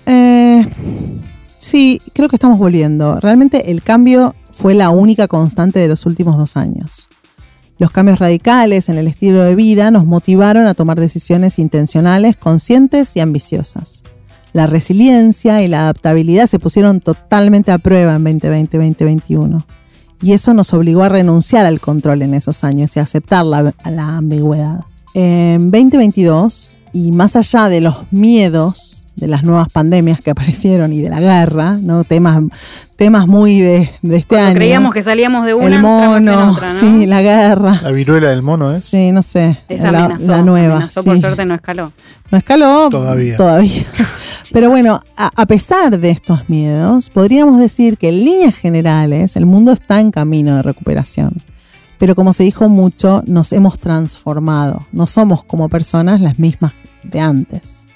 Eh, 0.04 0.66
sí, 1.56 2.02
creo 2.12 2.28
que 2.28 2.36
estamos 2.36 2.58
volviendo. 2.58 3.20
Realmente 3.20 3.70
el 3.70 3.82
cambio 3.82 4.34
fue 4.52 4.74
la 4.74 4.90
única 4.90 5.28
constante 5.28 5.78
de 5.78 5.88
los 5.88 6.04
últimos 6.04 6.36
dos 6.36 6.58
años. 6.58 7.08
Los 7.78 7.90
cambios 7.90 8.18
radicales 8.18 8.90
en 8.90 8.98
el 8.98 9.08
estilo 9.08 9.42
de 9.42 9.54
vida 9.54 9.90
nos 9.90 10.04
motivaron 10.04 10.66
a 10.66 10.74
tomar 10.74 11.00
decisiones 11.00 11.58
intencionales, 11.58 12.36
conscientes 12.36 13.16
y 13.16 13.20
ambiciosas 13.20 14.02
la 14.56 14.66
resiliencia 14.66 15.62
y 15.62 15.68
la 15.68 15.80
adaptabilidad 15.80 16.46
se 16.46 16.58
pusieron 16.58 17.00
totalmente 17.00 17.72
a 17.72 17.78
prueba 17.78 18.14
en 18.14 18.24
2020-2021. 18.24 19.66
Y 20.22 20.32
eso 20.32 20.54
nos 20.54 20.72
obligó 20.72 21.02
a 21.02 21.10
renunciar 21.10 21.66
al 21.66 21.78
control 21.78 22.22
en 22.22 22.32
esos 22.32 22.64
años 22.64 22.96
y 22.96 23.00
a 23.00 23.02
aceptar 23.02 23.44
la, 23.44 23.74
la 23.84 24.16
ambigüedad. 24.16 24.80
En 25.12 25.70
2022, 25.70 26.74
y 26.94 27.12
más 27.12 27.36
allá 27.36 27.68
de 27.68 27.82
los 27.82 27.96
miedos 28.10 28.95
de 29.16 29.26
las 29.28 29.42
nuevas 29.42 29.68
pandemias 29.72 30.20
que 30.20 30.30
aparecieron 30.30 30.92
y 30.92 31.00
de 31.00 31.08
la 31.08 31.20
guerra, 31.20 31.76
¿no? 31.80 32.04
Temas, 32.04 32.42
temas 32.96 33.26
muy 33.26 33.60
de, 33.60 33.90
de 34.02 34.16
este 34.16 34.38
año. 34.38 34.54
Creíamos 34.54 34.92
que 34.92 35.02
salíamos 35.02 35.46
de 35.46 35.54
una, 35.54 35.76
el 35.76 35.82
mono, 35.82 36.52
otra, 36.52 36.74
¿no? 36.74 36.80
sí, 36.80 37.06
la 37.06 37.22
guerra. 37.22 37.80
La 37.82 37.90
viruela 37.90 38.28
del 38.28 38.42
mono, 38.42 38.72
¿eh? 38.72 38.80
Sí, 38.80 39.12
no 39.12 39.22
sé. 39.22 39.58
Esa 39.68 39.90
la, 39.90 40.04
amenazó, 40.04 40.30
la 40.30 40.42
nueva. 40.42 40.76
Amenazó, 40.76 41.02
sí. 41.02 41.08
por 41.08 41.20
suerte 41.20 41.44
no 41.46 41.54
escaló. 41.54 41.92
No 42.30 42.38
escaló. 42.38 42.90
Todavía. 42.90 43.36
Todavía. 43.36 43.84
Pero 44.52 44.68
bueno, 44.68 45.02
a, 45.16 45.30
a, 45.34 45.46
pesar 45.46 45.98
de 45.98 46.10
estos 46.10 46.48
miedos, 46.48 47.10
podríamos 47.10 47.58
decir 47.58 47.96
que 47.96 48.10
en 48.10 48.24
líneas 48.24 48.54
generales 48.54 49.34
el 49.36 49.46
mundo 49.46 49.72
está 49.72 50.00
en 50.00 50.10
camino 50.10 50.56
de 50.56 50.62
recuperación. 50.62 51.42
Pero 51.98 52.14
como 52.14 52.32
se 52.34 52.44
dijo 52.44 52.68
mucho, 52.68 53.22
nos 53.26 53.52
hemos 53.52 53.78
transformado. 53.78 54.86
No 54.92 55.06
somos 55.06 55.42
como 55.42 55.70
personas 55.70 56.20
las 56.20 56.38
mismas 56.38 56.74
de 57.02 57.20
antes. 57.20 57.86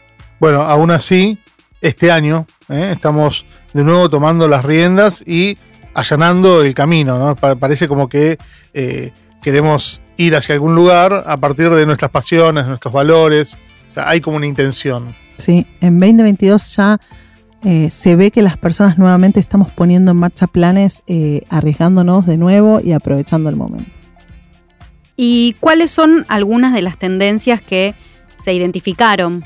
Bueno, 0.41 0.63
aún 0.63 0.91
así, 0.91 1.39
este 1.83 2.11
año 2.11 2.47
¿eh? 2.71 2.93
estamos 2.93 3.45
de 3.75 3.85
nuevo 3.85 4.09
tomando 4.09 4.49
las 4.49 4.65
riendas 4.65 5.23
y 5.27 5.59
allanando 5.93 6.63
el 6.63 6.75
camino. 6.75 7.19
¿no? 7.19 7.37
Pa 7.37 7.57
parece 7.57 7.87
como 7.87 8.09
que 8.09 8.39
eh, 8.73 9.13
queremos 9.43 10.01
ir 10.17 10.35
hacia 10.35 10.55
algún 10.55 10.75
lugar 10.75 11.25
a 11.27 11.37
partir 11.37 11.69
de 11.71 11.85
nuestras 11.85 12.11
pasiones, 12.11 12.65
de 12.65 12.69
nuestros 12.69 12.93
valores. 12.93 13.59
O 13.91 13.93
sea, 13.93 14.09
hay 14.09 14.23
como 14.23 14.39
una 14.39 14.47
intención. 14.47 15.15
Sí, 15.37 15.67
en 15.83 16.01
2022 16.01 16.77
ya 16.77 16.99
eh, 17.63 17.91
se 17.91 18.17
ve 18.17 18.31
que 18.31 18.41
las 18.41 18.57
personas 18.57 18.97
nuevamente 18.97 19.41
estamos 19.41 19.71
poniendo 19.71 20.13
en 20.13 20.17
marcha 20.17 20.47
planes, 20.47 21.03
eh, 21.07 21.43
arriesgándonos 21.51 22.25
de 22.25 22.39
nuevo 22.39 22.81
y 22.83 22.93
aprovechando 22.93 23.51
el 23.51 23.57
momento. 23.57 23.91
¿Y 25.17 25.55
cuáles 25.61 25.91
son 25.91 26.25
algunas 26.29 26.73
de 26.73 26.81
las 26.81 26.99
tendencias 26.99 27.61
que 27.61 27.95
se 28.39 28.55
identificaron 28.55 29.45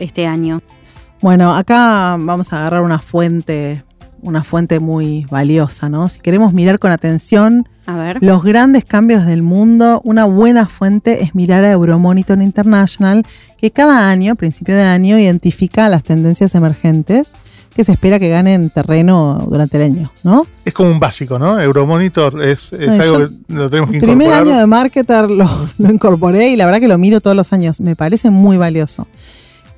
este 0.00 0.26
año? 0.26 0.62
Bueno, 1.20 1.54
acá 1.54 2.16
vamos 2.18 2.52
a 2.52 2.60
agarrar 2.60 2.82
una 2.82 2.98
fuente, 2.98 3.84
una 4.22 4.42
fuente 4.42 4.80
muy 4.80 5.26
valiosa, 5.30 5.88
¿no? 5.90 6.08
Si 6.08 6.18
queremos 6.20 6.54
mirar 6.54 6.78
con 6.78 6.92
atención 6.92 7.68
a 7.84 7.94
ver. 7.94 8.18
los 8.22 8.42
grandes 8.42 8.86
cambios 8.86 9.26
del 9.26 9.42
mundo, 9.42 10.00
una 10.02 10.24
buena 10.24 10.66
fuente 10.66 11.22
es 11.22 11.34
mirar 11.34 11.64
a 11.64 11.72
Euromonitor 11.72 12.40
International, 12.40 13.24
que 13.58 13.70
cada 13.70 14.08
año, 14.08 14.34
principio 14.34 14.74
de 14.74 14.82
año, 14.82 15.18
identifica 15.18 15.90
las 15.90 16.02
tendencias 16.02 16.54
emergentes 16.54 17.36
que 17.74 17.84
se 17.84 17.92
espera 17.92 18.18
que 18.18 18.28
ganen 18.28 18.70
terreno 18.70 19.46
durante 19.48 19.76
el 19.76 19.82
año, 19.84 20.12
¿no? 20.24 20.46
Es 20.64 20.72
como 20.72 20.90
un 20.90 20.98
básico, 20.98 21.38
¿no? 21.38 21.60
Euromonitor 21.60 22.42
es, 22.42 22.72
algo 22.72 23.28
que 23.28 23.54
lo 23.54 23.70
tenemos 23.70 23.90
que 23.90 23.98
El 23.98 24.02
primer 24.02 24.28
incorporar. 24.28 24.42
año 24.42 24.58
de 24.58 24.66
marketer 24.66 25.30
lo, 25.30 25.48
lo 25.78 25.90
incorporé 25.90 26.48
y 26.48 26.56
la 26.56 26.64
verdad 26.64 26.80
que 26.80 26.88
lo 26.88 26.98
miro 26.98 27.20
todos 27.20 27.36
los 27.36 27.52
años. 27.52 27.80
Me 27.80 27.94
parece 27.94 28.30
muy 28.30 28.56
valioso. 28.56 29.06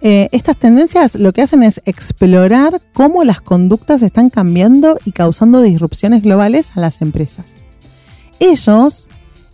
Eh, 0.05 0.29
estas 0.33 0.57
tendencias 0.57 1.15
lo 1.15 1.33
que 1.33 1.43
hacen 1.43 1.63
es 1.63 1.81
explorar 1.85 2.81
cómo 2.93 3.23
las 3.23 3.41
conductas 3.41 4.03
están 4.03 4.31
cambiando 4.31 4.99
y 5.05 5.13
causando 5.13 5.63
disrupciones 5.63 6.23
globales 6.23 6.77
a 6.77 6.81
las 6.81 7.03
empresas. 7.03 7.65
Ellos 8.41 9.09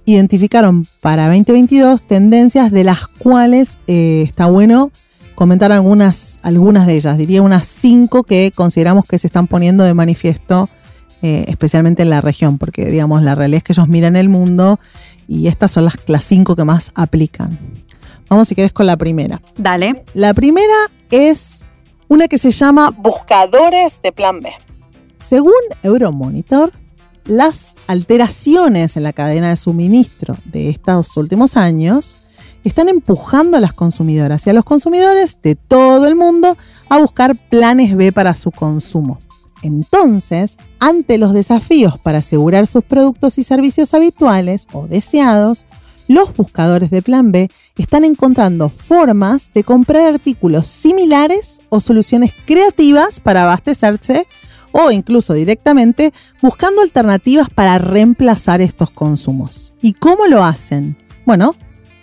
identificaron 0.07 0.87
para 1.03 1.27
2022 1.27 2.03
tendencias 2.03 2.73
de 2.73 2.83
las 2.83 3.07
cuales 3.07 3.77
eh, 3.89 4.25
está 4.27 4.47
bueno 4.47 4.91
comentar 5.35 5.71
algunas, 5.71 6.39
algunas 6.43 6.87
de 6.87 6.97
ellas. 6.97 7.19
Diría 7.19 7.43
unas 7.43 7.67
cinco 7.67 8.25
que 8.25 8.51
consideramos 8.55 9.05
que 9.05 9.19
se 9.19 9.27
están 9.27 9.49
poniendo 9.49 9.85
de 9.85 9.93
manifiesto, 9.93 10.71
eh, 11.21 11.45
especialmente 11.49 12.01
en 12.01 12.09
la 12.09 12.23
región, 12.23 12.57
porque 12.57 12.87
digamos 12.87 13.23
la 13.23 13.35
realidad 13.35 13.59
es 13.59 13.65
que 13.65 13.75
ellos 13.75 13.89
miran 13.89 14.17
el 14.17 14.31
mundo 14.31 14.81
y 15.29 15.47
estas 15.49 15.73
son 15.73 15.85
las, 15.85 15.97
las 16.07 16.25
cinco 16.25 16.57
que 16.57 16.65
más 16.65 16.91
aplican. 16.95 17.59
Vamos 18.29 18.49
si 18.49 18.55
querés 18.55 18.73
con 18.73 18.87
la 18.87 18.97
primera. 18.97 19.41
Dale. 19.57 20.05
La 20.15 20.35
primera 20.35 20.75
es 21.11 21.67
una 22.09 22.29
que 22.29 22.39
se 22.39 22.51
llama 22.51 22.91
buscadores 22.91 24.01
de 24.03 24.13
plan 24.13 24.41
B. 24.41 24.51
Según 25.19 25.53
Euromonitor, 25.83 26.73
las 27.25 27.77
alteraciones 27.87 28.97
en 28.97 29.03
la 29.03 29.13
cadena 29.13 29.51
de 29.51 29.57
suministro 29.57 30.37
de 30.45 30.71
estos 30.71 31.17
últimos 31.17 31.57
años 31.57 32.17
están 32.65 32.89
empujando 32.89 33.57
a 33.57 33.61
las 33.61 33.73
consumidoras 33.73 34.47
y 34.47 34.51
a 34.51 34.53
los 34.53 34.65
consumidores 34.65 35.39
de 35.43 35.55
todo 35.55 36.07
el 36.07 36.15
mundo 36.15 36.57
a 36.89 36.99
buscar 36.99 37.37
planes 37.37 37.97
B 37.97 38.13
para 38.13 38.35
su 38.35 38.51
consumo. 38.51 39.19
Entonces, 39.63 40.57
ante 40.79 41.19
los 41.19 41.33
desafíos 41.33 41.99
para 41.99 42.19
asegurar 42.19 42.67
sus 42.67 42.85
productos 42.85 43.39
y 43.39 43.45
servicios 43.45 43.93
habituales 43.95 44.67
o 44.73 44.87
deseados, 44.87 45.67
los 46.09 46.35
buscadores 46.35 46.91
de 46.91 47.03
Plan 47.03 47.31
B 47.31 47.49
están 47.77 48.05
encontrando 48.05 48.71
formas 48.71 49.51
de 49.55 49.63
comprar 49.63 50.15
artículos 50.15 50.67
similares 50.67 51.61
o 51.69 51.81
soluciones 51.81 52.33
creativas 52.47 53.21
para 53.21 53.45
abastecerse 53.45 54.27
o 54.73 54.91
incluso 54.91 55.35
directamente 55.35 56.13
buscando 56.43 56.83
alternativas 56.83 57.49
para 57.51 57.79
reemplazar 57.79 58.61
estos 58.61 58.91
consumos. 58.91 59.75
¿Y 59.81 59.95
cómo 59.95 60.27
lo 60.27 60.43
hacen? 60.45 60.97
Bueno, 61.25 61.55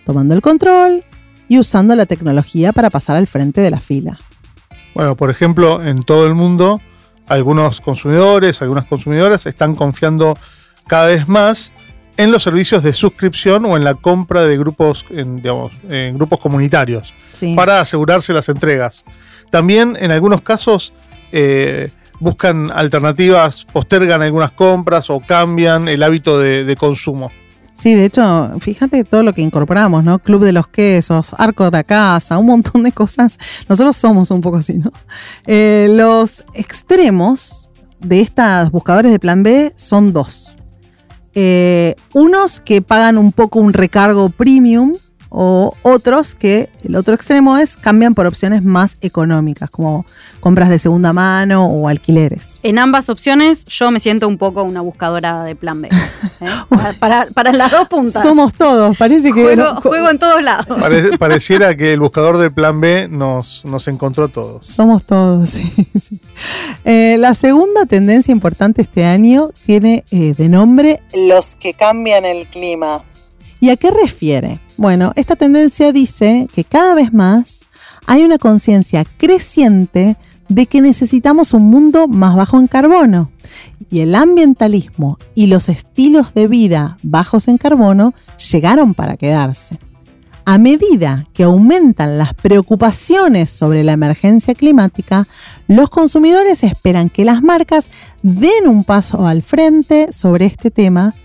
tomando 0.06 0.34
el 0.34 0.42
control 0.42 1.04
y 1.48 1.60
usando 1.60 1.96
la 1.96 2.06
tecnología 2.06 2.74
para 2.74 2.90
pasar 2.90 3.16
al 3.16 3.28
frente 3.28 3.62
de 3.62 3.72
la 3.72 3.80
fila. 3.80 4.20
Bueno, 4.94 5.16
por 5.16 5.30
ejemplo, 5.30 5.84
en 5.84 6.04
todo 6.04 6.26
el 6.26 6.36
mundo 6.36 6.80
algunos 7.28 7.82
consumidores, 7.82 8.62
algunas 8.62 8.86
consumidoras 8.86 9.46
están 9.46 9.76
confiando 9.76 10.38
cada 10.88 11.08
vez 11.08 11.28
más 11.28 11.74
en 12.18 12.32
los 12.32 12.44
servicios 12.44 12.84
de 12.84 12.94
suscripción 12.94 13.66
o 13.66 13.76
en 13.78 13.84
la 13.84 13.94
compra 13.96 14.44
de 14.44 14.58
grupos, 14.58 15.06
en, 15.10 15.38
digamos, 15.38 15.74
en 15.90 16.16
grupos 16.16 16.40
comunitarios 16.40 17.14
Sí. 17.32 17.54
para 17.56 17.82
asegurarse 17.82 18.32
las 18.34 18.48
entregas. 18.50 19.04
También 19.50 19.98
en 20.00 20.12
algunos 20.12 20.42
casos 20.42 20.94
eh, 21.32 21.90
buscan 22.20 22.72
alternativas, 22.74 23.66
postergan 23.66 24.22
algunas 24.22 24.52
compras 24.52 25.10
o 25.10 25.20
cambian 25.20 25.88
el 25.90 26.02
hábito 26.04 26.40
de, 26.40 26.64
de 26.64 26.76
consumo. 26.76 27.32
Sí, 27.76 27.94
de 27.94 28.06
hecho, 28.06 28.52
fíjate 28.62 29.04
todo 29.04 29.22
lo 29.22 29.34
que 29.34 29.42
incorporamos, 29.42 30.02
¿no? 30.02 30.20
Club 30.20 30.46
de 30.46 30.54
los 30.54 30.68
quesos, 30.68 31.32
Arco 31.38 31.66
de 31.66 31.72
la 31.72 31.84
Casa, 31.84 32.38
un 32.38 32.46
montón 32.46 32.84
de 32.84 32.94
cosas. 32.94 33.38
Nosotros 33.68 33.98
somos 33.98 34.32
un 34.32 34.40
poco 34.40 34.56
así, 34.58 34.78
¿no? 34.78 34.94
Eh, 35.46 35.88
los 35.92 36.46
extremos 36.54 37.70
de 38.00 38.22
estos 38.22 38.72
buscadores 38.72 39.12
de 39.12 39.20
plan 39.20 39.44
B 39.44 39.74
son 39.76 40.14
dos. 40.14 40.55
Eh, 41.36 41.96
unos 42.14 42.62
que 42.62 42.82
pagan 42.82 43.18
un 43.18 43.34
poco 43.34 43.60
un 43.60 43.74
recargo 43.74 44.30
premium 44.30 44.94
o 45.30 45.74
otros 45.82 46.36
que 46.36 46.70
el 46.84 46.96
otro 46.96 47.14
extremo 47.16 47.58
es 47.58 47.76
cambian 47.76 48.14
por 48.14 48.26
opciones 48.28 48.64
más 48.64 48.98
económicas, 49.02 49.70
como 49.70 50.06
compras 50.40 50.70
de 50.70 50.80
segunda 50.80 51.12
mano 51.14 51.66
o 51.66 51.88
alquileres. 51.88 52.60
En 52.64 52.80
ambas 52.80 53.10
opciones 53.10 53.66
yo 53.66 53.92
me 53.92 54.00
siento 54.00 54.28
un 54.28 54.38
poco 54.38 54.64
una 54.64 54.82
buscadora 54.82 55.44
de 55.44 55.56
plan 55.56 55.82
B. 55.82 55.90
¿eh? 55.90 56.46
Para, 56.70 56.94
para- 56.94 57.26
para 57.34 57.54
las 57.54 57.72
dos 57.72 57.88
puntas. 57.88 58.22
Somos 58.24 58.54
todos, 58.54 58.96
parece 58.98 59.32
que... 59.34 59.42
juego, 59.44 59.64
no- 59.76 59.82
juego 59.82 60.10
en 60.10 60.20
todos 60.20 60.42
lados. 60.44 60.80
Pare- 60.80 61.18
pareciera 61.20 61.76
que 61.76 61.94
el 61.94 62.00
buscador 62.00 62.38
del 62.38 62.52
plan 62.54 62.80
B 62.82 63.08
nos, 63.10 63.66
nos 63.66 63.88
encontró 63.88 64.26
a 64.26 64.28
todos. 64.28 64.68
Somos 64.68 65.04
todos, 65.06 65.50
sí. 65.50 65.74
sí. 66.00 66.20
Eh, 66.84 67.16
la 67.20 67.34
segunda 67.34 67.86
tendencia 67.86 68.32
importante 68.32 68.82
este 68.82 69.06
año 69.06 69.50
tiene 69.66 70.04
eh, 70.12 70.34
de 70.38 70.50
nombre 70.50 71.02
los 71.16 71.56
que 71.56 71.74
cambian 71.74 72.26
el 72.26 72.46
clima. 72.48 73.04
¿Y 73.60 73.70
a 73.70 73.78
qué 73.78 73.90
refiere? 73.92 74.60
Bueno, 74.78 75.14
esta 75.16 75.36
tendencia 75.36 75.92
dice 75.92 76.48
que 76.54 76.66
cada 76.66 76.96
vez 76.96 77.14
más 77.14 77.70
hay 78.08 78.24
una 78.24 78.38
conciencia 78.38 79.06
creciente 79.18 80.18
de 80.50 80.66
que 80.68 80.82
necesitamos 80.82 81.54
un 81.54 81.64
mundo 81.70 82.08
más 82.08 82.36
bajo 82.36 82.60
en 82.60 82.68
carbono. 82.68 83.32
Y 83.90 84.02
el 84.02 84.14
ambientalismo 84.16 85.18
y 85.34 85.48
los 85.48 85.70
estilos 85.70 86.34
de 86.34 86.48
vida 86.48 86.98
bajos 87.04 87.48
en 87.48 87.58
carbono 87.58 88.14
llegaron 88.52 88.94
para 88.94 89.16
quedarse. 89.16 89.80
A 90.48 90.60
medida 90.60 91.26
que 91.34 91.44
aumentan 91.44 92.20
las 92.20 92.36
preocupaciones 92.36 93.50
sobre 93.50 93.84
la 93.84 93.94
emergencia 93.94 94.54
climática, 94.54 95.26
los 95.68 95.90
consumidores 95.90 96.64
esperan 96.64 97.10
que 97.10 97.26
las 97.26 97.42
marcas 97.42 97.90
den 98.22 98.68
un 98.68 98.84
paso 98.84 99.26
al 99.26 99.42
frente 99.42 100.12
sobre 100.12 100.46
este 100.46 100.70
tema 100.70 101.16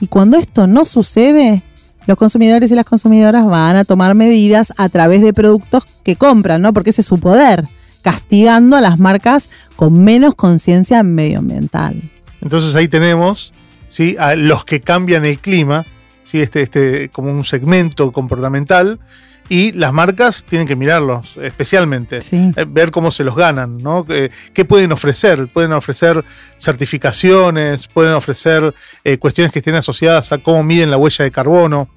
y 0.00 0.06
cuando 0.06 0.38
esto 0.38 0.66
no 0.66 0.86
sucede, 0.86 1.62
los 2.06 2.16
consumidores 2.16 2.70
y 2.70 2.74
las 2.74 2.86
consumidoras 2.86 3.44
van 3.44 3.76
a 3.76 3.84
tomar 3.84 4.14
medidas 4.14 4.72
a 4.76 4.88
través 4.88 5.22
de 5.22 5.32
productos 5.32 5.84
que 6.02 6.16
compran, 6.16 6.62
¿no? 6.62 6.72
Porque 6.72 6.90
ese 6.90 7.02
es 7.02 7.06
su 7.06 7.18
poder, 7.18 7.66
castigando 8.02 8.76
a 8.76 8.80
las 8.80 8.98
marcas 8.98 9.50
con 9.76 10.02
menos 10.02 10.34
conciencia 10.34 11.02
medioambiental. 11.02 12.10
Entonces 12.40 12.74
ahí 12.74 12.88
tenemos 12.88 13.52
¿sí? 13.88 14.16
a 14.18 14.34
los 14.34 14.64
que 14.64 14.80
cambian 14.80 15.24
el 15.24 15.38
clima, 15.38 15.86
¿sí? 16.24 16.40
este, 16.40 16.62
este, 16.62 17.10
como 17.10 17.30
un 17.30 17.44
segmento 17.44 18.12
comportamental, 18.12 18.98
y 19.50 19.72
las 19.72 19.92
marcas 19.92 20.44
tienen 20.44 20.66
que 20.66 20.76
mirarlos 20.76 21.36
especialmente. 21.42 22.20
Sí. 22.20 22.52
Eh, 22.56 22.64
ver 22.66 22.92
cómo 22.92 23.10
se 23.10 23.24
los 23.24 23.34
ganan, 23.34 23.78
¿no? 23.78 24.06
¿Qué 24.06 24.64
pueden 24.64 24.92
ofrecer? 24.92 25.48
Pueden 25.48 25.72
ofrecer 25.72 26.24
certificaciones, 26.56 27.88
pueden 27.88 28.14
ofrecer 28.14 28.72
eh, 29.02 29.18
cuestiones 29.18 29.52
que 29.52 29.58
estén 29.58 29.74
asociadas 29.74 30.30
a 30.30 30.38
cómo 30.38 30.62
miden 30.62 30.90
la 30.90 30.96
huella 30.96 31.24
de 31.24 31.32
carbono. 31.32 31.88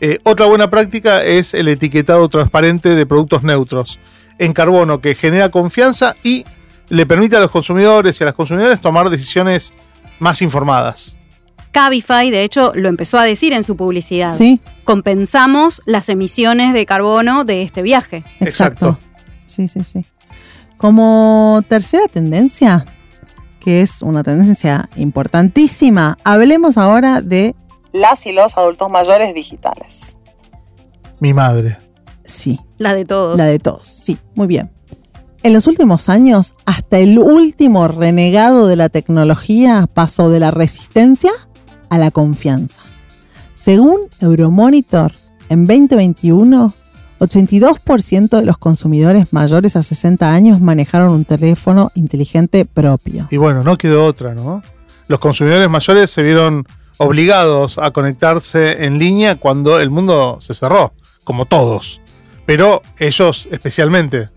Eh, 0.00 0.20
otra 0.24 0.46
buena 0.46 0.70
práctica 0.70 1.24
es 1.24 1.54
el 1.54 1.66
etiquetado 1.66 2.28
transparente 2.28 2.90
de 2.90 3.04
productos 3.04 3.42
neutros 3.42 3.98
en 4.38 4.52
carbono 4.52 5.00
que 5.00 5.16
genera 5.16 5.48
confianza 5.48 6.14
y 6.22 6.44
le 6.88 7.04
permite 7.04 7.36
a 7.36 7.40
los 7.40 7.50
consumidores 7.50 8.20
y 8.20 8.22
a 8.24 8.26
las 8.26 8.34
consumidoras 8.34 8.80
tomar 8.80 9.10
decisiones 9.10 9.72
más 10.20 10.40
informadas. 10.40 11.18
Cabify, 11.72 12.30
de 12.30 12.44
hecho, 12.44 12.72
lo 12.74 12.88
empezó 12.88 13.18
a 13.18 13.24
decir 13.24 13.52
en 13.52 13.64
su 13.64 13.76
publicidad. 13.76 14.34
Sí, 14.36 14.60
Compensamos 14.84 15.82
las 15.86 16.08
emisiones 16.08 16.72
de 16.74 16.86
carbono 16.86 17.44
de 17.44 17.62
este 17.62 17.82
viaje. 17.82 18.24
exacto. 18.40 18.90
Exacto. 18.90 18.98
Sí, 19.46 19.68
sí, 19.68 19.80
sí. 19.84 20.02
Como 20.78 21.62
tercera 21.68 22.06
tendencia, 22.08 22.84
que 23.60 23.80
es 23.82 24.02
una 24.02 24.22
tendencia 24.22 24.88
importantísima, 24.96 26.16
hablemos 26.24 26.76
ahora 26.78 27.20
de 27.20 27.54
las 27.92 28.26
y 28.26 28.32
los 28.32 28.56
adultos 28.56 28.90
mayores 28.90 29.34
digitales. 29.34 30.16
Mi 31.20 31.32
madre. 31.34 31.78
Sí, 32.24 32.60
La 32.78 32.94
de 32.94 33.04
todos. 33.04 33.36
la 33.36 33.44
de 33.46 33.58
todos, 33.58 33.86
sí, 33.86 34.18
muy 34.34 34.46
bien. 34.46 34.70
En 35.42 35.52
los 35.52 35.66
últimos 35.66 36.08
años, 36.08 36.54
hasta 36.66 36.98
el 36.98 37.18
último 37.18 37.88
renegado 37.88 38.66
de 38.68 38.76
la 38.76 38.88
tecnología 38.88 39.88
pasó 39.92 40.30
de 40.30 40.38
la 40.40 40.50
resistencia 40.52 41.32
a 41.92 41.98
la 41.98 42.10
confianza. 42.10 42.80
Según 43.52 44.08
Euromonitor, 44.18 45.12
en 45.50 45.66
2021, 45.66 46.72
82% 47.18 48.30
de 48.30 48.46
los 48.46 48.56
consumidores 48.56 49.34
mayores 49.34 49.76
a 49.76 49.82
60 49.82 50.32
años 50.32 50.62
manejaron 50.62 51.10
un 51.10 51.26
teléfono 51.26 51.92
inteligente 51.94 52.64
propio. 52.64 53.28
Y 53.30 53.36
bueno, 53.36 53.62
no 53.62 53.76
quedó 53.76 54.06
otra, 54.06 54.32
¿no? 54.32 54.62
Los 55.06 55.18
consumidores 55.18 55.68
mayores 55.68 56.10
se 56.10 56.22
vieron 56.22 56.66
obligados 56.96 57.76
a 57.76 57.90
conectarse 57.90 58.86
en 58.86 58.98
línea 58.98 59.34
cuando 59.34 59.78
el 59.78 59.90
mundo 59.90 60.38
se 60.40 60.54
cerró, 60.54 60.94
como 61.24 61.44
todos. 61.44 62.00
Pero 62.46 62.80
ellos 62.98 63.48
especialmente. 63.50 64.30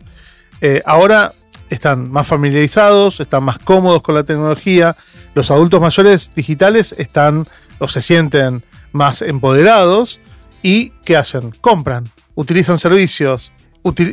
Eh, 0.60 0.82
ahora 0.86 1.32
están 1.70 2.12
más 2.12 2.28
familiarizados, 2.28 3.22
están 3.22 3.46
más 3.46 3.60
cómodos 3.60 4.02
con 4.02 4.14
la 4.14 4.24
tecnología. 4.24 4.98
Los 5.36 5.52
adultos 5.52 5.80
mayores 5.82 6.32
digitales 6.36 6.96
están 6.98 7.46
o 7.80 7.88
se 7.88 8.02
sienten 8.02 8.64
más 8.94 9.22
empoderados 9.22 10.20
y 10.64 10.90
¿qué 11.04 11.18
hacen? 11.18 11.52
Compran, 11.62 12.06
utilizan 12.34 12.78
servicios 12.80 13.52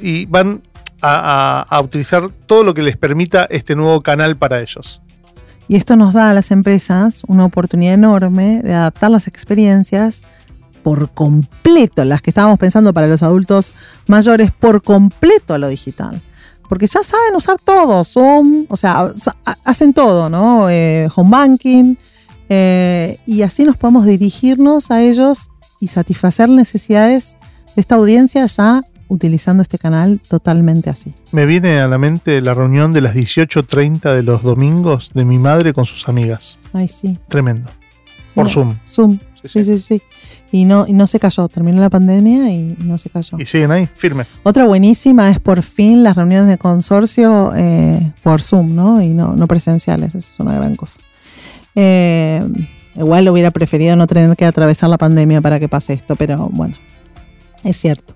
y 0.03 0.27
van 0.27 0.63
a- 1.01 1.65
a 1.69 1.81
utilizar 1.81 2.29
todo 2.47 2.63
lo 2.65 2.75
que 2.75 2.83
les 2.83 2.97
permita 2.97 3.45
este 3.51 3.75
nuevo 3.75 4.03
canal 4.03 4.37
para 4.37 4.61
ellos. 4.61 5.01
Y 5.69 5.77
esto 5.77 5.97
nos 5.97 6.13
da 6.13 6.31
a 6.31 6.35
las 6.35 6.51
empresas 6.51 7.23
una 7.29 7.45
oportunidad 7.45 7.95
enorme 7.95 8.61
de 8.63 8.75
adaptar 8.75 9.11
las 9.11 9.27
experiencias 9.29 10.23
por 10.83 11.11
completo, 11.13 12.05
las 12.05 12.21
que 12.21 12.31
estábamos 12.31 12.59
pensando 12.59 12.93
para 12.93 13.07
los 13.07 13.23
adultos 13.23 13.73
mayores, 14.09 14.51
por 14.51 14.83
completo 14.83 15.55
a 15.55 15.59
lo 15.59 15.69
digital. 15.69 16.21
Porque 16.69 16.87
ya 16.87 17.03
saben 17.03 17.35
usar 17.37 17.59
todo, 17.63 18.03
Zoom, 18.05 18.67
o 18.69 18.77
sea, 18.77 19.13
hacen 19.65 19.93
todo, 19.93 20.29
¿no? 20.29 20.71
Eh, 20.71 21.09
home 21.15 21.31
banking, 21.31 21.97
eh, 22.49 23.19
y 23.27 23.43
así 23.43 23.65
nos 23.65 23.77
podemos 23.77 24.07
dirigirnos 24.07 24.91
a 24.91 25.03
ellos 25.03 25.51
y 25.81 25.89
satisfacer 25.89 26.49
necesidades 26.49 27.37
de 27.75 27.81
esta 27.81 27.97
audiencia 27.97 28.47
ya 28.47 28.83
utilizando 29.09 29.63
este 29.63 29.79
canal 29.79 30.21
totalmente 30.27 30.91
así. 30.91 31.15
Me 31.33 31.47
viene 31.47 31.81
a 31.81 31.89
la 31.89 31.99
mente 31.99 32.41
la 32.41 32.55
reunión 32.55 32.93
de 32.93 33.03
las 33.03 33.15
18.30 33.15 34.15
de 34.15 34.23
los 34.23 34.43
domingos 34.43 35.13
de 35.15 35.25
mi 35.25 35.39
madre 35.39 35.73
con 35.73 35.85
sus 35.85 36.09
amigas. 36.09 36.59
Ay, 36.73 36.89
sí. 36.89 37.19
Tremendo. 37.29 37.71
Sí, 38.27 38.35
Por 38.35 38.49
Zoom. 38.49 38.79
Zoom, 38.87 39.19
Sí, 39.45 39.65
sí, 39.65 39.65
sí, 39.65 39.79
sí. 39.79 40.03
Y 40.55 40.67
no, 40.67 40.87
y 40.87 40.93
no 40.93 41.07
se 41.07 41.19
cayó, 41.19 41.49
terminó 41.49 41.81
la 41.81 41.89
pandemia 41.89 42.51
y 42.51 42.77
no 42.85 42.99
se 42.99 43.09
cayó. 43.09 43.39
Y 43.39 43.47
siguen 43.47 43.71
ahí, 43.71 43.89
firmes. 43.95 44.43
Otra 44.45 44.67
buenísima 44.67 45.31
es 45.31 45.41
por 45.41 45.63
fin 45.63 46.05
las 46.05 46.15
reuniones 46.15 46.47
de 46.47 46.59
consorcio 46.59 47.53
eh, 47.57 48.13
por 48.23 48.43
Zoom, 48.43 48.75
¿no? 48.75 49.01
Y 49.01 49.09
no, 49.09 49.35
no 49.35 49.47
presenciales, 49.47 50.15
eso 50.15 50.29
es 50.31 50.39
una 50.39 50.55
gran 50.55 50.77
cosa. 50.77 51.01
Eh, 51.75 52.43
igual 52.95 53.27
hubiera 53.31 53.51
preferido 53.51 53.97
no 53.97 54.07
tener 54.07 54.37
que 54.37 54.45
atravesar 54.45 54.91
la 54.91 54.99
pandemia 54.99 55.41
para 55.41 55.59
que 55.59 55.71
pase 55.71 55.95
esto, 55.95 56.17
pero 56.17 56.51
bueno, 56.53 56.77
es 57.65 57.79
cierto. 57.79 58.15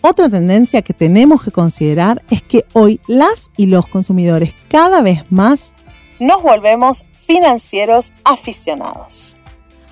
Otra 0.00 0.28
tendencia 0.28 0.82
que 0.82 0.92
tenemos 0.92 1.42
que 1.42 1.50
considerar 1.50 2.22
es 2.30 2.42
que 2.42 2.66
hoy 2.72 3.00
las 3.06 3.50
y 3.56 3.66
los 3.66 3.86
consumidores 3.86 4.54
cada 4.68 5.02
vez 5.02 5.22
más 5.30 5.72
nos 6.18 6.42
volvemos 6.42 7.04
financieros 7.12 8.12
aficionados. 8.24 9.36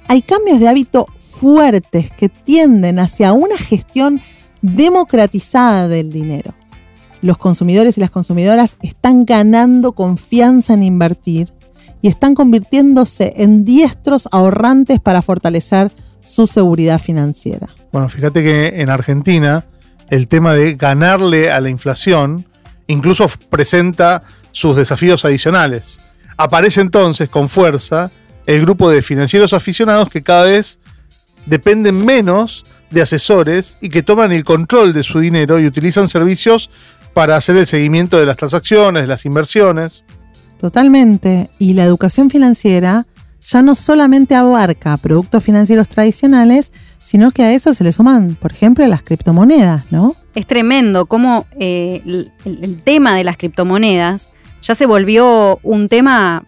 Hay 0.08 0.20
cambios 0.20 0.60
de 0.60 0.68
hábito 0.68 1.06
fuertes 1.32 2.10
que 2.10 2.28
tienden 2.28 2.98
hacia 2.98 3.32
una 3.32 3.56
gestión 3.56 4.20
democratizada 4.60 5.88
del 5.88 6.12
dinero. 6.12 6.54
Los 7.20 7.38
consumidores 7.38 7.96
y 7.96 8.00
las 8.00 8.10
consumidoras 8.10 8.76
están 8.82 9.24
ganando 9.24 9.92
confianza 9.92 10.74
en 10.74 10.82
invertir 10.82 11.52
y 12.00 12.08
están 12.08 12.34
convirtiéndose 12.34 13.32
en 13.36 13.64
diestros 13.64 14.28
ahorrantes 14.32 15.00
para 15.00 15.22
fortalecer 15.22 15.92
su 16.20 16.46
seguridad 16.46 17.00
financiera. 17.00 17.68
Bueno, 17.92 18.08
fíjate 18.08 18.42
que 18.42 18.80
en 18.80 18.90
Argentina 18.90 19.64
el 20.10 20.28
tema 20.28 20.52
de 20.54 20.74
ganarle 20.74 21.50
a 21.50 21.60
la 21.60 21.68
inflación 21.68 22.44
incluso 22.88 23.28
presenta 23.48 24.24
sus 24.50 24.76
desafíos 24.76 25.24
adicionales. 25.24 26.00
Aparece 26.36 26.80
entonces 26.80 27.28
con 27.28 27.48
fuerza 27.48 28.10
el 28.46 28.60
grupo 28.60 28.90
de 28.90 29.02
financieros 29.02 29.52
aficionados 29.52 30.08
que 30.08 30.22
cada 30.22 30.44
vez 30.44 30.80
dependen 31.46 32.04
menos 32.04 32.64
de 32.90 33.02
asesores 33.02 33.76
y 33.80 33.88
que 33.88 34.02
toman 34.02 34.32
el 34.32 34.44
control 34.44 34.92
de 34.92 35.02
su 35.02 35.18
dinero 35.18 35.58
y 35.58 35.66
utilizan 35.66 36.08
servicios 36.08 36.70
para 37.14 37.36
hacer 37.36 37.56
el 37.56 37.66
seguimiento 37.66 38.18
de 38.18 38.26
las 38.26 38.36
transacciones, 38.36 39.02
de 39.02 39.06
las 39.06 39.24
inversiones. 39.24 40.04
Totalmente. 40.60 41.50
Y 41.58 41.74
la 41.74 41.84
educación 41.84 42.30
financiera 42.30 43.06
ya 43.40 43.62
no 43.62 43.74
solamente 43.74 44.34
abarca 44.34 44.96
productos 44.96 45.42
financieros 45.42 45.88
tradicionales, 45.88 46.72
sino 47.04 47.32
que 47.32 47.42
a 47.42 47.52
eso 47.52 47.74
se 47.74 47.82
le 47.82 47.92
suman, 47.92 48.36
por 48.36 48.52
ejemplo, 48.52 48.86
las 48.86 49.02
criptomonedas, 49.02 49.90
¿no? 49.90 50.14
Es 50.34 50.46
tremendo 50.46 51.06
cómo 51.06 51.46
eh, 51.58 52.00
el, 52.06 52.32
el 52.44 52.80
tema 52.82 53.16
de 53.16 53.24
las 53.24 53.36
criptomonedas 53.36 54.31
ya 54.62 54.74
se 54.74 54.86
volvió 54.86 55.58
un 55.62 55.88
tema 55.88 56.44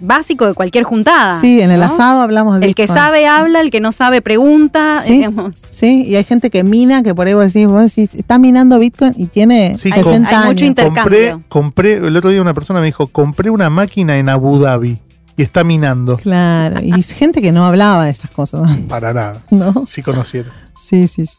básico 0.00 0.46
de 0.46 0.54
cualquier 0.54 0.84
juntada. 0.84 1.38
Sí, 1.40 1.60
en 1.60 1.70
el 1.70 1.80
¿no? 1.80 1.86
asado 1.86 2.22
hablamos 2.22 2.58
de 2.58 2.66
El 2.66 2.74
que 2.74 2.86
sabe 2.88 3.26
habla, 3.26 3.60
el 3.60 3.70
que 3.70 3.80
no 3.80 3.92
sabe 3.92 4.22
pregunta. 4.22 5.02
Sí. 5.04 5.12
digamos. 5.18 5.56
Sí, 5.68 6.04
y 6.06 6.16
hay 6.16 6.24
gente 6.24 6.50
que 6.50 6.64
mina, 6.64 7.02
que 7.02 7.14
por 7.14 7.26
ahí 7.26 7.34
vos 7.34 7.52
decís, 7.52 7.68
vos 7.68 7.82
decís, 7.94 8.14
está 8.14 8.38
minando 8.38 8.78
Bitcoin 8.78 9.12
y 9.16 9.26
tiene 9.26 9.76
Sí, 9.78 9.90
60 9.90 10.28
hay 10.28 10.34
años. 10.34 10.46
mucho 10.46 10.64
inter- 10.64 10.86
Compré, 10.86 11.02
Intercambio. 11.18 11.44
compré, 11.48 11.92
el 11.94 12.16
otro 12.16 12.30
día 12.30 12.40
una 12.40 12.54
persona 12.54 12.80
me 12.80 12.86
dijo, 12.86 13.06
compré 13.08 13.50
una 13.50 13.68
máquina 13.70 14.16
en 14.16 14.28
Abu 14.30 14.58
Dhabi 14.58 14.98
y 15.36 15.42
está 15.42 15.62
minando. 15.64 16.16
Claro, 16.16 16.80
y 16.82 16.92
es 16.98 17.12
gente 17.12 17.40
que 17.42 17.52
no 17.52 17.66
hablaba 17.66 18.04
de 18.06 18.10
esas 18.10 18.30
cosas, 18.30 18.62
Para 18.88 19.12
nada, 19.12 19.42
¿no? 19.50 19.84
si 19.86 20.02
conociera. 20.02 20.50
Sí, 20.80 21.06
sí, 21.08 21.26
sí. 21.26 21.36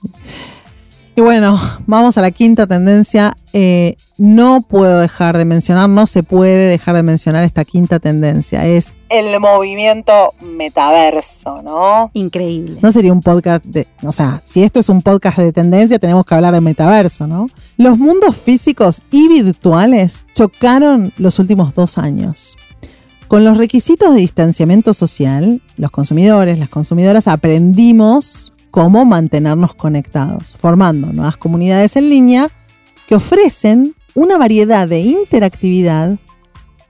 Y 1.22 1.24
bueno, 1.24 1.62
vamos 1.86 2.18
a 2.18 2.22
la 2.22 2.32
quinta 2.32 2.66
tendencia. 2.66 3.38
Eh, 3.54 3.96
no 4.18 4.64
puedo 4.64 5.00
dejar 5.00 5.38
de 5.38 5.46
mencionar, 5.46 5.88
no 5.88 6.08
se 6.08 6.24
puede 6.24 6.68
dejar 6.68 6.96
de 6.96 7.04
mencionar 7.04 7.44
esta 7.44 7.64
quinta 7.64 8.00
tendencia. 8.00 8.66
Es 8.66 8.96
el 9.08 9.40
movimiento 9.40 10.34
metaverso, 10.42 11.62
¿no? 11.62 12.10
Increíble. 12.16 12.80
No 12.82 12.92
sería 12.92 13.14
un 13.14 13.22
podcast 13.22 13.64
de. 13.64 13.86
O 14.02 14.12
sea, 14.12 14.42
si 14.46 14.64
esto 14.64 14.80
es 14.80 14.90
un 14.90 15.04
podcast 15.04 15.38
de 15.38 15.54
tendencia, 15.54 16.00
tenemos 16.00 16.26
que 16.26 16.34
hablar 16.34 16.56
de 16.56 16.62
metaverso, 16.62 17.28
¿no? 17.28 17.52
Los 17.78 18.00
mundos 18.00 18.36
físicos 18.36 19.04
y 19.12 19.28
virtuales 19.28 20.26
chocaron 20.34 21.14
los 21.18 21.38
últimos 21.38 21.76
dos 21.76 22.00
años. 22.00 22.58
Con 23.28 23.46
los 23.46 23.60
requisitos 23.60 24.16
de 24.16 24.22
distanciamiento 24.22 24.96
social, 24.96 25.62
los 25.78 25.92
consumidores, 25.92 26.58
las 26.58 26.70
consumidoras 26.70 27.28
aprendimos 27.28 28.54
cómo 28.72 29.06
mantenernos 29.06 29.74
conectados, 29.74 30.56
formando 30.58 31.14
nuevas 31.14 31.38
comunidades 31.38 31.96
en 31.98 32.10
línea 32.10 32.50
que 33.08 33.16
ofrecen 33.16 33.96
una 34.16 34.38
variedad 34.38 34.88
de 34.88 35.00
interactividad 35.00 36.18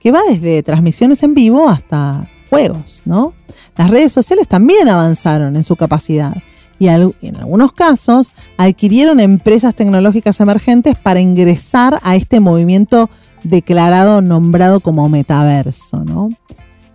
que 0.00 0.10
va 0.10 0.22
desde 0.28 0.62
transmisiones 0.62 1.22
en 1.22 1.34
vivo 1.34 1.68
hasta 1.68 2.28
juegos, 2.48 3.02
¿no? 3.04 3.34
Las 3.76 3.90
redes 3.90 4.12
sociales 4.12 4.48
también 4.48 4.88
avanzaron 4.88 5.56
en 5.56 5.64
su 5.64 5.76
capacidad 5.76 6.36
y 6.78 6.88
en 6.88 7.36
algunos 7.36 7.72
casos 7.72 8.32
adquirieron 8.56 9.20
empresas 9.20 9.74
tecnológicas 9.74 10.40
emergentes 10.40 10.96
para 10.98 11.20
ingresar 11.20 12.00
a 12.02 12.16
este 12.16 12.40
movimiento 12.40 13.08
declarado, 13.44 14.20
nombrado 14.20 14.80
como 14.80 15.08
metaverso, 15.08 16.04
¿no? 16.04 16.30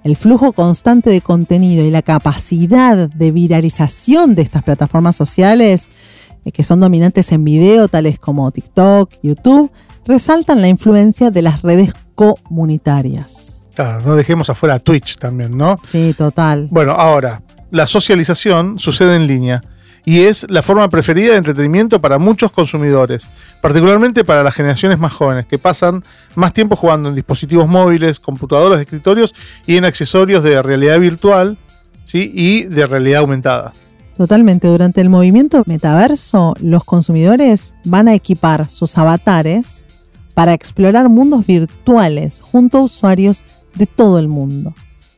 El 0.08 0.16
flujo 0.16 0.54
constante 0.54 1.10
de 1.10 1.20
contenido 1.20 1.84
y 1.84 1.92
la 1.92 2.02
capacidad 2.02 3.10
de 3.10 3.32
viralización 3.34 4.36
de 4.36 4.42
estas 4.42 4.64
plataformas 4.64 5.18
sociales, 5.18 5.90
eh, 6.46 6.54
que 6.54 6.64
son 6.64 6.80
dominantes 6.80 7.34
en 7.34 7.44
video, 7.44 7.90
tales 7.90 8.18
como 8.18 8.50
TikTok, 8.50 9.12
YouTube, 9.22 9.70
resaltan 10.06 10.62
la 10.62 10.70
influencia 10.70 11.30
de 11.30 11.42
las 11.42 11.62
redes 11.62 11.94
comunitarias. 12.16 13.66
Claro, 13.76 14.00
no 14.06 14.16
dejemos 14.16 14.50
afuera 14.50 14.80
Twitch 14.80 15.18
también, 15.18 15.58
¿no? 15.58 15.78
Sí, 15.84 16.16
total. 16.18 16.70
Bueno, 16.72 16.94
ahora, 16.94 17.44
la 17.70 17.86
socialización 17.86 18.80
sucede 18.80 19.18
en 19.18 19.28
línea 19.28 19.62
y 20.08 20.22
es 20.22 20.46
la 20.50 20.62
forma 20.62 20.88
preferida 20.88 21.32
de 21.32 21.40
entretenimiento 21.40 22.00
para 22.00 22.18
muchos 22.18 22.50
consumidores, 22.54 23.30
particularmente 23.60 24.24
para 24.24 24.42
las 24.42 24.56
generaciones 24.56 25.00
más 25.00 25.12
jóvenes, 25.12 25.46
que 25.48 25.60
pasan 25.60 26.02
más 26.34 26.54
tiempo 26.54 26.78
jugando 26.78 27.10
en 27.10 27.16
dispositivos 27.16 27.68
móviles, 27.68 28.18
computadoras 28.22 28.78
de 28.78 28.86
escritorios 28.86 29.36
y 29.66 29.76
en 29.76 29.84
accesorios 29.84 30.44
de 30.44 30.62
realidad 30.62 30.98
virtual 31.02 31.58
¿sí? 32.06 32.32
y 32.34 32.64
de 32.64 32.88
realidad 32.88 33.20
aumentada. 33.20 33.74
Totalmente. 34.16 34.70
Durante 34.70 35.02
el 35.02 35.10
movimiento 35.10 35.62
metaverso, 35.66 36.54
los 36.62 36.86
consumidores 36.86 37.74
van 37.84 38.08
a 38.08 38.14
equipar 38.14 38.70
sus 38.70 38.98
avatares 38.98 39.88
para 40.34 40.54
explorar 40.54 41.10
mundos 41.10 41.46
virtuales 41.46 42.40
junto 42.40 42.78
a 42.78 42.84
usuarios 42.84 43.44
de 43.76 43.88
todo 43.88 44.20
el 44.20 44.30
mundo. 44.30 44.74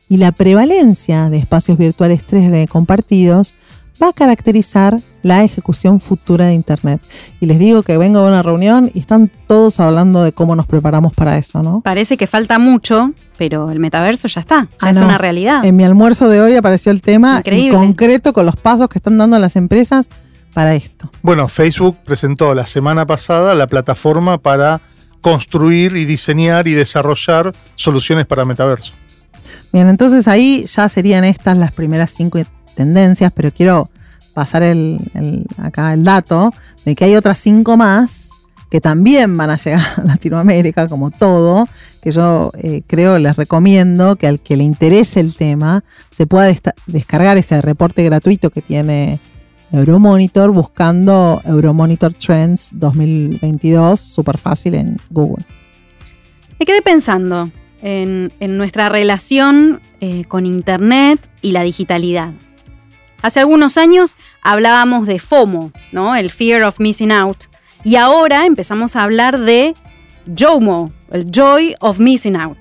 Y 0.08 0.16
la 0.16 0.32
prevalencia 0.32 1.30
de 1.30 1.36
espacios 1.36 1.78
virtuales 1.78 2.26
3D 2.28 2.66
compartidos 2.66 3.54
va 4.02 4.08
a 4.08 4.12
caracterizar 4.12 4.96
la 5.22 5.44
ejecución 5.44 6.00
futura 6.00 6.46
de 6.46 6.54
Internet. 6.54 7.02
Y 7.40 7.46
les 7.46 7.58
digo 7.58 7.82
que 7.82 7.98
vengo 7.98 8.22
de 8.22 8.28
una 8.28 8.42
reunión 8.42 8.90
y 8.94 9.00
están 9.00 9.30
todos 9.46 9.78
hablando 9.80 10.22
de 10.22 10.32
cómo 10.32 10.56
nos 10.56 10.66
preparamos 10.66 11.12
para 11.12 11.36
eso, 11.36 11.62
¿no? 11.62 11.80
Parece 11.82 12.16
que 12.16 12.26
falta 12.26 12.58
mucho, 12.58 13.12
pero 13.36 13.70
el 13.70 13.78
metaverso 13.80 14.28
ya 14.28 14.40
está, 14.40 14.68
ya 14.80 14.88
Ah, 14.88 14.90
es 14.90 14.98
no. 14.98 15.04
una 15.06 15.18
realidad. 15.18 15.64
En 15.64 15.76
mi 15.76 15.84
almuerzo 15.84 16.28
de 16.28 16.40
hoy 16.40 16.54
apareció 16.56 16.90
el 16.92 17.02
tema 17.02 17.38
Increíble. 17.38 17.76
en 17.78 17.84
concreto 17.86 18.32
con 18.32 18.46
los 18.46 18.56
pasos 18.56 18.88
que 18.88 18.98
están 18.98 19.18
dando 19.18 19.38
las 19.38 19.56
empresas 19.56 20.08
para 20.54 20.74
esto. 20.74 21.10
Bueno, 21.22 21.46
Facebook 21.48 21.98
presentó 22.04 22.54
la 22.54 22.66
semana 22.66 23.06
pasada 23.06 23.54
la 23.54 23.66
plataforma 23.66 24.38
para 24.38 24.80
construir 25.20 25.96
y 25.96 26.06
diseñar 26.06 26.66
y 26.66 26.72
desarrollar 26.72 27.52
soluciones 27.74 28.24
para 28.26 28.44
metaverso. 28.46 28.94
Bien, 29.72 29.88
entonces 29.88 30.26
ahí 30.26 30.64
ya 30.66 30.88
serían 30.88 31.24
estas 31.24 31.56
las 31.58 31.72
primeras 31.72 32.10
cinco 32.10 32.38
tendencias, 32.74 33.32
pero 33.34 33.52
quiero 33.52 33.90
pasar 34.34 34.62
el, 34.62 34.98
acá 35.58 35.92
el 35.92 36.04
dato 36.04 36.52
de 36.84 36.94
que 36.94 37.04
hay 37.04 37.16
otras 37.16 37.38
cinco 37.38 37.76
más 37.76 38.30
que 38.70 38.80
también 38.80 39.36
van 39.36 39.50
a 39.50 39.56
llegar 39.56 39.82
a 39.96 40.02
Latinoamérica, 40.04 40.88
como 40.88 41.10
todo, 41.10 41.68
que 42.02 42.12
yo 42.12 42.52
eh, 42.56 42.82
creo 42.86 43.18
les 43.18 43.36
recomiendo 43.36 44.16
que 44.16 44.26
al 44.26 44.40
que 44.40 44.56
le 44.56 44.64
interese 44.64 45.20
el 45.20 45.34
tema 45.34 45.84
se 46.10 46.26
pueda 46.26 46.52
descargar 46.86 47.36
ese 47.36 47.60
reporte 47.60 48.04
gratuito 48.04 48.50
que 48.50 48.62
tiene 48.62 49.20
Euromonitor 49.72 50.50
buscando 50.50 51.40
Euromonitor 51.44 52.12
Trends 52.14 52.70
2022, 52.72 54.00
súper 54.00 54.38
fácil 54.38 54.74
en 54.74 54.96
Google. 55.10 55.44
Me 56.58 56.66
quedé 56.66 56.82
pensando 56.82 57.50
en, 57.82 58.32
en 58.40 58.58
nuestra 58.58 58.88
relación 58.88 59.80
eh, 60.00 60.24
con 60.26 60.46
Internet 60.46 61.28
y 61.42 61.52
la 61.52 61.62
digitalidad. 61.62 62.32
Hace 63.22 63.40
algunos 63.40 63.76
años 63.76 64.16
hablábamos 64.42 65.06
de 65.06 65.18
FOMO, 65.18 65.72
¿no? 65.92 66.16
El 66.16 66.30
Fear 66.30 66.62
of 66.62 66.80
Missing 66.80 67.12
Out. 67.12 67.44
Y 67.84 67.96
ahora 67.96 68.46
empezamos 68.46 68.96
a 68.96 69.02
hablar 69.02 69.38
de 69.38 69.74
JOMO, 70.26 70.92
el 71.12 71.30
Joy 71.30 71.74
of 71.80 71.98
Missing 71.98 72.36
Out. 72.36 72.58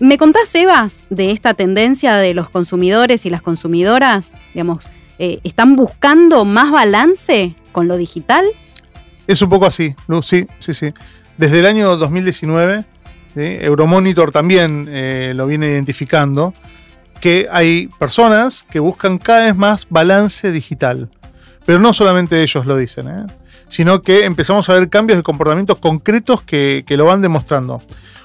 ¿Me 0.00 0.16
contás, 0.16 0.48
Sebas, 0.48 1.04
de 1.10 1.32
esta 1.32 1.54
tendencia 1.54 2.16
de 2.16 2.34
los 2.34 2.50
consumidores 2.50 3.26
y 3.26 3.30
las 3.30 3.42
consumidoras? 3.42 4.32
Digamos, 4.54 4.88
eh, 5.18 5.40
¿están 5.44 5.76
buscando 5.76 6.44
más 6.44 6.70
balance 6.70 7.56
con 7.72 7.88
lo 7.88 7.96
digital? 7.96 8.44
Es 9.26 9.42
un 9.42 9.48
poco 9.48 9.66
así, 9.66 9.94
Lu, 10.06 10.22
sí, 10.22 10.46
sí, 10.60 10.72
sí. 10.72 10.92
Desde 11.36 11.58
el 11.60 11.66
año 11.66 11.96
2019, 11.96 12.84
¿sí? 13.34 13.40
Euromonitor 13.60 14.30
también 14.30 14.86
eh, 14.88 15.32
lo 15.34 15.46
viene 15.46 15.68
identificando, 15.68 16.54
que 17.20 17.48
hay 17.50 17.88
personas 17.98 18.64
que 18.70 18.80
buscan 18.80 19.18
cada 19.18 19.44
vez 19.46 19.56
más 19.56 19.86
balance 19.88 20.50
digital. 20.50 21.08
Pero 21.66 21.78
no 21.78 21.92
solamente 21.92 22.42
ellos 22.42 22.66
lo 22.66 22.76
dicen, 22.76 23.08
¿eh? 23.08 23.26
sino 23.68 24.02
que 24.02 24.24
empezamos 24.24 24.68
a 24.68 24.74
ver 24.74 24.88
cambios 24.88 25.18
de 25.18 25.22
comportamientos 25.22 25.78
concretos 25.78 26.42
que, 26.42 26.84
lo 26.88 27.04
van 27.04 27.20
demostrando. 27.20 27.82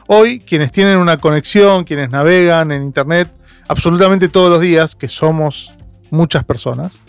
Hoy, 0.07 0.39
quienes 0.39 0.71
tienen 0.71 0.97
una 0.97 1.17
conexión, 1.17 1.83
quienes 1.83 2.09
navegan 2.09 2.71
en 2.71 2.83
Internet 2.83 3.29
absolutamente 3.67 4.29
todos 4.29 4.49
los 4.49 4.61
días, 4.61 4.95
que 4.95 5.09
somos 5.09 5.73
muchas 6.09 6.43
personas, 6.43 7.01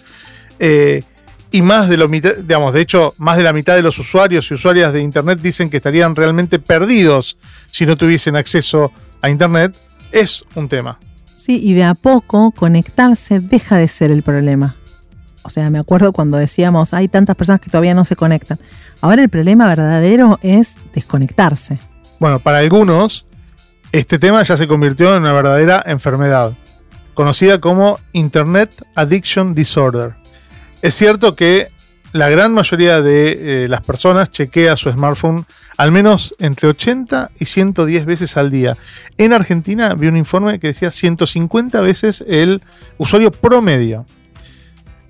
eh, 0.59 1.03
y 1.51 1.63
más 1.63 1.89
de 1.89 1.97
lo 1.97 2.09
mitad, 2.09 2.35
digamos, 2.37 2.75
de 2.75 2.81
hecho, 2.81 3.15
más 3.19 3.37
de 3.37 3.45
la 3.45 3.53
mitad 3.53 3.77
de 3.77 3.83
los 3.83 3.99
usuarios 3.99 4.51
y 4.51 4.55
usuarias 4.55 4.93
de 4.93 5.03
Internet 5.03 5.39
dicen 5.41 5.71
que 5.71 5.77
estarían 5.77 6.17
realmente 6.17 6.59
perdidos 6.59 7.37
si 7.71 7.87
no 7.87 7.97
tuviesen 7.97 8.35
acceso 8.35 8.91
a 9.23 9.31
Internet, 9.31 9.77
es 10.11 10.45
un 10.57 10.69
tema. 10.69 10.99
Y 11.47 11.75
de 11.75 11.85
a 11.85 11.95
poco 11.95 12.51
conectarse 12.53 13.41
deja 13.41 13.77
de 13.77 13.89
ser 13.89 14.11
el 14.11 14.23
problema. 14.23 14.77
O 15.43 15.51
sea, 15.51 15.69
me 15.69 15.79
acuerdo 15.79 16.13
cuando 16.13 16.39
decíamos, 16.39 16.95
hay 16.95 17.07
tantas 17.09 17.37
personas 17.37 17.61
que 17.61 17.71
todavía 17.71 17.95
no 17.95 18.07
se 18.07 18.17
conectan. 18.17 18.59
Ahora 19.03 19.23
el 19.23 19.29
problema 19.29 19.67
verdadero 19.67 20.39
es 20.43 20.77
desconectarse. 20.95 21.79
Bueno, 22.19 22.39
para 22.39 22.59
algunos, 22.59 23.27
este 23.93 24.19
tema 24.19 24.43
ya 24.43 24.57
se 24.57 24.67
convirtió 24.67 25.15
en 25.15 25.23
una 25.23 25.35
verdadera 25.35 25.83
enfermedad, 25.87 26.55
conocida 27.13 27.61
como 27.61 28.01
Internet 28.13 28.87
Addiction 28.95 29.55
Disorder. 29.55 30.15
Es 30.81 30.95
cierto 30.95 31.37
que 31.37 31.69
la 32.15 32.31
gran 32.31 32.55
mayoría 32.55 33.03
de 33.03 33.65
eh, 33.65 33.69
las 33.69 33.81
personas 33.81 34.31
chequea 34.31 34.77
su 34.77 34.89
smartphone 34.89 35.47
al 35.77 35.91
menos 35.91 36.33
entre 36.39 36.69
80 36.69 37.33
y 37.41 37.45
110 37.45 38.07
veces 38.07 38.37
al 38.37 38.53
día. 38.53 38.79
En 39.19 39.33
Argentina 39.33 39.95
vi 39.95 40.07
un 40.07 40.17
informe 40.17 40.61
que 40.61 40.69
decía 40.69 40.93
150 40.93 41.81
veces 41.81 42.25
el 42.29 42.63
usuario 42.99 43.33
promedio. 43.33 44.07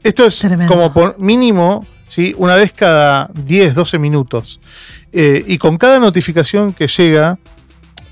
Esto 0.02 0.24
es 0.24 0.38
Tremendo. 0.38 0.72
como 0.72 0.94
por 0.94 1.20
mínimo 1.20 1.86
¿sí? 2.06 2.34
una 2.38 2.56
vez 2.56 2.72
cada 2.72 3.28
10, 3.34 3.74
12 3.74 3.98
minutos. 3.98 4.58
Eh, 5.12 5.44
y 5.46 5.58
con 5.58 5.76
cada 5.76 6.00
notificación 6.00 6.72
que 6.72 6.88
llega, 6.88 7.38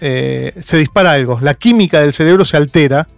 eh, 0.02 0.52
se 0.60 0.76
dispara 0.76 1.12
algo. 1.12 1.38
La 1.40 1.54
química 1.54 2.00
del 2.00 2.12
cerebro 2.12 2.44
se 2.44 2.58
altera, 2.58 3.08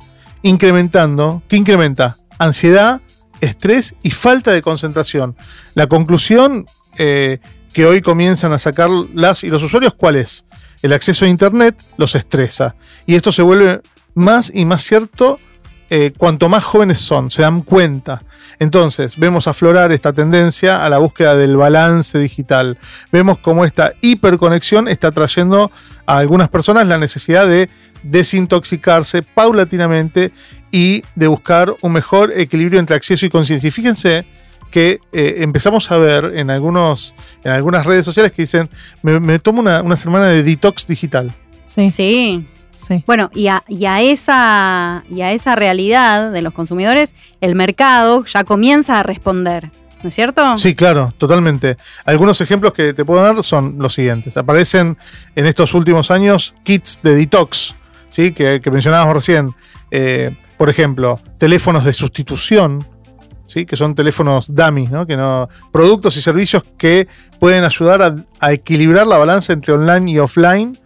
incrementando. 0.43 1.43
¿Qué 1.49 1.57
incrementa? 1.57 2.17
Ansiedad, 2.39 3.01
estrés 3.41 3.95
y 4.03 4.11
falta 4.11 4.53
de 4.53 4.63
concentración. 4.63 5.37
La 5.75 5.87
conclusión 5.87 6.67
eh, 6.99 7.39
que 7.73 7.87
hoy 7.87 8.01
comienzan 8.01 8.53
a 8.53 8.59
sacar 8.59 8.91
las 9.15 9.45
y 9.45 9.49
los 9.49 9.63
usuarios, 9.63 9.95
¿cuál 9.95 10.17
es? 10.17 10.47
El 10.83 10.93
acceso 10.93 11.25
a 11.25 11.29
Internet 11.29 11.83
los 11.97 12.15
estresa. 12.15 12.77
Y 13.07 13.15
esto 13.15 13.33
se 13.33 13.43
vuelve 13.43 13.81
más 14.15 14.51
y 14.55 14.65
más 14.65 14.83
cierto 14.83 15.39
eh, 15.91 16.13
cuanto 16.17 16.49
más 16.49 16.65
jóvenes 16.65 17.01
son, 17.01 17.31
se 17.31 17.43
dan 17.43 17.63
cuenta. 17.63 18.23
Entonces, 18.59 19.17
vemos 19.19 19.47
aflorar 19.47 19.93
esta 19.93 20.13
tendencia 20.13 20.85
a 20.85 20.89
la 20.89 20.99
búsqueda 20.99 21.37
del 21.37 21.57
balance 21.57 22.19
digital. 22.19 22.79
Vemos 23.13 23.39
cómo 23.39 23.65
esta 23.65 23.93
hiperconexión 24.01 24.89
está 24.89 25.11
trayendo 25.11 25.71
a 26.07 26.19
algunas 26.19 26.49
personas 26.49 26.87
la 26.87 26.99
necesidad 26.99 27.47
de 27.47 27.69
desintoxicarse 28.03 29.23
paulatinamente 29.23 30.33
y 30.75 31.05
de 31.15 31.29
buscar 31.29 31.73
un 31.83 31.93
mejor 31.93 32.33
equilibrio 32.37 32.81
entre 32.81 32.97
acceso 32.97 33.25
y 33.25 33.31
conciencia. 33.31 33.69
Y 33.69 33.71
fíjense 33.71 34.27
que 34.73 34.99
eh, 35.13 35.37
empezamos 35.39 35.89
a 35.93 35.99
ver 35.99 36.33
en, 36.35 36.51
algunos, 36.51 37.15
en 37.45 37.53
algunas 37.53 37.87
redes 37.87 38.05
sociales 38.05 38.33
que 38.33 38.43
dicen, 38.43 38.69
me, 39.01 39.21
me 39.21 39.39
tomo 39.39 39.61
una, 39.61 39.83
una 39.83 39.97
semana 39.97 40.27
de 40.27 40.43
detox 40.43 40.89
digital. 40.89 41.33
Sí, 41.65 41.91
Sí. 41.91 42.45
sí. 42.75 43.05
Bueno, 43.07 43.31
y 43.33 43.47
a, 43.47 43.63
y 43.69 43.85
a 43.85 44.03
esa, 44.03 45.05
y 45.09 45.21
a 45.21 45.31
esa 45.31 45.55
realidad 45.55 46.33
de 46.33 46.43
los 46.43 46.53
consumidores, 46.53 47.15
el 47.41 47.55
mercado 47.55 48.25
ya 48.25 48.43
comienza 48.43 48.99
a 48.99 49.05
responder. 49.05 49.71
¿No 50.03 50.09
es 50.09 50.15
cierto? 50.17 50.57
Sí, 50.57 50.75
claro, 50.75 51.15
totalmente. 51.19 51.77
Algunos 52.05 52.41
ejemplos 52.41 52.73
que 52.73 52.95
te 52.95 53.05
puedo 53.05 53.23
dar 53.23 53.45
son 53.45 53.77
los 53.79 53.95
siguientes. 53.95 54.37
Aparecen 54.37 54.99
en 55.37 55.47
estos 55.47 55.73
últimos 55.73 56.11
años 56.11 56.53
kits 56.65 56.99
de 57.01 57.15
detox, 57.15 57.77
¿sí? 58.15 58.33
que, 58.33 58.61
que 58.63 58.71
mencionábamos 58.71 59.15
recién. 59.15 59.55
Eh, 59.91 60.37
por 60.57 60.71
ejemplo, 60.71 61.21
teléfonos 61.39 61.85
de 61.85 61.93
sustitución, 61.93 62.87
¿sí? 63.47 63.67
que 63.67 63.77
son 63.77 63.95
teléfonos 63.95 64.55
dummies, 64.55 64.91
¿no? 64.91 65.05
Que 65.05 65.17
no, 65.17 65.49
productos 65.73 66.17
y 66.17 66.23
servicios 66.23 66.63
que 66.79 67.09
pueden 67.41 67.65
ayudar 67.65 68.15
a, 68.41 68.53
equilibrar 68.53 69.07
la 69.07 69.19
balanza 69.19 69.53
entre 69.53 69.73
online 69.73 70.13
y 70.13 70.19
offline, 70.21 70.79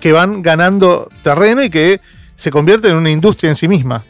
que 0.00 0.12
van 0.12 0.42
ganando 0.42 1.08
terreno 1.24 1.62
y 1.62 1.70
que 1.70 2.00
se 2.36 2.52
convierten 2.52 2.92
en 2.92 2.98
una 2.98 3.10
industria 3.10 3.50
en 3.50 3.56
sí 3.56 3.66
misma. 3.66 4.04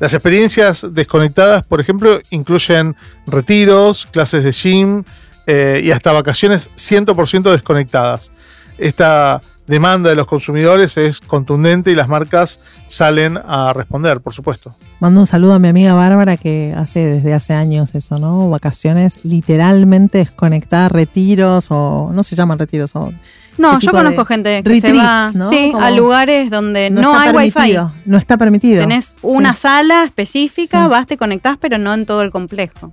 Las 0.00 0.12
experiencias 0.12 0.84
desconectadas, 0.90 1.64
por 1.64 1.80
ejemplo, 1.80 2.20
incluyen 2.30 2.96
retiros, 3.26 4.06
clases 4.06 4.42
de 4.42 4.50
gym 4.50 5.04
eh, 5.46 5.80
y 5.82 5.92
hasta 5.92 6.10
vacaciones 6.10 6.70
100% 6.74 7.52
desconectadas. 7.52 8.32
Esta 8.76 9.40
demanda 9.66 10.10
de 10.10 10.16
los 10.16 10.26
consumidores 10.26 10.96
es 10.96 11.20
contundente 11.20 11.90
y 11.90 11.94
las 11.94 12.08
marcas 12.08 12.60
salen 12.86 13.38
a 13.46 13.72
responder, 13.72 14.20
por 14.20 14.34
supuesto. 14.34 14.74
Mando 15.00 15.20
un 15.20 15.26
saludo 15.26 15.54
a 15.54 15.58
mi 15.58 15.68
amiga 15.68 15.94
Bárbara 15.94 16.36
que 16.36 16.74
hace 16.76 17.04
desde 17.06 17.32
hace 17.34 17.54
años 17.54 17.94
eso, 17.94 18.18
¿no? 18.18 18.48
Vacaciones 18.50 19.24
literalmente 19.24 20.18
desconectadas, 20.18 20.92
retiros 20.92 21.66
o 21.70 22.10
no 22.12 22.22
se 22.22 22.36
llaman 22.36 22.58
retiros. 22.58 22.94
O, 22.96 23.12
No, 23.56 23.78
¿Qué 23.78 23.86
yo 23.86 23.92
conozco 23.92 24.24
gente 24.24 24.62
que 24.62 24.68
se 24.80 24.88
retreats, 24.88 24.98
va 25.06 25.30
¿no? 25.32 25.48
sí, 25.48 25.72
a 25.78 25.90
lugares 25.92 26.50
donde 26.50 26.90
no, 26.90 27.12
está 27.16 27.22
hay 27.22 27.36
wifi. 27.36 27.50
permitido, 27.52 27.90
No 28.04 28.16
está 28.18 28.36
permitido. 28.36 28.80
Tenés 28.82 29.14
una 29.22 29.54
Sí. 29.54 29.60
sala 29.62 30.04
específica, 30.04 30.84
Sí. 30.84 30.90
vas, 30.90 31.06
te 31.06 31.16
conectás, 31.16 31.56
pero 31.60 31.78
no 31.78 31.94
en 31.94 32.04
todo 32.04 32.22
el 32.22 32.30
complejo. 32.30 32.92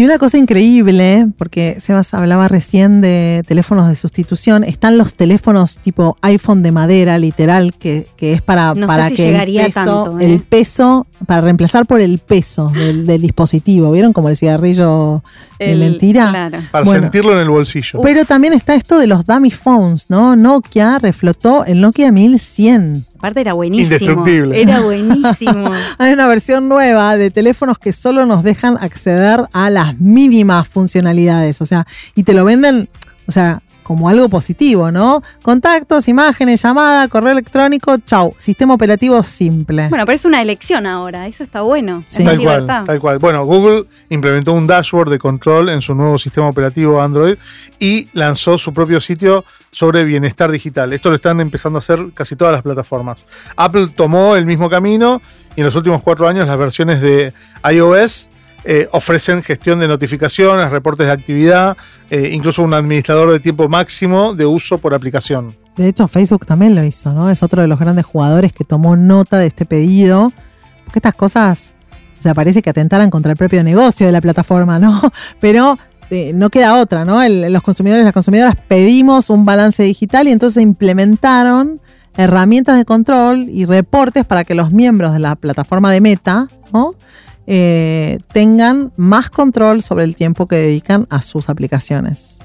Y 0.00 0.04
una 0.04 0.16
cosa 0.18 0.38
increíble, 0.38 1.26
porque 1.36 1.78
Sebas 1.80 2.14
hablaba 2.14 2.46
recién 2.46 3.00
de 3.00 3.42
teléfonos 3.48 3.88
de 3.88 3.96
sustitución, 3.96 4.62
están 4.62 4.96
los 4.96 5.12
teléfonos 5.14 5.76
tipo 5.76 6.16
iPhone 6.22 6.62
de 6.62 6.70
madera, 6.70 7.18
literal, 7.18 7.74
que, 7.74 8.06
que 8.16 8.32
es 8.32 8.40
para, 8.40 8.74
No 8.74 8.82
sé 8.82 8.86
para 8.86 9.08
si 9.08 9.16
que 9.16 9.22
llegaría 9.24 9.66
el 9.66 9.72
peso, 9.72 10.04
tanto, 10.04 10.20
¿eh? 10.20 10.32
el 10.32 10.40
peso, 10.40 11.06
para 11.26 11.40
reemplazar 11.40 11.84
por 11.84 12.00
el 12.00 12.18
peso 12.20 12.68
del, 12.68 13.06
del 13.06 13.22
dispositivo. 13.22 13.90
¿Vieron 13.90 14.12
como 14.12 14.28
el 14.28 14.36
cigarrillo 14.36 15.24
de 15.58 15.72
El- 15.72 15.80
mentira? 15.80 16.28
Claro. 16.30 16.58
Para 16.70 16.84
Bueno. 16.84 17.00
sentirlo 17.00 17.32
en 17.32 17.40
el 17.40 17.50
bolsillo. 17.50 17.98
Pero 18.00 18.24
también 18.24 18.52
está 18.52 18.76
esto 18.76 18.98
de 19.00 19.08
los 19.08 19.26
dummy 19.26 19.50
phones, 19.50 20.06
¿no? 20.08 20.36
Nokia 20.36 21.00
reflotó 21.00 21.64
el 21.64 21.80
Nokia 21.80 22.12
1100. 22.12 23.04
Aparte 23.18 23.40
era 23.40 23.52
buenísimo. 23.52 23.94
Indestructible. 23.94 24.60
Era 24.60 24.80
buenísimo. 24.80 25.72
Hay 25.98 26.12
una 26.12 26.28
versión 26.28 26.68
nueva 26.68 27.16
de 27.16 27.30
teléfonos 27.30 27.78
que 27.78 27.92
solo 27.92 28.26
nos 28.26 28.44
dejan 28.44 28.78
acceder 28.78 29.44
a 29.52 29.70
las 29.70 29.98
mínimas 29.98 30.68
funcionalidades, 30.68 31.60
o 31.60 31.66
sea, 31.66 31.86
y 32.14 32.22
te 32.22 32.32
lo 32.32 32.44
venden, 32.44 32.88
o 33.26 33.32
sea, 33.32 33.60
como 33.88 34.10
algo 34.10 34.28
positivo, 34.28 34.90
¿no? 34.90 35.22
Contactos, 35.40 36.08
imágenes, 36.08 36.62
llamada, 36.62 37.08
correo 37.08 37.32
electrónico, 37.32 37.96
chau, 38.04 38.34
sistema 38.36 38.74
operativo 38.74 39.22
simple. 39.22 39.88
bueno, 39.88 40.04
pero 40.04 40.14
es 40.14 40.26
una 40.26 40.42
elección 40.42 40.84
ahora, 40.84 41.26
eso 41.26 41.42
está 41.42 41.62
bueno. 41.62 42.04
Sí. 42.06 42.22
Tal 42.22 42.38
cual, 42.38 42.66
tal 42.66 43.00
cual. 43.00 43.18
Bueno, 43.18 43.46
Google 43.46 43.86
implementó 44.10 44.52
un 44.52 44.66
dashboard 44.66 45.08
de 45.08 45.18
control 45.18 45.70
en 45.70 45.80
su 45.80 45.94
nuevo 45.94 46.18
sistema 46.18 46.48
operativo 46.50 47.00
Android 47.00 47.36
y 47.78 48.08
lanzó 48.12 48.58
su 48.58 48.74
propio 48.74 49.00
sitio 49.00 49.46
sobre 49.70 50.04
bienestar 50.04 50.50
digital. 50.50 50.92
Esto 50.92 51.08
lo 51.08 51.16
están 51.16 51.40
empezando 51.40 51.78
a 51.78 51.80
hacer 51.80 52.10
casi 52.12 52.36
todas 52.36 52.52
las 52.52 52.60
plataformas. 52.60 53.24
Apple 53.56 53.88
tomó 53.96 54.36
el 54.36 54.44
mismo 54.44 54.68
camino 54.68 55.22
y 55.56 55.60
en 55.62 55.64
los 55.64 55.74
últimos 55.74 56.02
cuatro 56.02 56.28
años 56.28 56.46
las 56.46 56.58
versiones 56.58 57.00
de 57.00 57.32
iOS 57.72 58.28
eh, 58.70 58.86
ofrecen 58.92 59.42
gestión 59.42 59.80
de 59.80 59.88
notificaciones, 59.88 60.70
reportes 60.70 61.06
de 61.06 61.12
actividad, 61.14 61.74
eh, 62.10 62.28
incluso 62.34 62.62
un 62.62 62.74
administrador 62.74 63.30
de 63.30 63.40
tiempo 63.40 63.66
máximo 63.66 64.34
de 64.34 64.44
uso 64.44 64.76
por 64.76 64.92
aplicación. 64.92 65.54
De 65.78 65.88
hecho, 65.88 66.06
Facebook 66.06 66.44
también 66.44 66.74
lo 66.74 66.84
hizo, 66.84 67.14
¿no? 67.14 67.30
Es 67.30 67.42
otro 67.42 67.62
de 67.62 67.68
los 67.68 67.78
grandes 67.78 68.04
jugadores 68.04 68.52
que 68.52 68.64
tomó 68.64 68.94
nota 68.94 69.38
de 69.38 69.46
este 69.46 69.64
pedido. 69.64 70.34
Porque 70.84 70.98
estas 70.98 71.14
cosas, 71.14 71.72
o 72.18 72.22
sea, 72.22 72.34
parece 72.34 72.60
que 72.60 72.68
atentaran 72.68 73.08
contra 73.08 73.32
el 73.32 73.38
propio 73.38 73.64
negocio 73.64 74.04
de 74.04 74.12
la 74.12 74.20
plataforma, 74.20 74.78
¿no? 74.78 75.00
Pero 75.40 75.78
eh, 76.10 76.32
no 76.34 76.50
queda 76.50 76.78
otra, 76.78 77.06
¿no? 77.06 77.26
Los 77.26 77.62
consumidores, 77.62 78.04
las 78.04 78.12
consumidoras 78.12 78.54
pedimos 78.68 79.30
un 79.30 79.46
balance 79.46 79.82
digital 79.82 80.28
y 80.28 80.32
entonces 80.32 80.62
implementaron 80.62 81.80
herramientas 82.18 82.76
de 82.76 82.84
control 82.84 83.48
y 83.48 83.64
reportes 83.64 84.26
para 84.26 84.44
que 84.44 84.54
los 84.54 84.72
miembros 84.72 85.14
de 85.14 85.20
la 85.20 85.36
plataforma 85.36 85.90
de 85.90 86.02
Meta, 86.02 86.48
¿no? 86.70 86.96
Eh, 87.50 88.18
tengan 88.32 88.92
más 88.98 89.30
control 89.30 89.82
sobre 89.82 90.04
el 90.04 90.14
tiempo 90.16 90.46
que 90.46 90.56
dedican 90.56 91.06
a 91.08 91.22
sus 91.22 91.48
aplicaciones. 91.48 92.38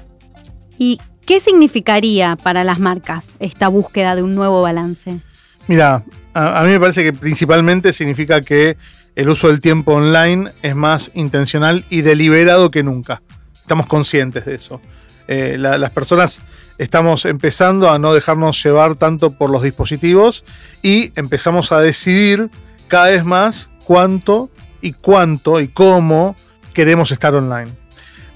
¿Y 0.78 0.98
qué 1.26 1.40
significaría 1.40 2.36
para 2.36 2.64
las 2.64 2.78
marcas 2.80 3.36
esta 3.38 3.68
búsqueda 3.68 4.16
de 4.16 4.22
un 4.22 4.34
nuevo 4.34 4.62
balance? 4.62 5.20
Mira, 5.68 6.02
a, 6.32 6.60
a 6.60 6.64
mí 6.64 6.70
me 6.70 6.80
parece 6.80 7.04
que 7.04 7.12
principalmente 7.12 7.92
significa 7.92 8.40
que 8.40 8.78
el 9.14 9.28
uso 9.28 9.48
del 9.48 9.60
tiempo 9.60 9.92
online 9.92 10.50
es 10.62 10.74
más 10.74 11.10
intencional 11.14 11.84
y 11.90 12.00
deliberado 12.00 12.70
que 12.70 12.82
nunca. 12.82 13.20
Estamos 13.54 13.86
conscientes 13.86 14.46
de 14.46 14.54
eso. 14.54 14.80
Eh, 15.28 15.56
la- 15.58 15.76
las 15.76 15.90
personas 15.90 16.40
estamos 16.78 17.26
empezando 17.26 17.90
a 17.90 17.98
no 17.98 18.14
dejarnos 18.14 18.62
llevar 18.64 18.94
tanto 18.94 19.32
por 19.32 19.50
los 19.50 19.62
dispositivos 19.62 20.44
y 20.82 21.12
empezamos 21.14 21.72
a 21.72 21.80
decidir 21.80 22.50
cada 22.88 23.08
vez 23.10 23.24
más 23.24 23.68
cuánto 23.84 24.50
y 24.84 24.92
cuánto 24.92 25.60
y 25.60 25.68
cómo 25.68 26.36
queremos 26.74 27.10
estar 27.10 27.34
online. 27.34 27.72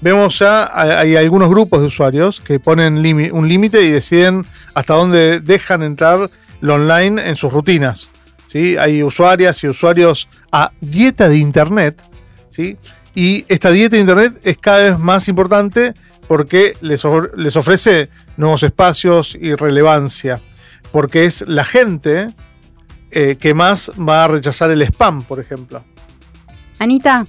Vemos 0.01 0.39
ya, 0.39 0.71
hay 0.73 1.15
algunos 1.15 1.49
grupos 1.49 1.81
de 1.81 1.87
usuarios 1.87 2.41
que 2.41 2.59
ponen 2.59 2.97
un 3.33 3.47
límite 3.47 3.83
y 3.83 3.91
deciden 3.91 4.45
hasta 4.73 4.95
dónde 4.95 5.41
dejan 5.41 5.83
entrar 5.83 6.29
lo 6.61 6.73
online 6.73 7.29
en 7.29 7.35
sus 7.35 7.53
rutinas. 7.53 8.09
¿sí? 8.47 8.77
Hay 8.77 9.03
usuarias 9.03 9.63
y 9.63 9.67
usuarios 9.67 10.27
a 10.51 10.71
dieta 10.81 11.29
de 11.29 11.37
Internet. 11.37 12.01
¿sí? 12.49 12.77
Y 13.13 13.45
esta 13.47 13.69
dieta 13.69 13.95
de 13.95 14.01
Internet 14.01 14.39
es 14.43 14.57
cada 14.57 14.85
vez 14.85 14.99
más 14.99 15.27
importante 15.27 15.93
porque 16.27 16.73
les 16.81 17.05
ofrece 17.05 18.09
nuevos 18.37 18.63
espacios 18.63 19.37
y 19.39 19.53
relevancia. 19.53 20.41
Porque 20.91 21.25
es 21.25 21.43
la 21.45 21.63
gente 21.63 22.33
eh, 23.11 23.35
que 23.39 23.53
más 23.53 23.91
va 23.99 24.23
a 24.23 24.27
rechazar 24.29 24.71
el 24.71 24.81
spam, 24.81 25.23
por 25.23 25.39
ejemplo. 25.39 25.83
Anita, 26.79 27.25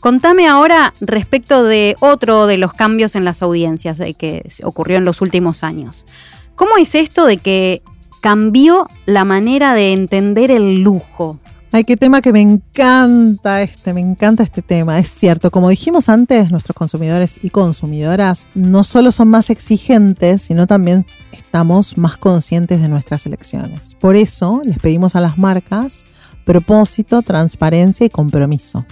contame 0.00 0.46
ahora 0.46 0.94
respecto 1.00 1.64
de 1.64 1.96
otro 2.00 2.46
de 2.46 2.58
los 2.58 2.72
cambios 2.72 3.16
en 3.16 3.24
las 3.24 3.42
audiencias 3.42 3.98
de 3.98 4.14
que 4.14 4.48
ocurrió 4.62 4.96
en 4.98 5.04
los 5.04 5.20
últimos 5.20 5.64
años. 5.64 6.06
¿Cómo 6.54 6.76
es 6.76 6.94
esto 6.94 7.26
de 7.26 7.38
que 7.38 7.82
cambió 8.20 8.88
la 9.06 9.24
manera 9.24 9.74
de 9.74 9.92
entender 9.92 10.50
el 10.50 10.82
lujo? 10.82 11.40
Ay, 11.72 11.82
qué 11.82 11.96
tema 11.96 12.22
que 12.22 12.32
me 12.32 12.40
encanta 12.40 13.60
este, 13.60 13.92
me 13.92 14.00
encanta 14.00 14.44
este 14.44 14.62
tema. 14.62 14.96
Es 15.00 15.08
cierto, 15.08 15.50
como 15.50 15.68
dijimos 15.70 16.08
antes, 16.08 16.52
nuestros 16.52 16.76
consumidores 16.76 17.40
y 17.42 17.50
consumidoras 17.50 18.46
no 18.54 18.84
solo 18.84 19.10
son 19.10 19.26
más 19.26 19.50
exigentes, 19.50 20.42
sino 20.42 20.68
también 20.68 21.04
estamos 21.32 21.98
más 21.98 22.16
conscientes 22.16 22.80
de 22.80 22.88
nuestras 22.88 23.26
elecciones. 23.26 23.96
Por 23.96 24.14
eso 24.14 24.62
les 24.64 24.78
pedimos 24.78 25.16
a 25.16 25.20
las 25.20 25.36
marcas 25.36 26.04
propósito, 26.44 27.22
transparencia 27.22 28.06
y 28.06 28.10
compromiso. 28.10 28.84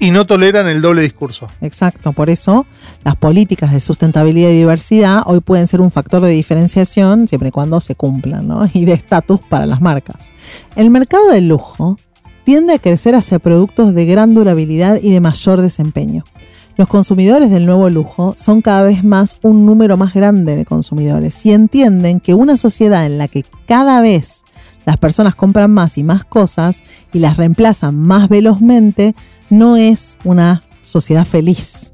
Y 0.00 0.12
no 0.12 0.26
toleran 0.26 0.68
el 0.68 0.80
doble 0.80 1.02
discurso. 1.02 1.48
Exacto, 1.60 2.12
por 2.12 2.30
eso 2.30 2.66
las 3.04 3.16
políticas 3.16 3.72
de 3.72 3.80
sustentabilidad 3.80 4.50
y 4.50 4.58
diversidad 4.58 5.22
hoy 5.26 5.40
pueden 5.40 5.66
ser 5.66 5.80
un 5.80 5.90
factor 5.90 6.22
de 6.22 6.30
diferenciación 6.30 7.26
siempre 7.26 7.48
y 7.48 7.52
cuando 7.52 7.80
se 7.80 7.96
cumplan, 7.96 8.46
¿no? 8.46 8.68
Y 8.74 8.84
de 8.84 8.92
estatus 8.92 9.40
para 9.40 9.66
las 9.66 9.80
marcas. 9.80 10.30
El 10.76 10.90
mercado 10.90 11.30
del 11.30 11.48
lujo 11.48 11.96
tiende 12.44 12.74
a 12.74 12.78
crecer 12.78 13.14
hacia 13.14 13.40
productos 13.40 13.92
de 13.92 14.06
gran 14.06 14.34
durabilidad 14.34 15.00
y 15.02 15.10
de 15.10 15.20
mayor 15.20 15.60
desempeño. 15.60 16.24
Los 16.76 16.86
consumidores 16.86 17.50
del 17.50 17.66
nuevo 17.66 17.90
lujo 17.90 18.34
son 18.38 18.62
cada 18.62 18.84
vez 18.84 19.02
más 19.02 19.36
un 19.42 19.66
número 19.66 19.96
más 19.96 20.14
grande 20.14 20.54
de 20.54 20.64
consumidores 20.64 21.44
y 21.44 21.50
entienden 21.50 22.20
que 22.20 22.34
una 22.34 22.56
sociedad 22.56 23.04
en 23.04 23.18
la 23.18 23.26
que 23.26 23.44
cada 23.66 24.00
vez 24.00 24.44
las 24.84 24.96
personas 24.96 25.34
compran 25.34 25.70
más 25.70 25.98
y 25.98 26.04
más 26.04 26.24
cosas 26.24 26.82
y 27.12 27.18
las 27.18 27.36
reemplazan 27.36 27.96
más 27.96 28.28
velozmente 28.28 29.14
no 29.50 29.76
es 29.76 30.18
una 30.24 30.62
sociedad 30.82 31.26
feliz 31.26 31.92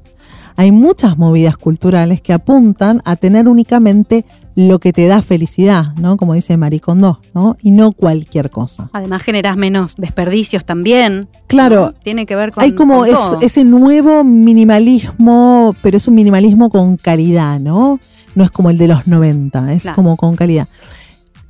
hay 0.57 0.71
muchas 0.71 1.17
movidas 1.17 1.57
culturales 1.57 2.21
que 2.21 2.33
apuntan 2.33 3.01
a 3.05 3.15
tener 3.17 3.47
únicamente 3.47 4.25
lo 4.55 4.79
que 4.79 4.93
te 4.93 5.05
da 5.07 5.21
felicidad, 5.21 5.93
¿no? 5.95 6.15
Como 6.15 6.33
dice 6.33 6.55
Maricondo, 6.55 7.19
¿no? 7.33 7.57
Y 7.61 7.71
no 7.71 7.91
cualquier 7.91 8.49
cosa. 8.49 8.89
Además 8.93 9.21
generas 9.21 9.57
menos 9.57 9.95
desperdicios 9.97 10.63
también. 10.63 11.27
Claro. 11.47 11.93
Tiene 12.03 12.25
que 12.25 12.37
ver 12.37 12.53
con 12.53 12.63
Hay 12.63 12.71
como 12.71 13.05
ese 13.05 13.65
nuevo 13.65 14.23
minimalismo, 14.23 15.75
pero 15.81 15.97
es 15.97 16.07
un 16.07 16.15
minimalismo 16.15 16.69
con 16.69 16.95
calidad, 16.95 17.59
¿no? 17.59 17.99
No 18.33 18.43
es 18.43 18.51
como 18.51 18.69
el 18.69 18.77
de 18.77 18.87
los 18.87 19.07
90, 19.07 19.73
es 19.73 19.89
como 19.89 20.15
con 20.15 20.35
calidad. 20.35 20.67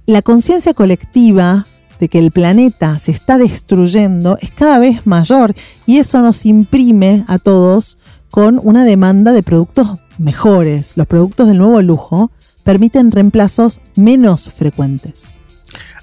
La 0.07 0.21
conciencia 0.21 0.75
colectiva 0.75 1.65
de 1.99 2.09
que 2.09 2.19
el 2.19 2.29
planeta 2.29 2.99
se 2.99 3.09
está 3.09 3.39
destruyendo 3.39 4.37
es 4.39 4.51
cada 4.51 4.77
vez 4.77 5.07
mayor 5.07 5.55
y 5.87 5.97
eso 5.97 6.21
nos 6.21 6.45
imprime 6.45 7.25
a 7.27 7.39
todos 7.39 7.97
con 8.29 8.61
una 8.61 8.85
demanda 8.85 9.31
de 9.31 9.41
productos 9.41 9.97
mejores. 10.19 10.95
Los 10.95 11.07
productos 11.07 11.47
del 11.47 11.57
nuevo 11.57 11.81
lujo 11.81 12.29
permiten 12.63 13.09
reemplazos 13.09 13.79
menos 13.95 14.47
frecuentes. 14.49 15.39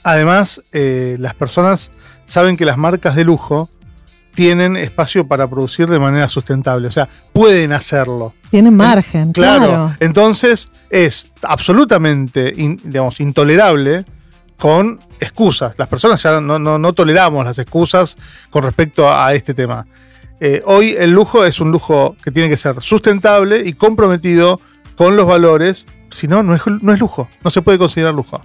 Además, 0.03 0.61
eh, 0.73 1.17
las 1.21 1.35
personas 1.35 1.93
saben 2.25 2.57
que 2.57 2.65
las 2.65 2.79
marcas 2.79 3.15
de 3.15 3.23
lujo 3.23 3.71
tienen 4.35 4.77
espacio 4.77 5.27
para 5.27 5.49
producir 5.49 5.89
de 5.89 5.99
manera 5.99 6.29
sustentable, 6.29 6.89
o 6.89 6.91
sea, 6.91 7.09
pueden 7.33 7.73
hacerlo. 7.73 8.35
Tienen 8.51 8.75
margen, 8.77 9.33
claro. 9.33 9.93
Entonces 10.01 10.71
es 10.91 11.31
absolutamente, 11.43 12.53
digamos, 12.53 13.21
intolerable 13.21 14.05
con 14.59 15.01
excusas. 15.21 15.75
Las 15.77 15.89
personas 15.89 16.23
ya 16.23 16.41
no, 16.41 16.59
no 16.59 16.93
toleramos 16.93 17.45
las 17.45 17.59
excusas 17.59 18.17
con 18.51 18.63
respecto 18.63 19.13
a 19.13 19.35
este 19.35 19.55
tema. 19.55 19.87
Eh, 20.41 20.61
hoy 20.67 20.97
el 20.99 21.13
lujo 21.13 21.45
es 21.45 21.61
un 21.61 21.71
lujo 21.71 22.17
que 22.25 22.33
tiene 22.33 22.49
que 22.49 22.57
ser 22.57 22.83
sustentable 22.83 23.63
y 23.65 23.75
comprometido 23.75 24.61
con 24.97 25.17
los 25.17 25.27
valores, 25.27 25.87
si 26.11 26.27
no, 26.27 26.43
no 26.43 26.55
es, 26.55 26.63
no 26.67 26.93
es 26.93 26.99
lujo, 26.99 27.29
no 27.45 27.51
se 27.51 27.63
puede 27.63 27.79
considerar 27.79 28.13
lujo. 28.13 28.41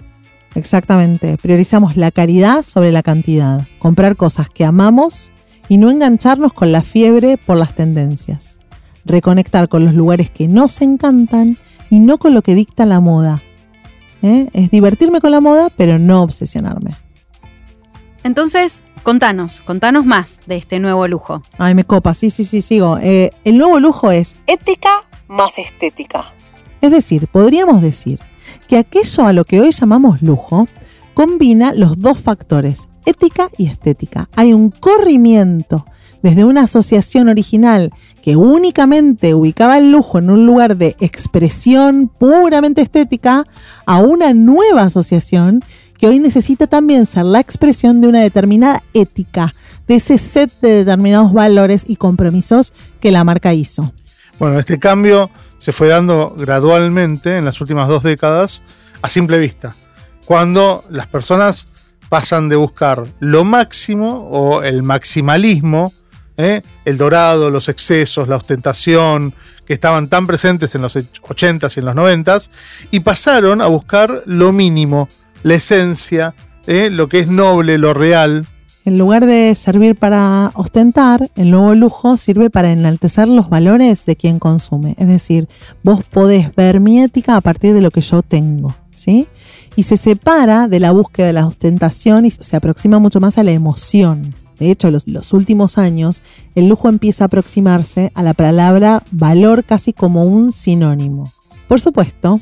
Exactamente, 0.54 1.36
priorizamos 1.42 1.96
la 1.96 2.10
caridad 2.10 2.62
sobre 2.62 2.92
la 2.92 3.02
cantidad, 3.02 3.66
comprar 3.78 4.16
cosas 4.16 4.48
que 4.48 4.64
amamos 4.64 5.32
y 5.68 5.78
no 5.78 5.90
engancharnos 5.90 6.52
con 6.52 6.72
la 6.72 6.82
fiebre 6.82 7.36
por 7.38 7.56
las 7.56 7.74
tendencias, 7.74 8.58
reconectar 9.04 9.68
con 9.68 9.84
los 9.84 9.94
lugares 9.94 10.30
que 10.30 10.48
nos 10.48 10.80
encantan 10.80 11.58
y 11.90 12.00
no 12.00 12.18
con 12.18 12.34
lo 12.34 12.42
que 12.42 12.54
dicta 12.54 12.86
la 12.86 13.00
moda. 13.00 13.42
¿eh? 14.22 14.48
Es 14.52 14.70
divertirme 14.70 15.20
con 15.20 15.30
la 15.30 15.40
moda, 15.40 15.68
pero 15.76 15.98
no 15.98 16.22
obsesionarme. 16.22 16.94
Entonces, 18.24 18.84
contanos, 19.02 19.60
contanos 19.60 20.04
más 20.04 20.40
de 20.46 20.56
este 20.56 20.78
nuevo 20.78 21.06
lujo. 21.06 21.42
Ay, 21.56 21.74
me 21.74 21.84
copa, 21.84 22.14
sí, 22.14 22.30
sí, 22.30 22.44
sí, 22.44 22.62
sigo. 22.62 22.98
Eh, 23.00 23.30
el 23.44 23.58
nuevo 23.58 23.78
lujo 23.78 24.10
es 24.10 24.34
ética 24.46 25.08
más 25.28 25.58
estética. 25.58 26.32
Es 26.80 26.90
decir, 26.90 27.28
podríamos 27.28 27.82
decir 27.82 28.18
que 28.66 28.76
aquello 28.76 29.26
a 29.26 29.32
lo 29.32 29.44
que 29.44 29.60
hoy 29.60 29.70
llamamos 29.70 30.22
lujo 30.22 30.68
combina 31.14 31.72
los 31.72 31.98
dos 31.98 32.20
factores, 32.20 32.88
ética 33.08 33.48
y 33.56 33.66
estética. 33.66 34.28
Hay 34.36 34.52
un 34.52 34.70
corrimiento 34.70 35.86
desde 36.22 36.44
una 36.44 36.64
asociación 36.64 37.28
original 37.28 37.92
que 38.22 38.36
únicamente 38.36 39.34
ubicaba 39.34 39.78
el 39.78 39.90
lujo 39.90 40.18
en 40.18 40.30
un 40.30 40.46
lugar 40.46 40.76
de 40.76 40.96
expresión 41.00 42.08
puramente 42.08 42.82
estética 42.82 43.44
a 43.86 43.98
una 43.98 44.34
nueva 44.34 44.82
asociación 44.82 45.62
que 45.96 46.06
hoy 46.06 46.18
necesita 46.18 46.66
también 46.66 47.06
ser 47.06 47.24
la 47.24 47.40
expresión 47.40 48.00
de 48.00 48.08
una 48.08 48.20
determinada 48.20 48.82
ética, 48.94 49.54
de 49.88 49.96
ese 49.96 50.18
set 50.18 50.52
de 50.60 50.84
determinados 50.84 51.32
valores 51.32 51.84
y 51.86 51.96
compromisos 51.96 52.72
que 53.00 53.10
la 53.10 53.24
marca 53.24 53.54
hizo. 53.54 53.92
Bueno, 54.38 54.58
este 54.58 54.78
cambio 54.78 55.30
se 55.58 55.72
fue 55.72 55.88
dando 55.88 56.36
gradualmente 56.38 57.36
en 57.36 57.44
las 57.44 57.60
últimas 57.60 57.88
dos 57.88 58.02
décadas 58.02 58.62
a 59.02 59.08
simple 59.08 59.38
vista, 59.38 59.74
cuando 60.24 60.84
las 60.90 61.08
personas 61.08 61.66
pasan 62.08 62.48
de 62.48 62.56
buscar 62.56 63.04
lo 63.20 63.44
máximo 63.44 64.28
o 64.30 64.62
el 64.62 64.82
maximalismo, 64.82 65.92
¿eh? 66.36 66.62
el 66.84 66.96
dorado, 66.96 67.50
los 67.50 67.68
excesos, 67.68 68.28
la 68.28 68.36
ostentación, 68.36 69.34
que 69.66 69.74
estaban 69.74 70.08
tan 70.08 70.26
presentes 70.26 70.74
en 70.74 70.82
los 70.82 70.96
80s 70.96 71.76
y 71.76 71.80
en 71.80 71.86
los 71.86 71.94
90s, 71.94 72.48
y 72.90 73.00
pasaron 73.00 73.60
a 73.60 73.66
buscar 73.66 74.22
lo 74.24 74.52
mínimo, 74.52 75.08
la 75.42 75.54
esencia, 75.54 76.34
¿eh? 76.66 76.88
lo 76.90 77.08
que 77.08 77.20
es 77.20 77.28
noble, 77.28 77.76
lo 77.76 77.92
real. 77.92 78.46
En 78.86 78.96
lugar 78.96 79.26
de 79.26 79.54
servir 79.54 79.96
para 79.96 80.50
ostentar, 80.54 81.30
el 81.36 81.50
nuevo 81.50 81.74
lujo 81.74 82.16
sirve 82.16 82.48
para 82.48 82.72
enaltecer 82.72 83.28
los 83.28 83.50
valores 83.50 84.06
de 84.06 84.16
quien 84.16 84.38
consume. 84.38 84.94
Es 84.96 85.08
decir, 85.08 85.46
vos 85.82 86.02
podés 86.04 86.54
ver 86.54 86.80
mi 86.80 87.02
ética 87.02 87.36
a 87.36 87.42
partir 87.42 87.74
de 87.74 87.82
lo 87.82 87.90
que 87.90 88.00
yo 88.00 88.22
tengo. 88.22 88.74
¿Sí? 88.94 89.28
Y 89.78 89.84
se 89.84 89.96
separa 89.96 90.66
de 90.66 90.80
la 90.80 90.90
búsqueda 90.90 91.28
de 91.28 91.32
la 91.34 91.46
ostentación 91.46 92.26
y 92.26 92.32
se 92.32 92.56
aproxima 92.56 92.98
mucho 92.98 93.20
más 93.20 93.38
a 93.38 93.44
la 93.44 93.52
emoción. 93.52 94.34
De 94.58 94.72
hecho, 94.72 94.90
los, 94.90 95.06
los 95.06 95.32
últimos 95.32 95.78
años, 95.78 96.20
el 96.56 96.66
lujo 96.66 96.88
empieza 96.88 97.22
a 97.22 97.26
aproximarse 97.26 98.10
a 98.16 98.24
la 98.24 98.34
palabra 98.34 99.04
valor 99.12 99.62
casi 99.62 99.92
como 99.92 100.24
un 100.24 100.50
sinónimo. 100.50 101.30
Por 101.68 101.80
supuesto, 101.80 102.40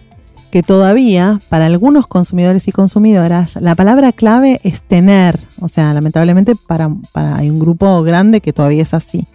que 0.50 0.62
todavía 0.62 1.38
para 1.50 1.66
algunos 1.66 2.06
consumidores 2.06 2.68
y 2.68 2.72
consumidoras 2.72 3.56
la 3.56 3.74
palabra 3.74 4.12
clave 4.12 4.58
es 4.64 4.80
tener, 4.80 5.38
o 5.60 5.68
sea, 5.68 5.92
lamentablemente 5.92 6.54
para, 6.66 6.90
hay 7.12 7.50
un 7.50 7.60
grupo 7.60 8.02
grande 8.02 8.40
que 8.40 8.54
todavía 8.54 8.82
es 8.82 8.94
así. 8.94 9.26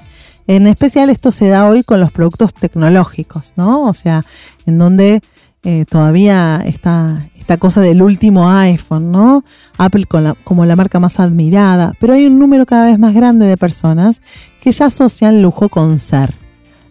En 0.47 0.65
especial 0.65 1.11
esto 1.11 1.29
se 1.29 1.49
da 1.49 1.69
hoy 1.69 1.83
con 1.83 1.99
los 1.99 2.11
productos 2.11 2.51
tecnológicos, 2.51 3.53
¿no? 3.57 3.83
O 3.83 3.93
sea, 3.93 4.25
en 4.65 4.79
donde 4.79 5.21
eh, 5.63 5.85
todavía 5.87 6.59
está 6.65 7.29
esta 7.41 7.57
cosa 7.57 7.81
del 7.81 8.03
último 8.03 8.49
iPhone, 8.51 9.11
¿no? 9.11 9.43
Apple 9.77 10.05
como 10.43 10.65
la 10.65 10.75
marca 10.75 10.99
más 10.99 11.19
admirada, 11.19 11.93
pero 11.99 12.13
hay 12.13 12.27
un 12.27 12.37
número 12.37 12.67
cada 12.67 12.85
vez 12.85 12.99
más 12.99 13.15
grande 13.15 13.47
de 13.47 13.57
personas 13.57 14.21
que 14.61 14.71
ya 14.71 14.85
asocian 14.85 15.41
lujo 15.41 15.67
con 15.67 15.97
ser 15.97 16.35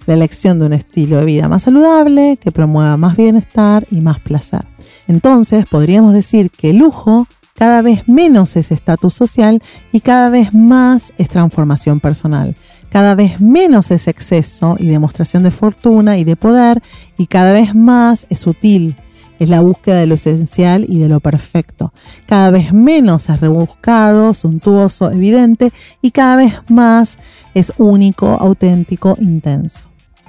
la 0.07 0.14
elección 0.14 0.59
de 0.59 0.66
un 0.66 0.72
estilo 0.72 1.18
de 1.18 1.24
vida 1.24 1.48
más 1.48 1.62
saludable, 1.62 2.36
que 2.38 2.51
promueva 2.51 2.96
más 2.96 3.16
bienestar 3.16 3.86
y 3.92 4.01
más 4.01 4.18
placer. 4.18 4.64
Entonces, 5.07 5.66
podríamos 5.66 6.14
decir 6.14 6.51
que 6.51 6.72
lujo 6.72 7.28
cada 7.55 7.80
vez 7.80 8.09
menos 8.09 8.57
es 8.57 8.72
estatus 8.72 9.14
social 9.14 9.62
y 9.92 10.01
cada 10.01 10.30
vez 10.30 10.53
más 10.53 11.12
es 11.16 11.28
transformación 11.28 12.01
personal. 12.01 12.57
Cada 12.88 13.14
vez 13.14 13.40
menos 13.40 13.92
es 13.92 14.09
exceso 14.09 14.74
y 14.80 14.88
demostración 14.88 15.44
de 15.44 15.53
fortuna 15.53 16.18
y 16.18 16.24
de 16.24 16.34
poder 16.34 16.82
y 17.16 17.26
cada 17.26 17.53
vez 17.53 17.76
más 17.76 18.26
es 18.30 18.48
útil. 18.48 18.96
Es 19.41 19.49
la 19.49 19.61
búsqueda 19.61 19.97
de 19.97 20.07
lo 20.07 20.14
esencial 20.14 20.84
y 20.88 21.01
de 21.01 21.09
lo 21.09 21.18
perfecto. 21.18 21.93
Cada 22.26 22.53
vez 22.53 22.72
menos 22.72 23.28
es 23.28 23.41
rebuscado, 23.41 24.34
suntuoso, 24.34 25.11
evidente 25.11 25.72
y 26.01 26.12
cada 26.12 26.36
vez 26.36 26.61
más 26.68 27.18
es 27.55 27.72
único, 27.78 28.28
auténtico, 28.28 29.16
intenso. 29.18 29.86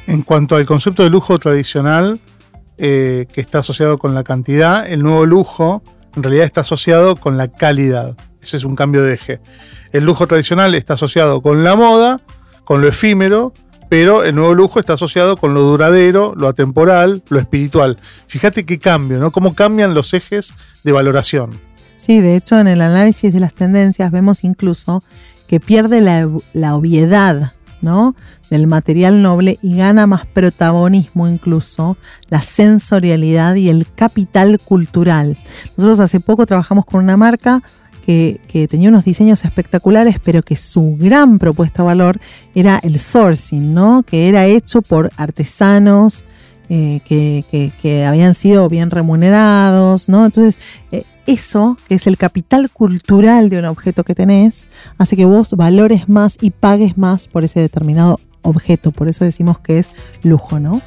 En 0.08 0.24
cuanto 0.24 0.56
al 0.56 0.66
concepto 0.66 1.04
de 1.04 1.10
lujo 1.10 1.38
tradicional, 1.38 2.20
eh, 2.78 3.28
que 3.32 3.42
está 3.42 3.60
asociado 3.60 4.00
con 4.00 4.16
la 4.16 4.24
cantidad, 4.24 4.90
el 4.90 5.04
nuevo 5.04 5.28
lujo 5.28 5.84
en 6.16 6.24
realidad 6.24 6.46
está 6.46 6.62
asociado 6.62 7.16
con 7.16 7.38
la 7.38 7.48
calidad. 7.48 8.16
Ese 8.42 8.58
es 8.58 8.64
un 8.64 8.76
cambio 8.76 9.04
de 9.04 9.14
eje. 9.14 9.40
El 9.92 10.06
lujo 10.06 10.26
tradicional 10.26 10.74
está 10.74 10.96
asociado 10.96 11.42
con 11.42 11.64
la 11.64 11.76
moda, 11.76 12.22
con 12.64 12.82
lo 12.82 12.88
efímero, 12.88 13.54
pero 13.92 14.24
el 14.24 14.36
nuevo 14.36 14.54
lujo 14.54 14.80
está 14.80 14.94
asociado 14.94 15.36
con 15.36 15.54
lo 15.54 15.64
duradero, 15.64 16.34
lo 16.38 16.48
atemporal, 16.48 17.24
lo 17.28 17.40
espiritual. 17.40 17.98
Fíjate 18.26 18.66
qué 18.66 18.80
cambio, 18.80 19.20
¿no? 19.20 19.32
Cómo 19.32 19.54
cambian 19.54 19.94
los 19.94 20.14
ejes 20.14 20.54
de 20.86 20.94
valoración. 20.94 21.60
Sí, 21.98 22.22
de 22.22 22.38
hecho 22.38 22.58
en 22.58 22.70
el 22.70 22.80
análisis 22.80 23.34
de 23.34 23.42
las 23.42 23.54
tendencias 23.54 24.10
vemos 24.10 24.46
incluso 24.46 25.04
que 25.46 25.60
pierde 25.60 26.00
la, 26.00 26.74
obviedad 26.74 27.52
¿no? 27.82 28.16
del 28.50 28.66
material 28.66 29.22
noble 29.22 29.60
y 29.62 29.76
gana 29.76 30.08
más 30.08 30.26
protagonismo 30.26 31.28
incluso 31.28 31.98
la 32.30 32.42
sensorialidad 32.42 33.56
y 33.56 33.68
el 33.68 33.92
capital 33.94 34.58
cultural. 34.64 35.38
Nosotros 35.76 36.00
hace 36.00 36.22
poco 36.22 36.46
trabajamos 36.46 36.86
con 36.86 37.04
una 37.04 37.18
marca 37.18 37.62
que, 38.06 38.68
tenía 38.70 38.90
unos 38.90 39.06
diseños 39.06 39.46
espectaculares, 39.46 40.18
pero 40.24 40.44
que 40.44 40.56
su 40.56 40.98
gran 41.00 41.40
propuesta 41.40 41.84
de 41.84 41.88
valor 41.88 42.20
era 42.56 42.80
el 42.84 43.00
sourcing, 43.00 43.74
¿no? 43.74 44.04
que 44.04 44.28
era 44.28 44.46
hecho 44.46 44.82
por 44.82 45.12
artesanos 45.18 46.26
eh, 46.70 47.02
que, 47.06 47.44
que, 47.52 47.72
que, 47.82 48.06
habían 48.06 48.34
sido 48.34 48.70
bien 48.70 48.92
remunerados. 48.92 50.10
¿no? 50.10 50.26
Entonces, 50.26 50.60
eh, 50.92 51.04
eso, 51.26 51.78
que 51.88 51.96
es 51.96 52.08
el 52.08 52.18
capital 52.18 52.70
cultural 52.70 53.50
de 53.50 53.60
un 53.60 53.66
objeto 53.66 54.04
que 54.04 54.16
tenés, 54.16 54.68
hace 54.98 55.16
que 55.16 55.26
vos 55.26 55.52
valores 55.54 56.10
más 56.10 56.38
y 56.42 56.52
pagues 56.52 56.98
más 56.98 57.28
por 57.28 57.44
ese 57.44 57.60
determinado 57.60 58.20
objeto. 58.42 58.92
Por 58.92 59.08
eso 59.08 59.26
decimos 59.26 59.60
que 59.60 59.80
es 59.80 59.92
lujo, 60.24 60.60
¿no? 60.60 60.82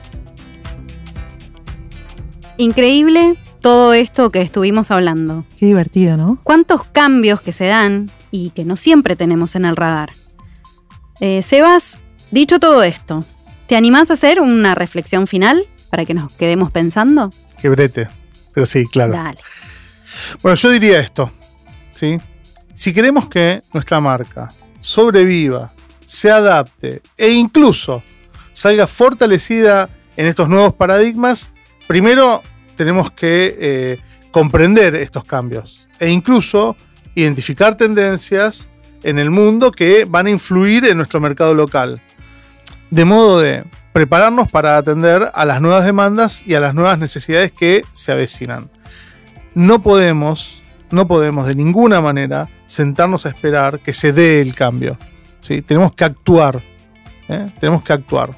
Increíble 2.57 3.37
todo 3.65 3.95
esto 3.95 4.31
que 4.31 4.43
estuvimos 4.43 4.91
hablando. 4.91 5.47
Qué 5.59 5.65
divertido, 5.65 6.19
¿no? 6.19 6.39
¿Cuántos 6.43 6.85
cambios 6.85 7.41
que 7.41 7.51
se 7.51 7.65
dan 7.65 8.11
y 8.31 8.51
que 8.51 8.63
no 8.63 8.77
siempre 8.77 9.17
tenemos 9.17 9.55
en 9.57 9.65
el 9.65 9.75
radar? 9.75 10.13
Eh, 11.19 11.41
Sebas, 11.41 11.99
dicho 12.31 12.61
todo 12.61 12.83
esto, 12.83 13.25
¿te 13.67 13.75
animás 13.75 14.11
a 14.11 14.15
hacer 14.15 14.39
una 14.39 14.75
reflexión 14.75 15.27
final 15.27 15.67
para 15.89 16.05
que 16.05 16.13
nos 16.13 16.31
quedemos 16.35 16.73
pensando? 16.73 17.31
Qué 17.59 17.71
brete, 17.71 18.07
pero 18.53 18.67
sí, 18.67 18.85
claro. 18.87 19.15
Dale. 19.15 19.39
Bueno, 20.43 20.57
yo 20.57 20.71
diría 20.71 21.01
esto, 21.01 21.33
¿sí? 21.91 22.19
Si 22.75 22.93
queremos 22.93 23.31
que 23.31 23.63
nuestra 23.73 23.99
marca 23.99 24.47
sobreviva, 24.79 25.73
se 26.05 26.31
adapte 26.31 27.01
e 27.17 27.31
incluso 27.31 28.03
salga 28.53 28.87
fortalecida 28.87 29.89
en 30.19 30.27
estos 30.27 30.51
nuevos 30.51 30.75
paradigmas, 30.75 31.51
primero 31.89 32.43
tenemos 32.77 33.11
que 33.11 33.57
eh, 33.59 34.01
comprender 34.31 34.95
estos 34.95 35.25
cambios 35.25 35.87
e 35.99 36.09
incluso 36.09 36.77
identificar 37.15 37.77
tendencias 37.77 38.69
en 39.03 39.19
el 39.19 39.31
mundo 39.31 39.71
que 39.71 40.07
van 40.07 40.27
a 40.27 40.31
influir 40.31 40.85
en 40.87 40.97
nuestro 40.97 41.21
mercado 41.21 41.55
local. 41.55 42.01
De 42.91 43.05
modo 43.05 43.41
de 43.41 43.65
prepararnos 43.93 44.51
para 44.51 44.77
atender 44.77 45.31
a 45.33 45.45
las 45.45 45.61
nuevas 45.61 45.85
demandas 45.85 46.43
y 46.45 46.55
a 46.55 46.61
las 46.61 46.75
nuevas 46.75 46.99
necesidades 46.99 47.53
que 47.53 47.85
se 47.93 48.11
avecinan. 48.11 48.71
No 49.55 49.83
podemos, 49.83 50.63
no 50.91 51.07
podemos 51.07 51.47
de 51.47 51.55
ninguna 51.55 52.01
manera 52.01 52.49
sentarnos 52.67 53.25
a 53.25 53.29
esperar 53.29 53.79
que 53.81 53.93
se 53.93 54.13
dé 54.13 54.41
el 54.41 54.55
cambio. 54.55 54.99
Tenemos 55.67 55.95
que 55.95 56.05
actuar. 56.05 56.63
¿eh? 57.29 57.47
Tenemos 57.61 57.85
que 57.85 57.93
actuar. 57.93 58.31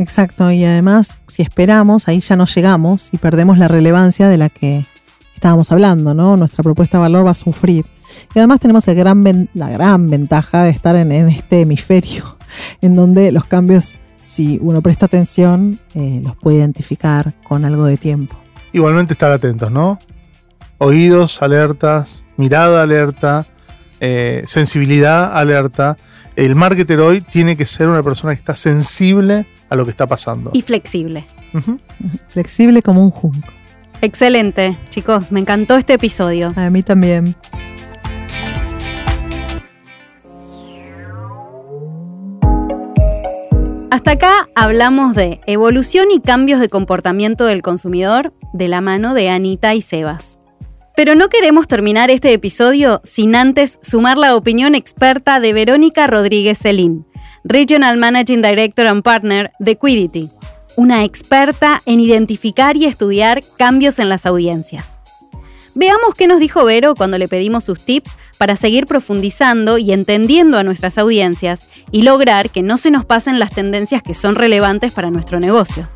Exacto, 0.00 0.50
y 0.50 0.64
además, 0.64 1.18
si 1.26 1.42
esperamos, 1.42 2.08
ahí 2.08 2.20
ya 2.20 2.34
no 2.34 2.46
llegamos 2.46 3.12
y 3.12 3.18
perdemos 3.18 3.58
la 3.58 3.68
relevancia 3.68 4.30
de 4.30 4.38
la 4.38 4.48
que 4.48 4.86
estábamos 5.34 5.70
hablando, 5.72 6.14
¿no? 6.14 6.38
Nuestra 6.38 6.62
propuesta 6.62 6.96
de 6.96 7.02
valor 7.02 7.26
va 7.26 7.32
a 7.32 7.34
sufrir. 7.34 7.84
Y 8.34 8.38
además 8.38 8.60
tenemos 8.60 8.88
el 8.88 9.48
la 9.52 9.68
gran 9.68 10.08
ventaja 10.08 10.62
de 10.62 10.70
estar 10.70 10.96
en, 10.96 11.12
en, 11.12 11.28
este 11.28 11.60
hemisferio, 11.60 12.38
en 12.80 12.96
donde 12.96 13.30
los 13.30 13.44
cambios, 13.44 13.94
si 14.24 14.58
uno 14.62 14.80
presta 14.80 15.04
atención, 15.04 15.78
eh, 15.94 16.22
los 16.24 16.34
puede 16.34 16.56
identificar 16.56 17.34
con 17.46 17.66
algo 17.66 17.84
de 17.84 17.98
tiempo. 17.98 18.36
Igualmente 18.72 19.12
estar 19.12 19.30
atentos, 19.30 19.70
¿no? 19.70 19.98
Oídos 20.78 21.42
alertas, 21.42 22.24
mirada 22.38 22.80
alerta, 22.80 23.46
eh, 24.00 24.44
sensibilidad 24.46 25.36
alerta. 25.36 25.98
El 26.36 26.56
marketer 26.56 27.00
hoy 27.00 27.20
tiene 27.20 27.54
que 27.54 27.66
ser 27.66 27.86
una 27.88 28.02
persona 28.02 28.34
que 28.34 28.38
está 28.38 28.56
sensible 28.56 29.46
a 29.70 29.76
lo 29.76 29.84
que 29.84 29.92
está 29.92 30.06
pasando. 30.06 30.50
Y 30.52 30.62
flexible. 30.62 31.26
Uh 31.54 31.58
-huh. 31.58 31.78
Flexible 32.28 32.82
como 32.82 33.02
un 33.02 33.10
junco. 33.10 33.48
Excelente, 34.02 34.76
chicos, 34.88 35.30
me 35.30 35.40
encantó 35.40 35.76
este 35.76 35.94
episodio. 35.94 36.52
A 36.56 36.70
mí 36.70 36.82
también. 36.82 37.36
Hasta 43.90 44.12
acá 44.12 44.48
hablamos 44.54 45.14
de 45.14 45.40
evolución 45.46 46.10
y 46.10 46.20
cambios 46.20 46.60
de 46.60 46.68
comportamiento 46.68 47.44
del 47.44 47.60
consumidor 47.60 48.32
de 48.52 48.68
la 48.68 48.80
mano 48.80 49.14
de 49.14 49.28
Anita 49.28 49.74
y 49.74 49.82
Sebas. 49.82 50.38
Pero 50.96 51.14
no 51.14 51.28
queremos 51.28 51.66
terminar 51.66 52.10
este 52.10 52.32
episodio 52.32 53.00
sin 53.04 53.34
antes 53.34 53.78
sumar 53.82 54.16
la 54.16 54.36
opinión 54.36 54.74
experta 54.74 55.40
de 55.40 55.52
Verónica 55.52 56.06
Rodríguez 56.06 56.58
Celín, 56.58 57.06
Regional 57.44 57.96
Managing 57.96 58.42
Director 58.42 58.86
and 58.86 59.02
Partner 59.02 59.52
de 59.58 59.76
Quidity, 59.76 60.30
una 60.76 61.04
experta 61.04 61.80
en 61.86 62.00
identificar 62.00 62.76
y 62.76 62.84
estudiar 62.84 63.42
cambios 63.56 63.98
en 63.98 64.10
las 64.10 64.26
audiencias. 64.26 65.00
Veamos 65.74 66.14
qué 66.14 66.26
nos 66.26 66.40
dijo 66.40 66.64
Vero 66.64 66.94
cuando 66.94 67.16
le 67.16 67.28
pedimos 67.28 67.64
sus 67.64 67.80
tips 67.80 68.18
para 68.36 68.56
seguir 68.56 68.86
profundizando 68.86 69.78
y 69.78 69.92
entendiendo 69.92 70.58
a 70.58 70.64
nuestras 70.64 70.98
audiencias 70.98 71.66
y 71.90 72.02
lograr 72.02 72.50
que 72.50 72.62
no 72.62 72.76
se 72.76 72.90
nos 72.90 73.06
pasen 73.06 73.38
las 73.38 73.52
tendencias 73.52 74.02
que 74.02 74.14
son 74.14 74.34
relevantes 74.34 74.92
para 74.92 75.10
nuestro 75.10 75.40
negocio. 75.40 75.88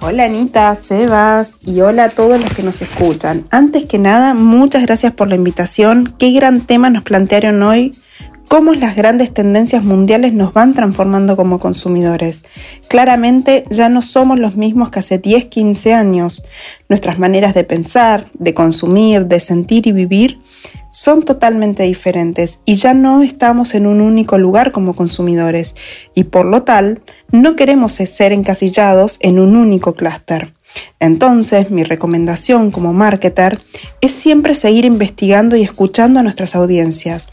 Hola 0.00 0.24
Anita, 0.24 0.74
Sebas 0.74 1.60
y 1.64 1.80
hola 1.80 2.04
a 2.04 2.08
todos 2.08 2.40
los 2.40 2.52
que 2.52 2.62
nos 2.62 2.82
escuchan. 2.82 3.44
Antes 3.50 3.86
que 3.86 3.98
nada, 3.98 4.34
muchas 4.34 4.82
gracias 4.82 5.14
por 5.14 5.28
la 5.28 5.36
invitación. 5.36 6.12
Qué 6.18 6.32
gran 6.32 6.60
tema 6.62 6.90
nos 6.90 7.04
plantearon 7.04 7.62
hoy 7.62 7.94
cómo 8.54 8.72
las 8.72 8.94
grandes 8.94 9.34
tendencias 9.34 9.82
mundiales 9.82 10.32
nos 10.32 10.52
van 10.52 10.74
transformando 10.74 11.34
como 11.36 11.58
consumidores. 11.58 12.44
Claramente 12.86 13.64
ya 13.68 13.88
no 13.88 14.00
somos 14.00 14.38
los 14.38 14.54
mismos 14.54 14.90
que 14.90 15.00
hace 15.00 15.18
10, 15.18 15.46
15 15.46 15.92
años. 15.92 16.44
Nuestras 16.88 17.18
maneras 17.18 17.52
de 17.54 17.64
pensar, 17.64 18.28
de 18.34 18.54
consumir, 18.54 19.26
de 19.26 19.40
sentir 19.40 19.88
y 19.88 19.92
vivir 19.92 20.38
son 20.92 21.24
totalmente 21.24 21.82
diferentes 21.82 22.60
y 22.64 22.76
ya 22.76 22.94
no 22.94 23.24
estamos 23.24 23.74
en 23.74 23.88
un 23.88 24.00
único 24.00 24.38
lugar 24.38 24.70
como 24.70 24.94
consumidores 24.94 25.74
y 26.14 26.22
por 26.22 26.46
lo 26.46 26.62
tal 26.62 27.02
no 27.32 27.56
queremos 27.56 27.90
ser 27.94 28.32
encasillados 28.32 29.16
en 29.20 29.40
un 29.40 29.56
único 29.56 29.94
clúster. 29.94 30.54
Entonces, 31.00 31.70
mi 31.70 31.84
recomendación 31.84 32.70
como 32.70 32.92
marketer 32.92 33.60
es 34.00 34.12
siempre 34.12 34.54
seguir 34.54 34.84
investigando 34.84 35.56
y 35.56 35.62
escuchando 35.62 36.20
a 36.20 36.22
nuestras 36.22 36.54
audiencias, 36.54 37.28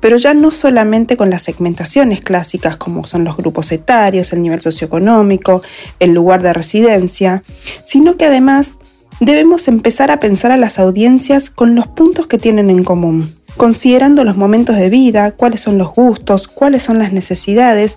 pero 0.00 0.16
ya 0.16 0.34
no 0.34 0.50
solamente 0.50 1.16
con 1.16 1.30
las 1.30 1.42
segmentaciones 1.42 2.20
clásicas 2.20 2.76
como 2.76 3.06
son 3.06 3.24
los 3.24 3.36
grupos 3.36 3.72
etarios, 3.72 4.32
el 4.32 4.42
nivel 4.42 4.60
socioeconómico, 4.60 5.62
el 6.00 6.12
lugar 6.12 6.42
de 6.42 6.52
residencia, 6.52 7.42
sino 7.84 8.16
que 8.16 8.26
además 8.26 8.78
debemos 9.20 9.68
empezar 9.68 10.10
a 10.10 10.20
pensar 10.20 10.50
a 10.50 10.56
las 10.56 10.78
audiencias 10.78 11.50
con 11.50 11.74
los 11.74 11.86
puntos 11.86 12.26
que 12.26 12.38
tienen 12.38 12.70
en 12.70 12.84
común, 12.84 13.36
considerando 13.56 14.24
los 14.24 14.36
momentos 14.36 14.76
de 14.76 14.90
vida, 14.90 15.32
cuáles 15.32 15.60
son 15.60 15.78
los 15.78 15.92
gustos, 15.92 16.48
cuáles 16.48 16.82
son 16.82 16.98
las 16.98 17.12
necesidades, 17.12 17.96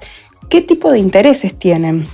qué 0.49 0.61
tipo 0.61 0.91
de 0.91 0.99
intereses 0.99 1.57
tienen. 1.57 2.07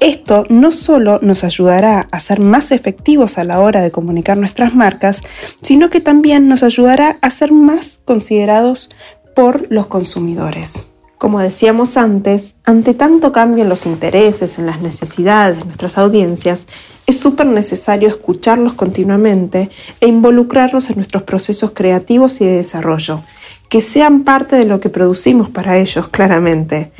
Esto 0.00 0.44
no 0.48 0.70
solo 0.70 1.18
nos 1.22 1.42
ayudará 1.42 2.08
a 2.12 2.20
ser 2.20 2.38
más 2.38 2.70
efectivos 2.70 3.36
a 3.36 3.44
la 3.44 3.58
hora 3.60 3.80
de 3.80 3.90
comunicar 3.90 4.36
nuestras 4.36 4.74
marcas, 4.74 5.22
sino 5.60 5.90
que 5.90 6.00
también 6.00 6.46
nos 6.46 6.62
ayudará 6.62 7.18
a 7.20 7.30
ser 7.30 7.50
más 7.50 8.00
considerados 8.04 8.90
por 9.34 9.66
los 9.70 9.88
consumidores. 9.88 10.84
Como 11.18 11.40
decíamos 11.40 11.96
antes, 11.96 12.54
ante 12.62 12.94
tanto 12.94 13.32
cambio 13.32 13.64
en 13.64 13.68
los 13.68 13.86
intereses, 13.86 14.60
en 14.60 14.66
las 14.66 14.80
necesidades 14.82 15.58
de 15.58 15.64
nuestras 15.64 15.98
audiencias, 15.98 16.66
es 17.08 17.18
súper 17.18 17.46
necesario 17.46 18.08
escucharlos 18.08 18.74
continuamente 18.74 19.68
e 20.00 20.06
involucrarlos 20.06 20.90
en 20.90 20.96
nuestros 20.96 21.24
procesos 21.24 21.72
creativos 21.72 22.40
y 22.40 22.44
de 22.44 22.58
desarrollo, 22.58 23.20
que 23.68 23.82
sean 23.82 24.22
parte 24.22 24.54
de 24.54 24.64
lo 24.64 24.78
que 24.78 24.90
producimos 24.90 25.50
para 25.50 25.78
ellos 25.78 26.06
claramente 26.08 26.92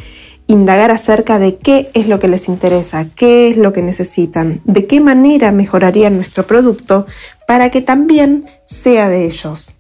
indagar 0.49 0.91
acerca 0.91 1.39
de 1.39 1.57
qué 1.57 1.91
es 1.95 2.09
lo 2.09 2.19
que 2.19 2.27
les 2.27 2.49
interesa, 2.49 3.07
qué 3.15 3.51
es 3.51 3.57
lo 3.57 3.73
que 3.73 3.83
necesitan, 3.83 4.61
de 4.65 4.87
qué 4.87 5.01
manera 5.01 5.53
mejorarían 5.53 6.15
nuestro 6.15 6.47
producto 6.47 7.07
para 7.47 7.71
que 7.71 7.83
también 7.83 8.47
sea 8.67 9.09
de 9.09 9.27
ellos. 9.27 9.77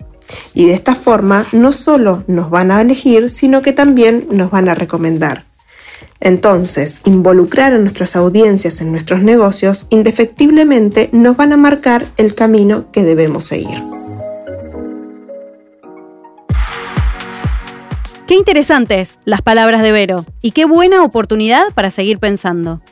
Y 0.54 0.66
de 0.66 0.74
esta 0.74 0.94
forma 0.94 1.44
no 1.52 1.72
solo 1.72 2.22
nos 2.26 2.50
van 2.50 2.70
a 2.70 2.82
elegir, 2.82 3.30
sino 3.30 3.62
que 3.62 3.72
también 3.72 4.28
nos 4.30 4.50
van 4.50 4.68
a 4.68 4.74
recomendar. 4.74 5.46
Entonces, 6.20 7.00
involucrar 7.04 7.72
a 7.72 7.78
nuestras 7.78 8.14
audiencias 8.14 8.80
en 8.80 8.92
nuestros 8.92 9.22
negocios 9.22 9.86
indefectiblemente 9.88 11.08
nos 11.12 11.36
van 11.36 11.52
a 11.52 11.56
marcar 11.56 12.06
el 12.18 12.34
camino 12.34 12.90
que 12.92 13.04
debemos 13.04 13.44
seguir. 13.44 13.97
Qué 18.28 18.34
interesantes 18.34 19.18
las 19.24 19.40
palabras 19.40 19.80
de 19.80 19.90
Vero 19.90 20.26
y 20.42 20.50
qué 20.50 20.66
buena 20.66 21.02
oportunidad 21.02 21.72
para 21.72 21.90
seguir 21.90 22.18
pensando. 22.18 22.82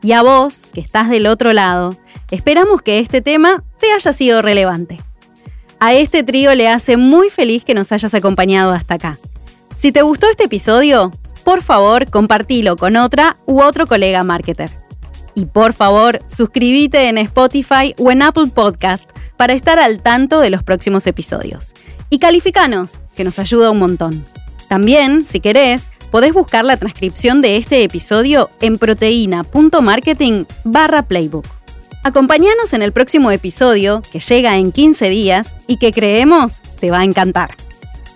Y 0.00 0.12
a 0.12 0.22
vos, 0.22 0.64
que 0.72 0.80
estás 0.80 1.10
del 1.10 1.26
otro 1.26 1.52
lado, 1.52 1.98
esperamos 2.30 2.80
que 2.80 2.98
este 2.98 3.20
tema 3.20 3.62
te 3.78 3.92
haya 3.92 4.14
sido 4.14 4.40
relevante. 4.40 4.98
A 5.80 5.92
este 5.92 6.22
trío 6.22 6.54
le 6.54 6.68
hace 6.68 6.96
muy 6.96 7.28
feliz 7.28 7.62
que 7.62 7.74
nos 7.74 7.92
hayas 7.92 8.14
acompañado 8.14 8.72
hasta 8.72 8.94
acá. 8.94 9.18
Si 9.78 9.92
te 9.92 10.00
gustó 10.00 10.30
este 10.30 10.44
episodio, 10.44 11.12
por 11.44 11.60
favor 11.60 12.10
compartilo 12.10 12.78
con 12.78 12.96
otra 12.96 13.36
u 13.44 13.60
otro 13.60 13.86
colega 13.86 14.24
marketer. 14.24 14.70
Y 15.34 15.44
por 15.44 15.74
favor, 15.74 16.22
suscríbete 16.26 17.06
en 17.10 17.18
Spotify 17.18 17.92
o 17.98 18.10
en 18.10 18.22
Apple 18.22 18.46
Podcast 18.46 19.10
para 19.36 19.52
estar 19.52 19.78
al 19.78 20.00
tanto 20.00 20.40
de 20.40 20.48
los 20.48 20.62
próximos 20.62 21.06
episodios. 21.06 21.74
Y 22.08 22.18
calificanos, 22.18 23.00
que 23.14 23.24
nos 23.24 23.38
ayuda 23.38 23.70
un 23.70 23.78
montón. 23.78 24.24
También, 24.68 25.24
si 25.26 25.40
querés, 25.40 25.90
podés 26.10 26.32
buscar 26.32 26.64
la 26.64 26.76
transcripción 26.76 27.40
de 27.40 27.56
este 27.56 27.82
episodio 27.82 28.50
en 28.60 28.78
proteína.marketing 28.78 30.44
barra 30.64 31.02
playbook. 31.02 31.46
Acompáñanos 32.02 32.72
en 32.72 32.82
el 32.82 32.92
próximo 32.92 33.30
episodio, 33.30 34.00
que 34.12 34.20
llega 34.20 34.56
en 34.58 34.70
15 34.70 35.08
días 35.08 35.56
y 35.66 35.76
que 35.76 35.92
creemos 35.92 36.60
te 36.80 36.90
va 36.90 37.00
a 37.00 37.04
encantar. 37.04 37.56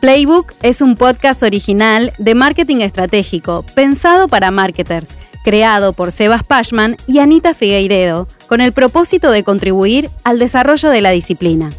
Playbook 0.00 0.52
es 0.62 0.80
un 0.80 0.96
podcast 0.96 1.42
original 1.42 2.12
de 2.16 2.34
marketing 2.34 2.78
estratégico 2.82 3.64
pensado 3.74 4.28
para 4.28 4.50
marketers, 4.50 5.18
creado 5.44 5.92
por 5.92 6.12
Sebas 6.12 6.44
Pashman 6.44 6.96
y 7.06 7.18
Anita 7.18 7.52
Figueiredo, 7.52 8.28
con 8.46 8.60
el 8.60 8.72
propósito 8.72 9.30
de 9.30 9.44
contribuir 9.44 10.08
al 10.24 10.38
desarrollo 10.38 10.88
de 10.88 11.00
la 11.00 11.10
disciplina. 11.10 11.70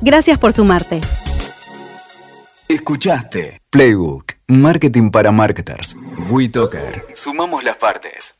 Gracias 0.00 0.38
por 0.38 0.52
sumarte. 0.52 1.00
Escuchaste 2.68 3.65
Playbook, 3.76 4.32
Marketing 4.48 5.10
para 5.10 5.30
Marketers. 5.30 5.98
WeToker. 6.30 7.08
Sumamos 7.12 7.62
las 7.62 7.76
partes. 7.76 8.34